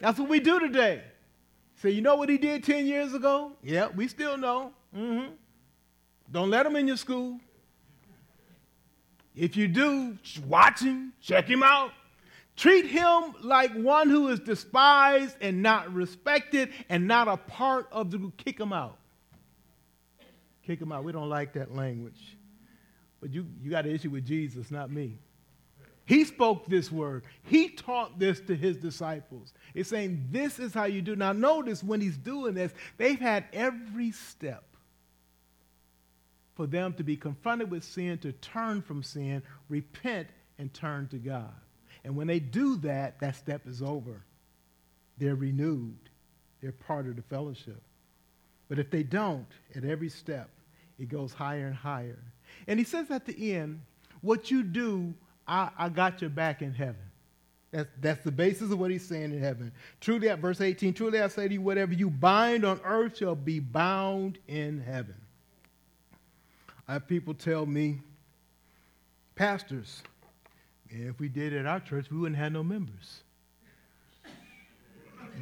That's 0.00 0.18
what 0.18 0.28
we 0.28 0.40
do 0.40 0.58
today. 0.58 1.02
Say, 1.82 1.90
you 1.90 2.00
know 2.00 2.14
what 2.14 2.28
he 2.28 2.38
did 2.38 2.62
10 2.62 2.86
years 2.86 3.12
ago? 3.12 3.50
Yeah, 3.60 3.88
we 3.88 4.06
still 4.06 4.36
know. 4.36 4.70
Mm-hmm. 4.96 5.32
Don't 6.30 6.48
let 6.48 6.64
him 6.64 6.76
in 6.76 6.86
your 6.86 6.96
school. 6.96 7.40
If 9.34 9.56
you 9.56 9.66
do, 9.66 10.16
watch 10.46 10.80
him, 10.80 11.12
check 11.20 11.48
him 11.48 11.64
out. 11.64 11.90
Treat 12.54 12.86
him 12.86 13.34
like 13.42 13.72
one 13.72 14.08
who 14.08 14.28
is 14.28 14.38
despised 14.38 15.36
and 15.40 15.60
not 15.60 15.92
respected 15.92 16.68
and 16.88 17.08
not 17.08 17.26
a 17.26 17.36
part 17.36 17.88
of 17.90 18.12
the 18.12 18.18
group. 18.18 18.36
Kick 18.36 18.60
him 18.60 18.72
out. 18.72 18.96
Kick 20.64 20.80
him 20.80 20.92
out. 20.92 21.02
We 21.02 21.10
don't 21.10 21.30
like 21.30 21.54
that 21.54 21.74
language. 21.74 22.36
But 23.20 23.32
you, 23.32 23.44
you 23.60 23.72
got 23.72 23.86
an 23.86 23.90
issue 23.92 24.10
with 24.10 24.24
Jesus, 24.24 24.70
not 24.70 24.88
me. 24.92 25.18
He 26.04 26.24
spoke 26.24 26.66
this 26.66 26.90
word. 26.90 27.24
He 27.44 27.68
taught 27.68 28.18
this 28.18 28.40
to 28.42 28.56
his 28.56 28.76
disciples. 28.76 29.54
It's 29.74 29.90
saying, 29.90 30.26
This 30.30 30.58
is 30.58 30.74
how 30.74 30.84
you 30.84 31.00
do. 31.00 31.14
Now, 31.14 31.32
notice 31.32 31.82
when 31.82 32.00
he's 32.00 32.16
doing 32.16 32.54
this, 32.54 32.72
they've 32.98 33.20
had 33.20 33.44
every 33.52 34.10
step 34.10 34.64
for 36.54 36.66
them 36.66 36.92
to 36.94 37.02
be 37.02 37.16
confronted 37.16 37.70
with 37.70 37.84
sin, 37.84 38.18
to 38.18 38.32
turn 38.32 38.82
from 38.82 39.02
sin, 39.02 39.42
repent, 39.68 40.28
and 40.58 40.72
turn 40.74 41.08
to 41.08 41.16
God. 41.16 41.54
And 42.04 42.16
when 42.16 42.26
they 42.26 42.40
do 42.40 42.76
that, 42.78 43.20
that 43.20 43.36
step 43.36 43.66
is 43.66 43.80
over. 43.80 44.24
They're 45.18 45.36
renewed, 45.36 46.10
they're 46.60 46.72
part 46.72 47.06
of 47.06 47.16
the 47.16 47.22
fellowship. 47.22 47.80
But 48.68 48.78
if 48.78 48.90
they 48.90 49.02
don't, 49.02 49.46
at 49.74 49.84
every 49.84 50.08
step, 50.08 50.50
it 50.98 51.08
goes 51.08 51.32
higher 51.32 51.66
and 51.66 51.76
higher. 51.76 52.18
And 52.66 52.78
he 52.78 52.84
says 52.84 53.10
at 53.10 53.26
the 53.26 53.54
end, 53.54 53.82
What 54.20 54.50
you 54.50 54.62
do, 54.62 55.14
I, 55.46 55.70
I 55.78 55.88
got 55.88 56.20
your 56.20 56.30
back 56.30 56.62
in 56.62 56.72
heaven. 56.72 56.96
That's, 57.72 57.88
that's 58.00 58.22
the 58.22 58.30
basis 58.30 58.70
of 58.70 58.78
what 58.78 58.90
he's 58.90 59.06
saying 59.06 59.32
in 59.32 59.40
heaven. 59.40 59.72
Truly, 60.00 60.28
at 60.28 60.38
verse 60.38 60.60
18, 60.60 60.92
truly 60.92 61.20
I 61.20 61.28
say 61.28 61.48
to 61.48 61.54
you, 61.54 61.62
whatever 61.62 61.94
you 61.94 62.10
bind 62.10 62.64
on 62.64 62.80
earth 62.84 63.16
shall 63.18 63.34
be 63.34 63.60
bound 63.60 64.38
in 64.46 64.80
heaven. 64.80 65.14
I 66.86 66.94
have 66.94 67.08
people 67.08 67.32
tell 67.32 67.64
me, 67.64 68.00
pastors, 69.34 70.02
if 70.90 71.18
we 71.18 71.28
did 71.28 71.54
it 71.54 71.60
at 71.60 71.66
our 71.66 71.80
church, 71.80 72.10
we 72.10 72.18
wouldn't 72.18 72.38
have 72.38 72.52
no 72.52 72.62
members. 72.62 73.22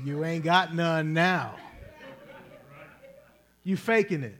You 0.04 0.24
ain't 0.24 0.44
got 0.44 0.72
none 0.74 1.12
now. 1.12 1.56
You 3.64 3.76
faking 3.76 4.22
it. 4.22 4.36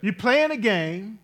You 0.00 0.12
playing 0.12 0.50
a 0.50 0.56
game. 0.56 1.18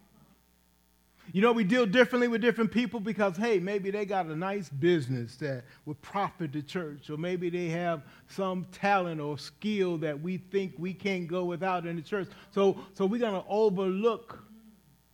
You 1.33 1.43
know, 1.43 1.53
we 1.53 1.65
deal 1.65 1.87
differently 1.87 2.27
with 2.27 2.41
different 2.41 2.73
people 2.73 2.99
because, 2.99 3.37
hey, 3.37 3.61
maybe 3.61 3.91
they 3.91 4.05
got 4.05 4.27
a 4.27 4.35
nice 4.35 4.69
business 4.69 5.37
that 5.37 5.65
would 5.87 6.01
profit 6.03 6.53
the 6.53 6.63
church, 6.63 7.09
or 7.09 7.17
maybe 7.17 7.51
they 7.51 7.69
have 7.69 8.03
some 8.29 8.67
talent 8.73 9.21
or 9.21 9.39
skill 9.39 9.99
that 9.99 10.21
we 10.21 10.39
think 10.39 10.75
we 10.79 10.93
can't 10.93 11.29
go 11.29 11.45
without 11.45 11.87
in 11.87 11.97
the 11.97 12.03
church. 12.03 12.29
So, 12.51 12.79
so 12.95 13.07
we're 13.07 13.21
going 13.21 13.41
to 13.41 13.49
overlook 13.49 14.43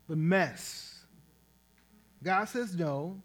the 0.08 0.16
mess. 0.16 1.00
God 2.22 2.46
says, 2.46 2.74
no, 2.74 3.20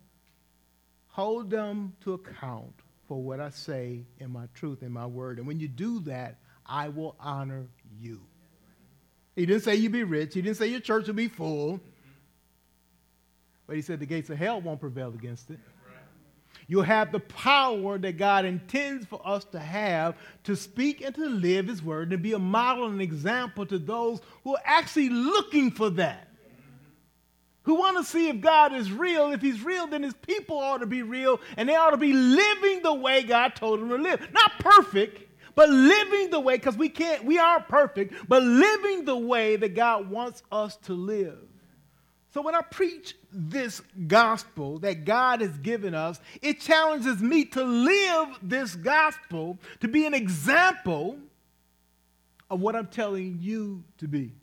hold 1.07 1.49
them 1.49 1.93
to 2.03 2.13
account 2.13 2.73
for 3.07 3.21
what 3.21 3.39
I 3.39 3.49
say 3.51 4.05
in 4.19 4.31
my 4.31 4.47
truth, 4.53 4.83
in 4.83 4.91
my 4.91 5.05
word. 5.05 5.37
And 5.37 5.47
when 5.47 5.59
you 5.59 5.67
do 5.67 5.99
that, 6.01 6.37
I 6.65 6.89
will 6.89 7.15
honor 7.19 7.67
you. 7.99 8.21
He 9.35 9.45
didn't 9.45 9.63
say 9.63 9.75
you'd 9.75 9.91
be 9.91 10.03
rich. 10.03 10.33
He 10.33 10.41
didn't 10.41 10.57
say 10.57 10.67
your 10.67 10.81
church 10.81 11.07
would 11.07 11.15
be 11.15 11.29
full. 11.29 11.79
But 13.72 13.78
he 13.78 13.82
said 13.84 14.01
the 14.01 14.05
gates 14.05 14.30
of 14.30 14.38
hell 14.38 14.59
won't 14.59 14.82
prevail 14.82 15.13
against 15.13 15.49
it. 15.49 15.57
You'll 16.67 16.84
have 16.84 17.13
the 17.13 17.22
power 17.22 17.97
that 17.97 18.17
God 18.17 18.43
intends 18.43 19.05
for 19.05 19.26
us 19.26 19.45
to 19.45 19.59
have 19.59 20.17
to 20.43 20.57
speak 20.57 20.99
and 20.99 21.15
to 21.15 21.26
live 21.26 21.69
His 21.69 21.82
word 21.82 22.11
and 22.11 22.22
be 22.22 22.34
a 22.34 22.38
model 22.38 22.88
and 22.88 23.01
example 23.01 23.65
to 23.67 23.80
those 23.80 24.19
who 24.43 24.55
are 24.55 24.61
actually 24.65 25.07
looking 25.07 25.72
for 25.72 25.89
that 25.91 26.28
who 27.63 27.76
want 27.76 27.95
to 27.95 28.03
see 28.03 28.28
if 28.28 28.41
God 28.41 28.74
is 28.74 28.91
real. 28.91 29.32
If 29.32 29.41
he's 29.41 29.63
real, 29.63 29.88
then 29.88 30.03
his 30.03 30.15
people 30.15 30.59
ought 30.59 30.80
to 30.80 30.86
be 30.86 31.01
real, 31.01 31.39
and 31.55 31.69
they 31.69 31.76
ought 31.76 31.91
to 31.91 31.97
be 31.97 32.11
living 32.11 32.82
the 32.84 32.93
way 32.93 33.24
God 33.24 33.55
told 33.55 33.80
them 33.80 33.88
to 33.88 33.95
live. 33.95 34.28
Not 34.34 34.59
perfect, 34.59 35.30
but 35.55 35.69
living 35.69 36.30
the 36.30 36.41
way, 36.41 36.57
because 36.57 36.76
we 36.76 36.89
can't, 36.89 37.24
we 37.24 37.39
aren't 37.39 37.69
perfect, 37.69 38.15
but 38.28 38.43
living 38.43 39.05
the 39.05 39.15
way 39.15 39.55
that 39.55 39.76
God 39.76 40.09
wants 40.09 40.43
us 40.51 40.76
to 40.84 40.93
live. 40.93 41.38
So 42.34 42.41
when 42.41 42.55
I 42.55 42.61
preach 42.61 43.15
this 43.32 43.82
gospel 44.07 44.79
that 44.79 45.05
God 45.05 45.41
has 45.41 45.57
given 45.57 45.95
us, 45.95 46.19
it 46.41 46.59
challenges 46.59 47.21
me 47.21 47.45
to 47.45 47.63
live 47.63 48.27
this 48.41 48.75
gospel, 48.75 49.57
to 49.79 49.88
be 49.88 50.05
an 50.05 50.13
example 50.13 51.17
of 52.49 52.59
what 52.59 52.75
I'm 52.75 52.88
telling 52.88 53.39
you 53.41 53.84
to 53.99 54.07
be. 54.07 54.34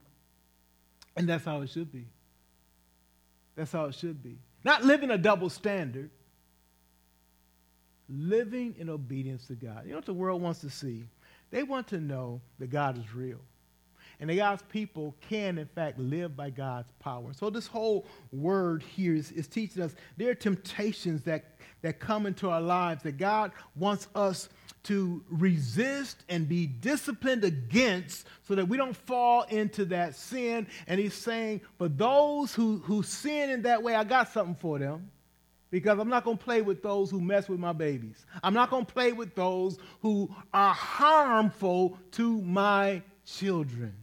And 1.16 1.28
that's 1.28 1.44
how 1.44 1.60
it 1.62 1.68
should 1.68 1.92
be. 1.92 2.06
That's 3.56 3.72
how 3.72 3.86
it 3.86 3.94
should 3.94 4.22
be. 4.22 4.38
Not 4.64 4.84
living 4.84 5.10
a 5.10 5.18
double 5.18 5.50
standard, 5.50 6.10
living 8.08 8.74
in 8.78 8.88
obedience 8.88 9.46
to 9.48 9.54
God. 9.54 9.84
You 9.84 9.90
know 9.90 9.98
what 9.98 10.06
the 10.06 10.14
world 10.14 10.40
wants 10.40 10.60
to 10.60 10.70
see? 10.70 11.04
They 11.50 11.62
want 11.62 11.88
to 11.88 11.98
know 11.98 12.40
that 12.58 12.70
God 12.70 12.98
is 12.98 13.14
real. 13.14 13.40
And 14.20 14.28
that 14.28 14.36
God's 14.36 14.62
people 14.62 15.14
can, 15.28 15.58
in 15.58 15.66
fact, 15.66 15.98
live 15.98 16.36
by 16.36 16.50
God's 16.50 16.90
power. 16.98 17.32
So, 17.32 17.50
this 17.50 17.68
whole 17.68 18.04
word 18.32 18.82
here 18.82 19.14
is, 19.14 19.30
is 19.30 19.46
teaching 19.46 19.82
us 19.82 19.94
there 20.16 20.30
are 20.30 20.34
temptations 20.34 21.22
that, 21.22 21.56
that 21.82 22.00
come 22.00 22.26
into 22.26 22.50
our 22.50 22.60
lives 22.60 23.04
that 23.04 23.16
God 23.16 23.52
wants 23.76 24.08
us 24.16 24.48
to 24.84 25.22
resist 25.28 26.24
and 26.28 26.48
be 26.48 26.66
disciplined 26.66 27.44
against 27.44 28.26
so 28.46 28.54
that 28.54 28.66
we 28.66 28.76
don't 28.76 28.96
fall 28.96 29.42
into 29.42 29.84
that 29.86 30.14
sin. 30.14 30.66
And 30.86 30.98
he's 30.98 31.14
saying, 31.14 31.60
for 31.76 31.88
those 31.88 32.54
who, 32.54 32.78
who 32.78 33.02
sin 33.02 33.50
in 33.50 33.62
that 33.62 33.82
way, 33.82 33.94
I 33.94 34.04
got 34.04 34.32
something 34.32 34.54
for 34.54 34.78
them. 34.78 35.10
Because 35.70 35.98
I'm 35.98 36.08
not 36.08 36.24
going 36.24 36.38
to 36.38 36.44
play 36.44 36.62
with 36.62 36.82
those 36.82 37.10
who 37.10 37.20
mess 37.20 37.48
with 37.48 37.60
my 37.60 37.74
babies. 37.74 38.24
I'm 38.42 38.54
not 38.54 38.70
going 38.70 38.86
to 38.86 38.92
play 38.92 39.12
with 39.12 39.34
those 39.34 39.76
who 40.00 40.34
are 40.54 40.72
harmful 40.72 41.98
to 42.12 42.40
my 42.40 43.02
children. 43.26 43.94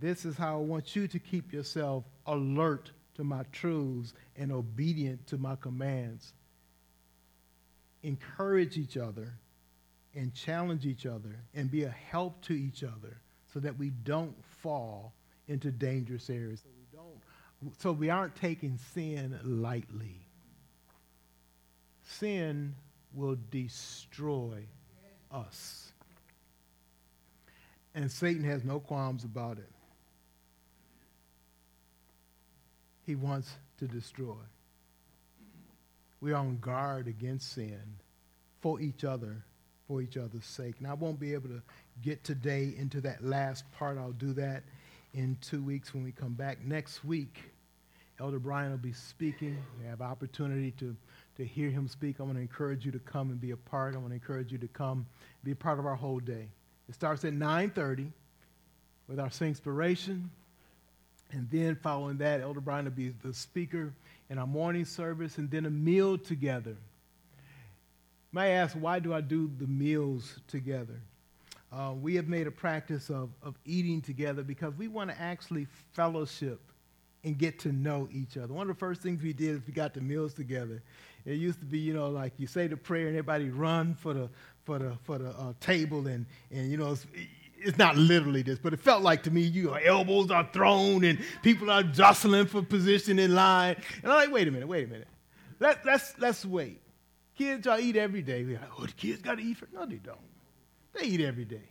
This 0.00 0.24
is 0.24 0.36
how 0.36 0.58
I 0.58 0.62
want 0.62 0.94
you 0.94 1.08
to 1.08 1.18
keep 1.18 1.52
yourself 1.52 2.04
alert 2.26 2.90
to 3.14 3.24
my 3.24 3.44
truths 3.52 4.12
and 4.36 4.52
obedient 4.52 5.26
to 5.28 5.38
my 5.38 5.56
commands 5.56 6.34
encourage 8.02 8.76
each 8.76 8.96
other 8.96 9.32
and 10.14 10.32
challenge 10.34 10.86
each 10.86 11.06
other 11.06 11.36
and 11.54 11.70
be 11.70 11.84
a 11.84 11.90
help 11.90 12.40
to 12.42 12.54
each 12.54 12.84
other 12.84 13.20
so 13.52 13.60
that 13.60 13.76
we 13.78 13.90
don't 13.90 14.34
fall 14.62 15.12
into 15.48 15.70
dangerous 15.70 16.30
areas. 16.30 16.60
So 16.60 16.68
we, 16.76 16.96
don't, 16.96 17.80
so 17.80 17.92
we 17.92 18.10
aren't 18.10 18.36
taking 18.36 18.78
sin 18.94 19.38
lightly. 19.42 20.20
Sin 22.02 22.74
will 23.12 23.36
destroy 23.50 24.64
us. 25.32 25.92
And 27.94 28.10
Satan 28.10 28.44
has 28.44 28.62
no 28.62 28.78
qualms 28.78 29.24
about 29.24 29.58
it. 29.58 29.70
He 33.06 33.14
wants 33.14 33.50
to 33.78 33.86
destroy. 33.86 34.34
We're 36.20 36.34
on 36.34 36.58
guard 36.58 37.06
against 37.06 37.52
sin 37.52 37.80
for 38.60 38.80
each 38.80 39.04
other, 39.04 39.44
for 39.86 40.02
each 40.02 40.16
other's 40.16 40.44
sake. 40.44 40.80
Now, 40.80 40.90
I 40.90 40.94
won't 40.94 41.20
be 41.20 41.32
able 41.32 41.48
to 41.50 41.62
get 42.02 42.24
today 42.24 42.74
into 42.76 43.00
that 43.02 43.24
last 43.24 43.64
part. 43.72 43.96
I'll 43.96 44.10
do 44.10 44.32
that 44.34 44.64
in 45.14 45.38
two 45.40 45.62
weeks 45.62 45.94
when 45.94 46.02
we 46.02 46.10
come 46.10 46.32
back. 46.32 46.64
Next 46.64 47.04
week, 47.04 47.38
Elder 48.18 48.40
Brian 48.40 48.70
will 48.70 48.78
be 48.78 48.92
speaking. 48.92 49.56
We 49.80 49.86
have 49.86 50.00
opportunity 50.00 50.72
to, 50.72 50.96
to 51.36 51.44
hear 51.44 51.70
him 51.70 51.86
speak. 51.86 52.16
I 52.18 52.24
want 52.24 52.36
to 52.36 52.40
encourage 52.40 52.84
you 52.84 52.92
to 52.92 52.98
come 52.98 53.30
and 53.30 53.40
be 53.40 53.52
a 53.52 53.56
part. 53.56 53.94
I 53.94 53.98
want 53.98 54.10
to 54.10 54.14
encourage 54.14 54.50
you 54.50 54.58
to 54.58 54.68
come 54.68 55.06
be 55.44 55.52
a 55.52 55.56
part 55.56 55.78
of 55.78 55.86
our 55.86 55.94
whole 55.94 56.18
day. 56.18 56.48
It 56.88 56.94
starts 56.94 57.24
at 57.24 57.34
9.30 57.34 58.10
with 59.06 59.20
our 59.20 59.30
sing 59.30 59.48
inspiration. 59.48 60.30
And 61.32 61.48
then 61.50 61.76
following 61.76 62.18
that, 62.18 62.40
Elder 62.40 62.60
Brian 62.60 62.84
will 62.84 62.92
be 62.92 63.08
the 63.22 63.34
speaker 63.34 63.92
in 64.30 64.38
our 64.38 64.46
morning 64.46 64.84
service 64.84 65.38
and 65.38 65.50
then 65.50 65.66
a 65.66 65.70
meal 65.70 66.16
together. 66.16 66.76
May 68.32 68.42
I 68.42 68.48
ask, 68.48 68.74
why 68.74 68.98
do 68.98 69.14
I 69.14 69.20
do 69.20 69.50
the 69.58 69.66
meals 69.66 70.38
together? 70.46 71.00
Uh, 71.72 71.92
we 72.00 72.14
have 72.14 72.28
made 72.28 72.46
a 72.46 72.50
practice 72.50 73.10
of, 73.10 73.30
of 73.42 73.58
eating 73.64 74.00
together 74.00 74.42
because 74.42 74.74
we 74.76 74.88
want 74.88 75.10
to 75.10 75.20
actually 75.20 75.66
fellowship 75.92 76.60
and 77.24 77.36
get 77.36 77.58
to 77.58 77.72
know 77.72 78.08
each 78.12 78.36
other. 78.36 78.52
One 78.52 78.70
of 78.70 78.76
the 78.76 78.78
first 78.78 79.02
things 79.02 79.20
we 79.20 79.32
did 79.32 79.56
is 79.56 79.60
we 79.66 79.72
got 79.72 79.94
the 79.94 80.00
meals 80.00 80.32
together. 80.32 80.80
It 81.24 81.34
used 81.34 81.58
to 81.58 81.66
be, 81.66 81.78
you 81.78 81.92
know, 81.92 82.08
like 82.08 82.32
you 82.38 82.46
say 82.46 82.68
the 82.68 82.76
prayer 82.76 83.08
and 83.08 83.16
everybody 83.16 83.50
run 83.50 83.94
for 83.94 84.14
the 84.14 84.30
for 84.64 84.78
the 84.78 84.96
for 85.02 85.18
the 85.18 85.30
uh, 85.30 85.52
table 85.60 86.06
and 86.06 86.24
and 86.52 86.70
you 86.70 86.76
know 86.76 86.96
it's 87.58 87.78
not 87.78 87.96
literally 87.96 88.42
this, 88.42 88.58
but 88.58 88.72
it 88.72 88.80
felt 88.80 89.02
like 89.02 89.22
to 89.24 89.30
me, 89.30 89.40
you 89.42 89.64
know, 89.64 89.74
elbows 89.74 90.30
are 90.30 90.48
thrown 90.52 91.04
and 91.04 91.18
people 91.42 91.70
are 91.70 91.82
jostling 91.82 92.46
for 92.46 92.62
position 92.62 93.18
in 93.18 93.34
line. 93.34 93.76
And 94.02 94.12
I'm 94.12 94.18
like, 94.18 94.32
wait 94.32 94.48
a 94.48 94.50
minute, 94.50 94.68
wait 94.68 94.84
a 94.84 94.90
minute. 94.90 95.08
Let, 95.58 95.84
let's, 95.84 96.14
let's 96.18 96.44
wait. 96.44 96.80
Kids 97.36 97.66
are 97.66 97.78
eat 97.78 97.96
every 97.96 98.22
day. 98.22 98.44
We're 98.44 98.58
like, 98.58 98.70
oh, 98.78 98.86
the 98.86 98.92
kids 98.92 99.22
got 99.22 99.38
to 99.38 99.42
eat 99.42 99.58
for 99.58 99.68
No, 99.72 99.86
they 99.86 99.96
don't. 99.96 100.18
They 100.94 101.06
eat 101.06 101.20
every 101.20 101.44
day. 101.44 101.68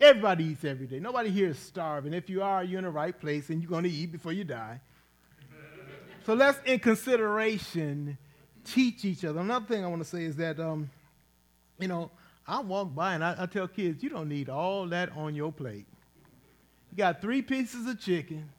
Everybody 0.00 0.44
eats 0.44 0.64
every 0.64 0.86
day. 0.86 0.98
Nobody 0.98 1.30
here 1.30 1.50
is 1.50 1.58
starving. 1.58 2.12
If 2.12 2.28
you 2.28 2.42
are, 2.42 2.64
you're 2.64 2.78
in 2.78 2.84
the 2.84 2.90
right 2.90 3.18
place 3.18 3.50
and 3.50 3.62
you're 3.62 3.70
going 3.70 3.84
to 3.84 3.90
eat 3.90 4.10
before 4.10 4.32
you 4.32 4.42
die. 4.42 4.80
so 6.26 6.34
let's, 6.34 6.58
in 6.66 6.80
consideration, 6.80 8.18
teach 8.64 9.04
each 9.04 9.24
other. 9.24 9.38
Another 9.38 9.66
thing 9.66 9.84
I 9.84 9.88
want 9.88 10.02
to 10.02 10.08
say 10.08 10.24
is 10.24 10.34
that, 10.36 10.58
um, 10.58 10.90
you 11.78 11.86
know, 11.86 12.10
I 12.46 12.60
walk 12.60 12.94
by 12.94 13.14
and 13.14 13.24
I, 13.24 13.36
I 13.38 13.46
tell 13.46 13.68
kids, 13.68 14.02
you 14.02 14.10
don't 14.10 14.28
need 14.28 14.48
all 14.48 14.86
that 14.88 15.10
on 15.16 15.34
your 15.34 15.52
plate. 15.52 15.86
You 16.90 16.98
got 16.98 17.20
three 17.20 17.42
pieces 17.42 17.86
of 17.86 18.00
chicken, 18.00 18.50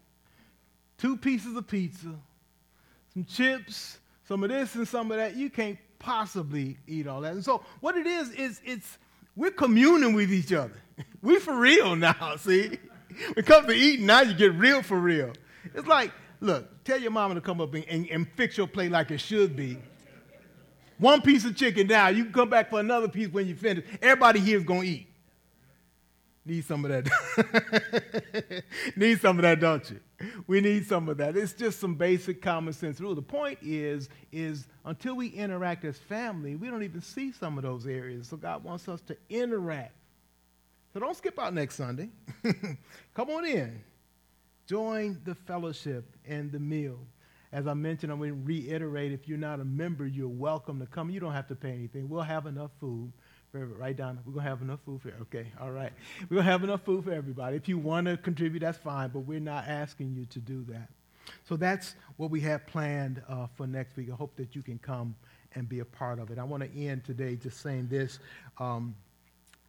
two 0.98 1.18
pieces 1.18 1.56
of 1.56 1.68
pizza, 1.68 2.16
some 3.14 3.26
chips, 3.26 4.00
some 4.28 4.44
of 4.44 4.50
this 4.50 4.76
and 4.76 4.88
some 4.88 5.12
of 5.12 5.18
that. 5.18 5.36
You 5.36 5.50
can't 5.50 5.78
possibly 6.00 6.78
eat 6.88 7.08
all 7.08 7.22
that. 7.22 7.34
And 7.34 7.44
so 7.44 7.64
what 7.80 7.96
it 7.96 8.08
is 8.08 8.32
is 8.32 8.62
it's 8.66 8.98
we're 9.36 9.52
communing 9.52 10.14
with 10.14 10.32
each 10.32 10.54
other. 10.54 10.82
we 11.22 11.40
for 11.40 11.58
real 11.58 11.96
now, 11.96 12.36
see? 12.38 12.70
When 12.70 13.34
it 13.38 13.46
comes 13.46 13.68
to 13.68 13.74
eating, 13.74 14.06
now 14.06 14.22
you 14.22 14.34
get 14.34 14.54
real 14.54 14.82
for 14.82 14.98
real. 14.98 15.34
It's 15.76 15.88
like, 15.88 16.12
look, 16.40 16.84
tell 16.84 17.00
your 17.00 17.12
mama 17.12 17.36
to 17.36 17.42
come 17.42 17.62
up 17.62 17.74
and, 17.74 17.86
and, 17.86 18.08
and 18.10 18.28
fix 18.36 18.58
your 18.58 18.68
plate 18.68 18.92
like 18.92 19.12
it 19.12 19.20
should 19.20 19.56
be. 19.56 19.78
One 21.04 21.22
piece 21.22 21.44
of 21.44 21.58
chicken 21.58 21.88
now. 21.88 22.08
You 22.08 22.24
can 22.24 22.32
come 22.32 22.50
back 22.50 22.70
for 22.70 22.80
another 22.80 23.10
piece 23.10 23.28
when 23.28 23.46
you 23.46 23.56
finish. 23.56 23.84
Everybody 24.02 24.40
here 24.40 24.58
is 24.58 24.64
going 24.64 24.84
to 24.84 24.88
eat. 24.88 25.08
Need 26.46 26.64
some 26.64 26.86
of 26.86 26.92
that. 26.92 28.64
need 28.96 29.20
some 29.20 29.38
of 29.38 29.42
that, 29.42 29.60
don't 29.60 29.92
you? 29.92 30.00
We 30.48 30.62
need 30.62 30.88
some 30.88 31.10
of 31.10 31.18
that. 31.18 31.36
It's 31.36 31.52
just 31.52 31.82
some 31.82 31.96
basic 31.96 32.42
common 32.42 32.72
sense 32.72 33.02
rule. 33.02 33.16
The 33.16 33.22
point 33.22 33.60
is, 33.62 34.08
is 34.32 34.66
until 34.86 35.16
we 35.16 35.28
interact 35.28 35.84
as 35.84 35.98
family, 35.98 36.56
we 36.56 36.70
don't 36.70 36.84
even 36.84 37.02
see 37.02 37.34
some 37.34 37.58
of 37.58 37.66
those 37.66 37.86
areas. 37.86 38.30
So 38.30 38.38
God 38.38 38.64
wants 38.64 38.88
us 38.88 39.02
to 39.02 39.18
interact. 39.30 39.92
So 40.94 41.02
don't 41.02 41.18
skip 41.18 41.38
out 41.38 41.54
next 41.54 41.76
Sunday. 41.76 42.08
Come 43.14 43.30
on 43.30 43.46
in. 43.46 43.84
Join 44.68 45.20
the 45.26 45.36
fellowship 45.36 46.06
and 46.26 46.50
the 46.50 46.60
meal. 46.60 46.98
As 47.54 47.68
I 47.68 47.76
mentioned, 47.76 48.12
I'm 48.12 48.18
going 48.18 48.32
to 48.32 48.44
reiterate 48.44 49.12
if 49.12 49.28
you're 49.28 49.38
not 49.38 49.60
a 49.60 49.64
member, 49.64 50.08
you're 50.08 50.28
welcome 50.28 50.80
to 50.80 50.88
come. 50.88 51.12
You 51.12 51.20
don't 51.20 51.34
have 51.34 51.48
to 51.50 51.56
pay 51.56 51.70
anything. 51.70 52.10
We'll 52.10 52.24
have 52.24 52.48
enough 52.48 52.72
food. 52.80 53.14
Right, 53.54 53.96
Donna? 53.96 54.18
We're 54.26 54.34
going 54.34 54.44
to 54.44 54.50
have 54.50 54.64
enough 54.64 54.80
food 54.84 55.04
for 55.04 55.14
Okay, 55.22 55.46
all 55.62 55.70
right. 55.70 55.94
We're 56.22 56.38
going 56.38 56.46
to 56.46 56.52
have 56.52 56.64
enough 56.64 56.82
food 56.82 57.04
for 57.04 57.14
everybody. 57.14 57.56
If 57.56 57.70
you 57.70 57.78
want 57.78 58.08
to 58.08 58.18
contribute, 58.18 58.62
that's 58.62 58.80
fine, 58.80 59.10
but 59.10 59.20
we're 59.20 59.40
not 59.40 59.68
asking 59.68 60.16
you 60.16 60.26
to 60.26 60.40
do 60.40 60.66
that. 60.70 60.90
So 61.48 61.56
that's 61.56 61.94
what 62.18 62.32
we 62.32 62.42
have 62.42 62.66
planned 62.66 63.22
uh, 63.30 63.46
for 63.56 63.68
next 63.68 63.96
week. 63.96 64.10
I 64.12 64.16
hope 64.16 64.36
that 64.38 64.56
you 64.56 64.64
can 64.64 64.80
come 64.80 65.16
and 65.54 65.70
be 65.70 65.80
a 65.80 65.86
part 65.86 66.18
of 66.18 66.32
it. 66.32 66.40
I 66.40 66.44
want 66.44 66.64
to 66.64 66.76
end 66.76 67.04
today 67.04 67.36
just 67.36 67.62
saying 67.62 67.88
this. 67.88 68.18
Um, 68.58 68.96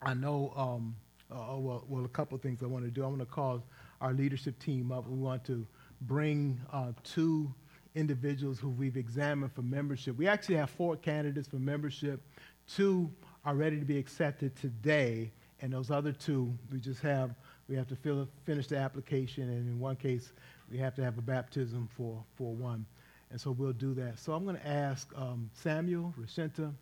I 0.01 0.15
know, 0.15 0.55
um, 0.57 0.97
uh, 1.31 1.59
well, 1.59 1.85
well, 1.87 2.07
a 2.07 2.09
couple 2.09 2.35
of 2.35 2.41
things 2.41 2.63
I 2.63 2.67
want 2.67 2.87
to 2.87 2.91
do. 2.91 3.05
I 3.05 3.09
want 3.09 3.21
to 3.21 3.27
call 3.27 3.63
our 4.01 4.15
leadership 4.15 4.59
team 4.59 4.91
up. 4.91 5.07
We 5.07 5.19
want 5.19 5.45
to 5.45 5.67
bring 6.01 6.59
uh, 6.73 6.93
two 7.03 7.53
individuals 7.95 8.59
who 8.59 8.71
we've 8.71 8.97
examined 8.97 9.53
for 9.53 9.63
membership. 9.63 10.17
We 10.17 10.27
actually 10.27 10.57
have 10.57 10.71
four 10.71 10.97
candidates 10.97 11.49
for 11.49 11.57
membership. 11.57 12.21
Two 12.69 13.11
are 13.45 13.55
ready 13.55 13.79
to 13.79 13.85
be 13.85 13.99
accepted 13.99 14.57
today, 14.57 15.31
and 15.61 15.73
those 15.73 15.91
other 15.91 16.13
two, 16.13 16.53
we 16.73 16.81
just 16.81 17.01
have, 17.03 17.35
we 17.69 17.77
have 17.77 17.87
to 17.89 17.97
fill, 17.97 18.29
finish 18.45 18.67
the 18.67 18.77
application, 18.77 19.45
and 19.45 19.69
in 19.69 19.79
one 19.79 19.97
case, 19.97 20.33
we 20.71 20.79
have 20.79 20.95
to 20.97 21.05
have 21.05 21.19
a 21.19 21.23
baptism 21.23 21.89
for, 21.97 22.23
for 22.37 22.55
one. 22.55 22.85
And 23.31 23.41
so 23.41 23.51
we'll 23.51 23.73
do 23.73 23.95
that. 23.95 24.19
So 24.19 24.33
I'm 24.33 24.45
going 24.45 24.57
to 24.57 24.67
ask 24.67 25.11
um, 25.17 25.51
Samuel, 25.55 26.15
Rashanta, 26.21 26.73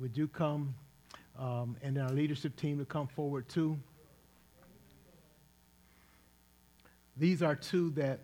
would 0.00 0.16
you 0.16 0.28
come, 0.28 0.74
um, 1.38 1.76
and 1.82 1.98
our 1.98 2.10
leadership 2.10 2.56
team 2.56 2.78
to 2.78 2.84
come 2.84 3.06
forward 3.06 3.48
too. 3.48 3.78
These 7.16 7.42
are 7.42 7.56
two 7.56 7.90
that 7.90 8.20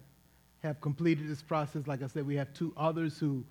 have 0.63 0.81
completed 0.81 1.29
this 1.29 1.43
process. 1.43 1.87
Like 1.87 2.03
I 2.03 2.07
said, 2.07 2.27
we 2.27 2.37
have 2.37 2.53
two 2.55 2.73
others 2.77 3.19
who 3.19 3.45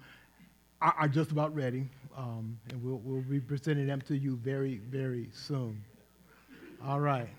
are, 0.81 0.95
are 0.97 1.07
just 1.07 1.31
about 1.31 1.53
ready, 1.53 1.87
um, 2.17 2.57
and 2.69 2.83
we'll, 2.83 3.01
we'll 3.03 3.21
be 3.21 3.39
presenting 3.39 3.87
them 3.87 4.01
to 4.07 4.17
you 4.17 4.37
very, 4.37 4.77
very 4.89 5.29
soon. 5.33 5.83
All 6.85 6.99
right. 6.99 7.29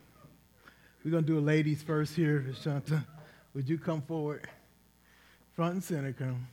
We're 1.05 1.11
going 1.11 1.25
to 1.25 1.33
do 1.33 1.39
a 1.39 1.41
ladies 1.41 1.83
first 1.83 2.15
here, 2.15 2.47
Shanta. 2.63 3.05
Would 3.55 3.69
you 3.69 3.79
come 3.79 4.03
forward? 4.03 4.47
Front 5.57 5.75
and 5.75 5.85
center, 5.85 6.13
come. 6.13 6.47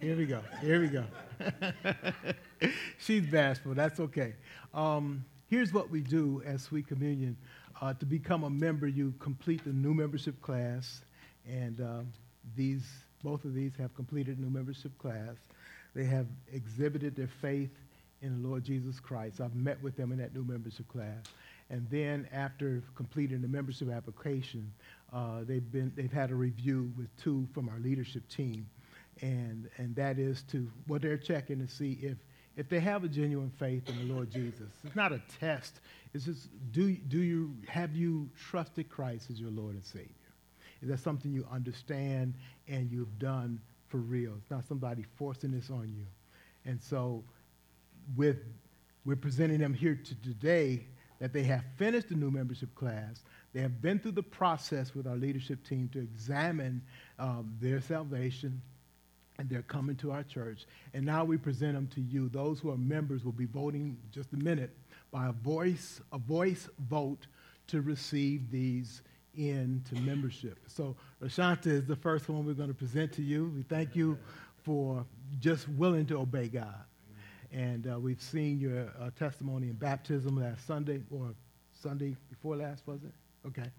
Here 0.00 0.16
we 0.16 0.26
go. 0.26 0.42
Here 0.60 0.80
we 0.80 0.88
go. 0.88 1.04
She's 2.98 3.26
bashful. 3.26 3.74
That's 3.74 3.98
okay. 3.98 4.34
Um, 4.72 5.24
here's 5.48 5.72
what 5.72 5.90
we 5.90 6.02
do 6.02 6.42
as 6.46 6.62
Sweet 6.62 6.86
Communion. 6.86 7.36
uh, 7.80 7.94
to 7.94 8.06
become 8.06 8.44
a 8.44 8.50
member, 8.50 8.86
you 8.86 9.14
complete 9.18 9.64
the 9.64 9.72
new 9.72 9.94
membership 9.94 10.40
class, 10.40 11.00
and 11.48 11.80
um, 11.80 12.12
these, 12.54 12.84
both 13.22 13.44
of 13.44 13.54
these 13.54 13.72
have 13.78 13.94
completed 13.94 14.38
new 14.38 14.50
membership 14.50 14.96
class. 14.98 15.36
They 15.94 16.04
have 16.04 16.26
exhibited 16.52 17.16
their 17.16 17.30
faith 17.40 17.70
in 18.22 18.42
the 18.42 18.48
Lord 18.48 18.64
Jesus 18.64 19.00
Christ. 19.00 19.40
I've 19.40 19.54
met 19.54 19.82
with 19.82 19.96
them 19.96 20.12
in 20.12 20.18
that 20.18 20.34
new 20.34 20.44
membership 20.44 20.88
class. 20.88 21.24
And 21.70 21.86
then 21.90 22.28
after 22.32 22.82
completing 22.94 23.42
the 23.42 23.48
membership 23.48 23.90
application, 23.90 24.72
uh, 25.12 25.40
they've, 25.42 25.72
been, 25.72 25.92
they've 25.96 26.12
had 26.12 26.30
a 26.30 26.34
review 26.34 26.92
with 26.96 27.08
two 27.16 27.48
from 27.52 27.68
our 27.68 27.78
leadership 27.80 28.28
team. 28.28 28.68
And, 29.20 29.68
and 29.78 29.96
that 29.96 30.18
is 30.18 30.42
to 30.52 30.70
what 30.86 31.02
they're 31.02 31.16
checking 31.16 31.66
to 31.66 31.72
see 31.72 31.98
if, 32.02 32.18
if 32.56 32.68
they 32.68 32.80
have 32.80 33.04
a 33.04 33.08
genuine 33.08 33.50
faith 33.58 33.88
in 33.88 34.06
the 34.06 34.14
Lord 34.14 34.30
Jesus. 34.30 34.68
It's 34.84 34.96
not 34.96 35.12
a 35.12 35.20
test. 35.40 35.80
It's 36.14 36.26
just, 36.26 36.48
do, 36.72 36.94
do 36.94 37.18
you, 37.18 37.54
have 37.66 37.96
you 37.96 38.28
trusted 38.48 38.88
Christ 38.88 39.30
as 39.30 39.40
your 39.40 39.50
Lord 39.50 39.74
and 39.74 39.84
Savior? 39.84 40.10
Is 40.86 40.90
that 40.90 41.00
something 41.00 41.32
you 41.32 41.44
understand 41.50 42.34
and 42.68 42.88
you've 42.92 43.18
done 43.18 43.60
for 43.88 43.96
real? 43.96 44.34
It's 44.40 44.52
not 44.52 44.64
somebody 44.68 45.04
forcing 45.16 45.50
this 45.50 45.68
on 45.68 45.92
you. 45.92 46.06
And 46.64 46.80
so 46.80 47.24
with, 48.16 48.36
we're 49.04 49.16
presenting 49.16 49.58
them 49.58 49.74
here 49.74 49.98
to 50.04 50.14
today 50.22 50.86
that 51.18 51.32
they 51.32 51.42
have 51.42 51.64
finished 51.76 52.10
the 52.10 52.14
new 52.14 52.30
membership 52.30 52.72
class. 52.76 53.24
They 53.52 53.62
have 53.62 53.82
been 53.82 53.98
through 53.98 54.12
the 54.12 54.22
process 54.22 54.94
with 54.94 55.08
our 55.08 55.16
leadership 55.16 55.66
team 55.66 55.90
to 55.92 55.98
examine 55.98 56.80
um, 57.18 57.52
their 57.60 57.80
salvation, 57.80 58.62
and 59.40 59.50
they're 59.50 59.62
coming 59.62 59.96
to 59.96 60.12
our 60.12 60.22
church. 60.22 60.66
And 60.94 61.04
now 61.04 61.24
we 61.24 61.36
present 61.36 61.74
them 61.74 61.88
to 61.96 62.00
you. 62.00 62.28
Those 62.28 62.60
who 62.60 62.70
are 62.70 62.76
members 62.76 63.24
will 63.24 63.32
be 63.32 63.46
voting 63.46 63.96
just 64.12 64.32
a 64.34 64.36
minute 64.36 64.70
by 65.10 65.26
a 65.26 65.32
voice, 65.32 66.00
a 66.12 66.18
voice 66.18 66.68
vote 66.88 67.26
to 67.66 67.80
receive 67.80 68.52
these 68.52 69.02
into 69.36 69.94
membership. 69.96 70.58
So 70.66 70.96
Rashanta 71.22 71.66
is 71.66 71.84
the 71.86 71.96
first 71.96 72.28
one 72.28 72.44
we're 72.44 72.54
going 72.54 72.68
to 72.68 72.74
present 72.74 73.12
to 73.12 73.22
you. 73.22 73.52
We 73.54 73.62
thank 73.62 73.94
you 73.94 74.18
for 74.64 75.04
just 75.38 75.68
willing 75.68 76.06
to 76.06 76.18
obey 76.18 76.48
God. 76.48 76.84
And 77.52 77.86
uh, 77.90 77.98
we've 77.98 78.20
seen 78.20 78.58
your 78.58 78.88
uh, 79.00 79.10
testimony 79.16 79.68
in 79.68 79.74
baptism 79.74 80.40
last 80.40 80.66
Sunday, 80.66 81.02
or 81.10 81.34
Sunday 81.72 82.16
before 82.28 82.56
last, 82.56 82.86
was 82.86 83.04
it? 83.04 83.12
Okay. 83.46 83.70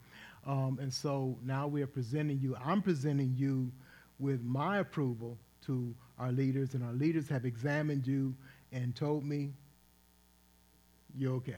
Um, 0.46 0.80
and 0.82 0.94
so 0.94 1.38
now 1.44 1.68
we 1.68 1.82
are 1.82 1.88
presenting 1.88 2.40
you, 2.40 2.56
I'm 2.64 2.82
presenting 2.82 3.34
you 3.36 3.72
with 4.20 4.42
my 4.44 4.80
approval 4.80 5.38
to 5.66 5.94
our 6.18 6.32
leaders, 6.32 6.74
and 6.74 6.84
our 6.84 6.94
leaders 6.94 7.28
have 7.28 7.46
examined 7.46 8.08
you 8.08 8.34
and 8.72 8.96
told 8.96 9.26
me 9.26 9.52
you're 11.16 11.36
okay. 11.36 11.56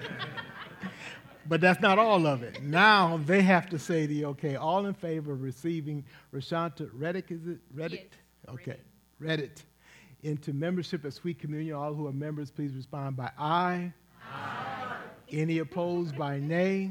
but 1.48 1.60
that's 1.60 1.80
not 1.80 1.98
all 1.98 2.26
of 2.26 2.42
it. 2.42 2.62
Now 2.62 3.20
they 3.24 3.42
have 3.42 3.68
to 3.70 3.78
say 3.78 4.06
the 4.06 4.26
okay. 4.26 4.56
All 4.56 4.86
in 4.86 4.94
favor 4.94 5.32
of 5.32 5.42
receiving 5.42 6.04
Rashanta 6.34 6.88
Reddick, 6.92 7.30
is 7.30 7.46
it? 7.46 7.58
Reddick? 7.74 8.10
Yes, 8.46 8.54
okay. 8.54 8.76
Reddick 9.18 9.58
into 10.22 10.52
membership 10.52 11.04
at 11.04 11.12
Sweet 11.12 11.38
Communion. 11.38 11.74
All 11.74 11.94
who 11.94 12.06
are 12.06 12.12
members, 12.12 12.50
please 12.50 12.74
respond 12.74 13.16
by 13.16 13.30
aye. 13.38 13.92
Aye. 14.30 14.96
Any 15.30 15.58
opposed 15.58 16.16
by 16.16 16.38
nay? 16.38 16.90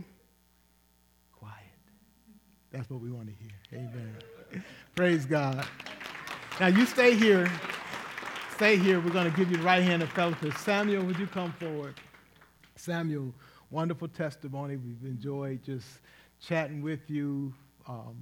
Quiet. 1.32 1.56
That's 2.72 2.90
what 2.90 3.02
we 3.02 3.12
want 3.12 3.28
to 3.28 3.34
hear. 3.34 3.82
Amen. 3.82 4.64
Praise 4.96 5.26
God. 5.26 5.66
Now 6.60 6.68
you 6.68 6.86
stay 6.86 7.16
here. 7.16 7.52
Stay 8.56 8.78
here. 8.78 9.00
We're 9.00 9.12
going 9.12 9.30
to 9.30 9.38
give 9.38 9.52
you 9.52 9.58
the 9.58 9.64
right 9.64 9.84
hand 9.84 10.02
of 10.02 10.10
fellowship. 10.10 10.58
Samuel, 10.58 11.04
would 11.04 11.20
you 11.20 11.28
come 11.28 11.52
forward? 11.54 11.96
Samuel, 12.76 13.34
wonderful 13.70 14.08
testimony. 14.08 14.78
We've 14.78 15.10
enjoyed 15.10 15.64
just 15.64 15.88
chatting 16.40 16.82
with 16.82 17.10
you. 17.10 17.54
Um, 17.88 18.16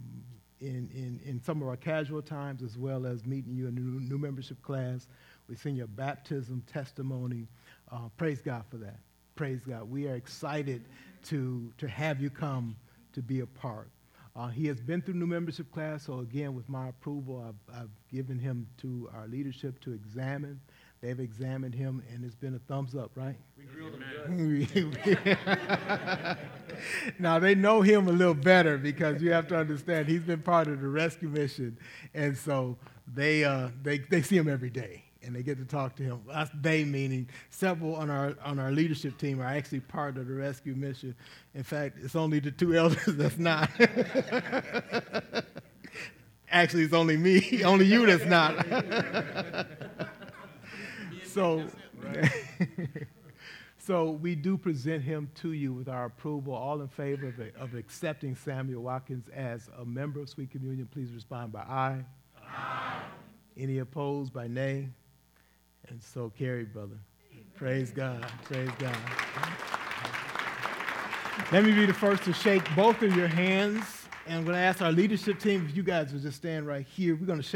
in, 0.61 0.89
in, 0.93 1.19
in 1.25 1.41
some 1.41 1.61
of 1.61 1.67
our 1.67 1.75
casual 1.75 2.21
times 2.21 2.63
as 2.63 2.77
well 2.77 3.05
as 3.05 3.25
meeting 3.25 3.55
you 3.55 3.67
in 3.67 3.75
new, 3.75 3.99
new 3.99 4.17
membership 4.17 4.61
class. 4.61 5.07
We've 5.47 5.59
seen 5.59 5.75
your 5.75 5.87
baptism 5.87 6.63
testimony. 6.71 7.47
Uh, 7.91 8.09
praise 8.17 8.41
God 8.41 8.63
for 8.69 8.77
that. 8.77 8.99
Praise 9.35 9.61
God. 9.67 9.89
We 9.89 10.07
are 10.07 10.15
excited 10.15 10.85
to, 11.25 11.71
to 11.77 11.87
have 11.87 12.21
you 12.21 12.29
come 12.29 12.75
to 13.13 13.21
be 13.21 13.41
a 13.41 13.45
part. 13.45 13.89
Uh, 14.35 14.47
he 14.47 14.67
has 14.67 14.81
been 14.81 15.01
through 15.01 15.13
new 15.13 15.27
membership 15.27 15.71
class, 15.71 16.03
so 16.03 16.19
again, 16.19 16.55
with 16.55 16.67
my 16.67 16.89
approval, 16.89 17.45
I've, 17.47 17.75
I've 17.81 17.89
given 18.11 18.37
him 18.37 18.67
to 18.81 19.09
our 19.13 19.27
leadership 19.27 19.79
to 19.81 19.93
examine. 19.93 20.59
They've 21.01 21.19
examined 21.19 21.75
him, 21.75 22.01
and 22.11 22.25
it's 22.25 22.35
been 22.35 22.55
a 22.55 22.59
thumbs 22.59 22.95
up, 22.95 23.11
right? 23.15 23.35
We 23.57 23.65
grilled 23.65 23.93
him 24.27 24.95
good. 25.03 25.37
now, 27.19 27.37
they 27.37 27.53
know 27.53 27.81
him 27.81 28.07
a 28.07 28.11
little 28.11 28.33
better 28.33 28.77
because 28.77 29.21
you 29.21 29.31
have 29.31 29.47
to 29.49 29.57
understand 29.57 30.07
he's 30.07 30.23
been 30.23 30.41
part 30.41 30.67
of 30.67 30.81
the 30.81 30.87
rescue 30.87 31.29
mission. 31.29 31.77
And 32.13 32.35
so 32.37 32.77
they, 33.13 33.43
uh, 33.43 33.69
they, 33.83 33.99
they 33.99 34.21
see 34.21 34.37
him 34.37 34.49
every 34.49 34.69
day 34.71 35.03
and 35.25 35.35
they 35.35 35.43
get 35.43 35.57
to 35.57 35.65
talk 35.65 35.95
to 35.97 36.03
him. 36.03 36.21
That's 36.27 36.51
they 36.53 36.83
meaning 36.83 37.27
several 37.49 37.95
on 37.95 38.09
our, 38.09 38.35
on 38.43 38.59
our 38.59 38.71
leadership 38.71 39.17
team 39.17 39.41
are 39.41 39.45
actually 39.45 39.79
part 39.81 40.17
of 40.17 40.27
the 40.27 40.33
rescue 40.33 40.75
mission. 40.75 41.15
In 41.53 41.63
fact, 41.63 41.97
it's 42.01 42.15
only 42.15 42.39
the 42.39 42.51
two 42.51 42.75
elders 42.77 43.05
that's 43.07 43.37
not. 43.37 43.69
actually, 46.49 46.83
it's 46.83 46.93
only 46.93 47.17
me, 47.17 47.63
only 47.63 47.85
you 47.85 48.05
that's 48.05 48.25
not. 48.25 48.65
So, 51.35 51.67
so 53.77 54.11
we 54.11 54.35
do 54.35 54.57
present 54.57 55.03
him 55.03 55.29
to 55.41 55.51
you 55.51 55.73
with 55.73 55.89
our 55.89 56.05
approval. 56.05 56.53
All 56.53 56.79
in 56.79 56.87
favor 56.87 57.27
of, 57.27 57.61
of 57.61 57.75
accepting 57.75 58.35
Samuel 58.35 58.83
Watkins 58.83 59.27
as 59.35 59.69
a 59.77 59.83
member 59.83 60.21
of 60.21 60.29
Sweet 60.29 60.49
Communion, 60.49 60.87
please 60.89 61.11
respond 61.11 61.51
by 61.51 61.59
aye. 61.59 62.05
Aye. 62.41 63.01
Any 63.57 63.79
opposed 63.79 64.31
by 64.31 64.47
nay? 64.47 64.87
And 65.89 66.01
so 66.01 66.31
carried, 66.37 66.71
brother. 66.71 66.95
Praise 67.55 67.91
God. 67.91 68.25
Praise 68.45 68.69
God. 68.79 68.95
Let 71.51 71.65
me 71.65 71.73
be 71.73 71.85
the 71.85 71.93
first 71.93 72.23
to 72.23 72.31
shake 72.31 72.63
both 72.77 73.01
of 73.01 73.13
your 73.13 73.27
hands. 73.27 73.83
And 74.25 74.37
I'm 74.37 74.45
going 74.45 74.55
to 74.55 74.63
ask 74.63 74.81
our 74.81 74.91
leadership 74.93 75.39
team 75.39 75.67
if 75.69 75.75
you 75.75 75.83
guys 75.83 76.13
will 76.13 76.21
just 76.21 76.37
stand 76.37 76.65
right 76.65 76.85
here. 76.95 77.13
We're 77.13 77.25
going 77.25 77.39
to 77.39 77.43
shake. 77.43 77.53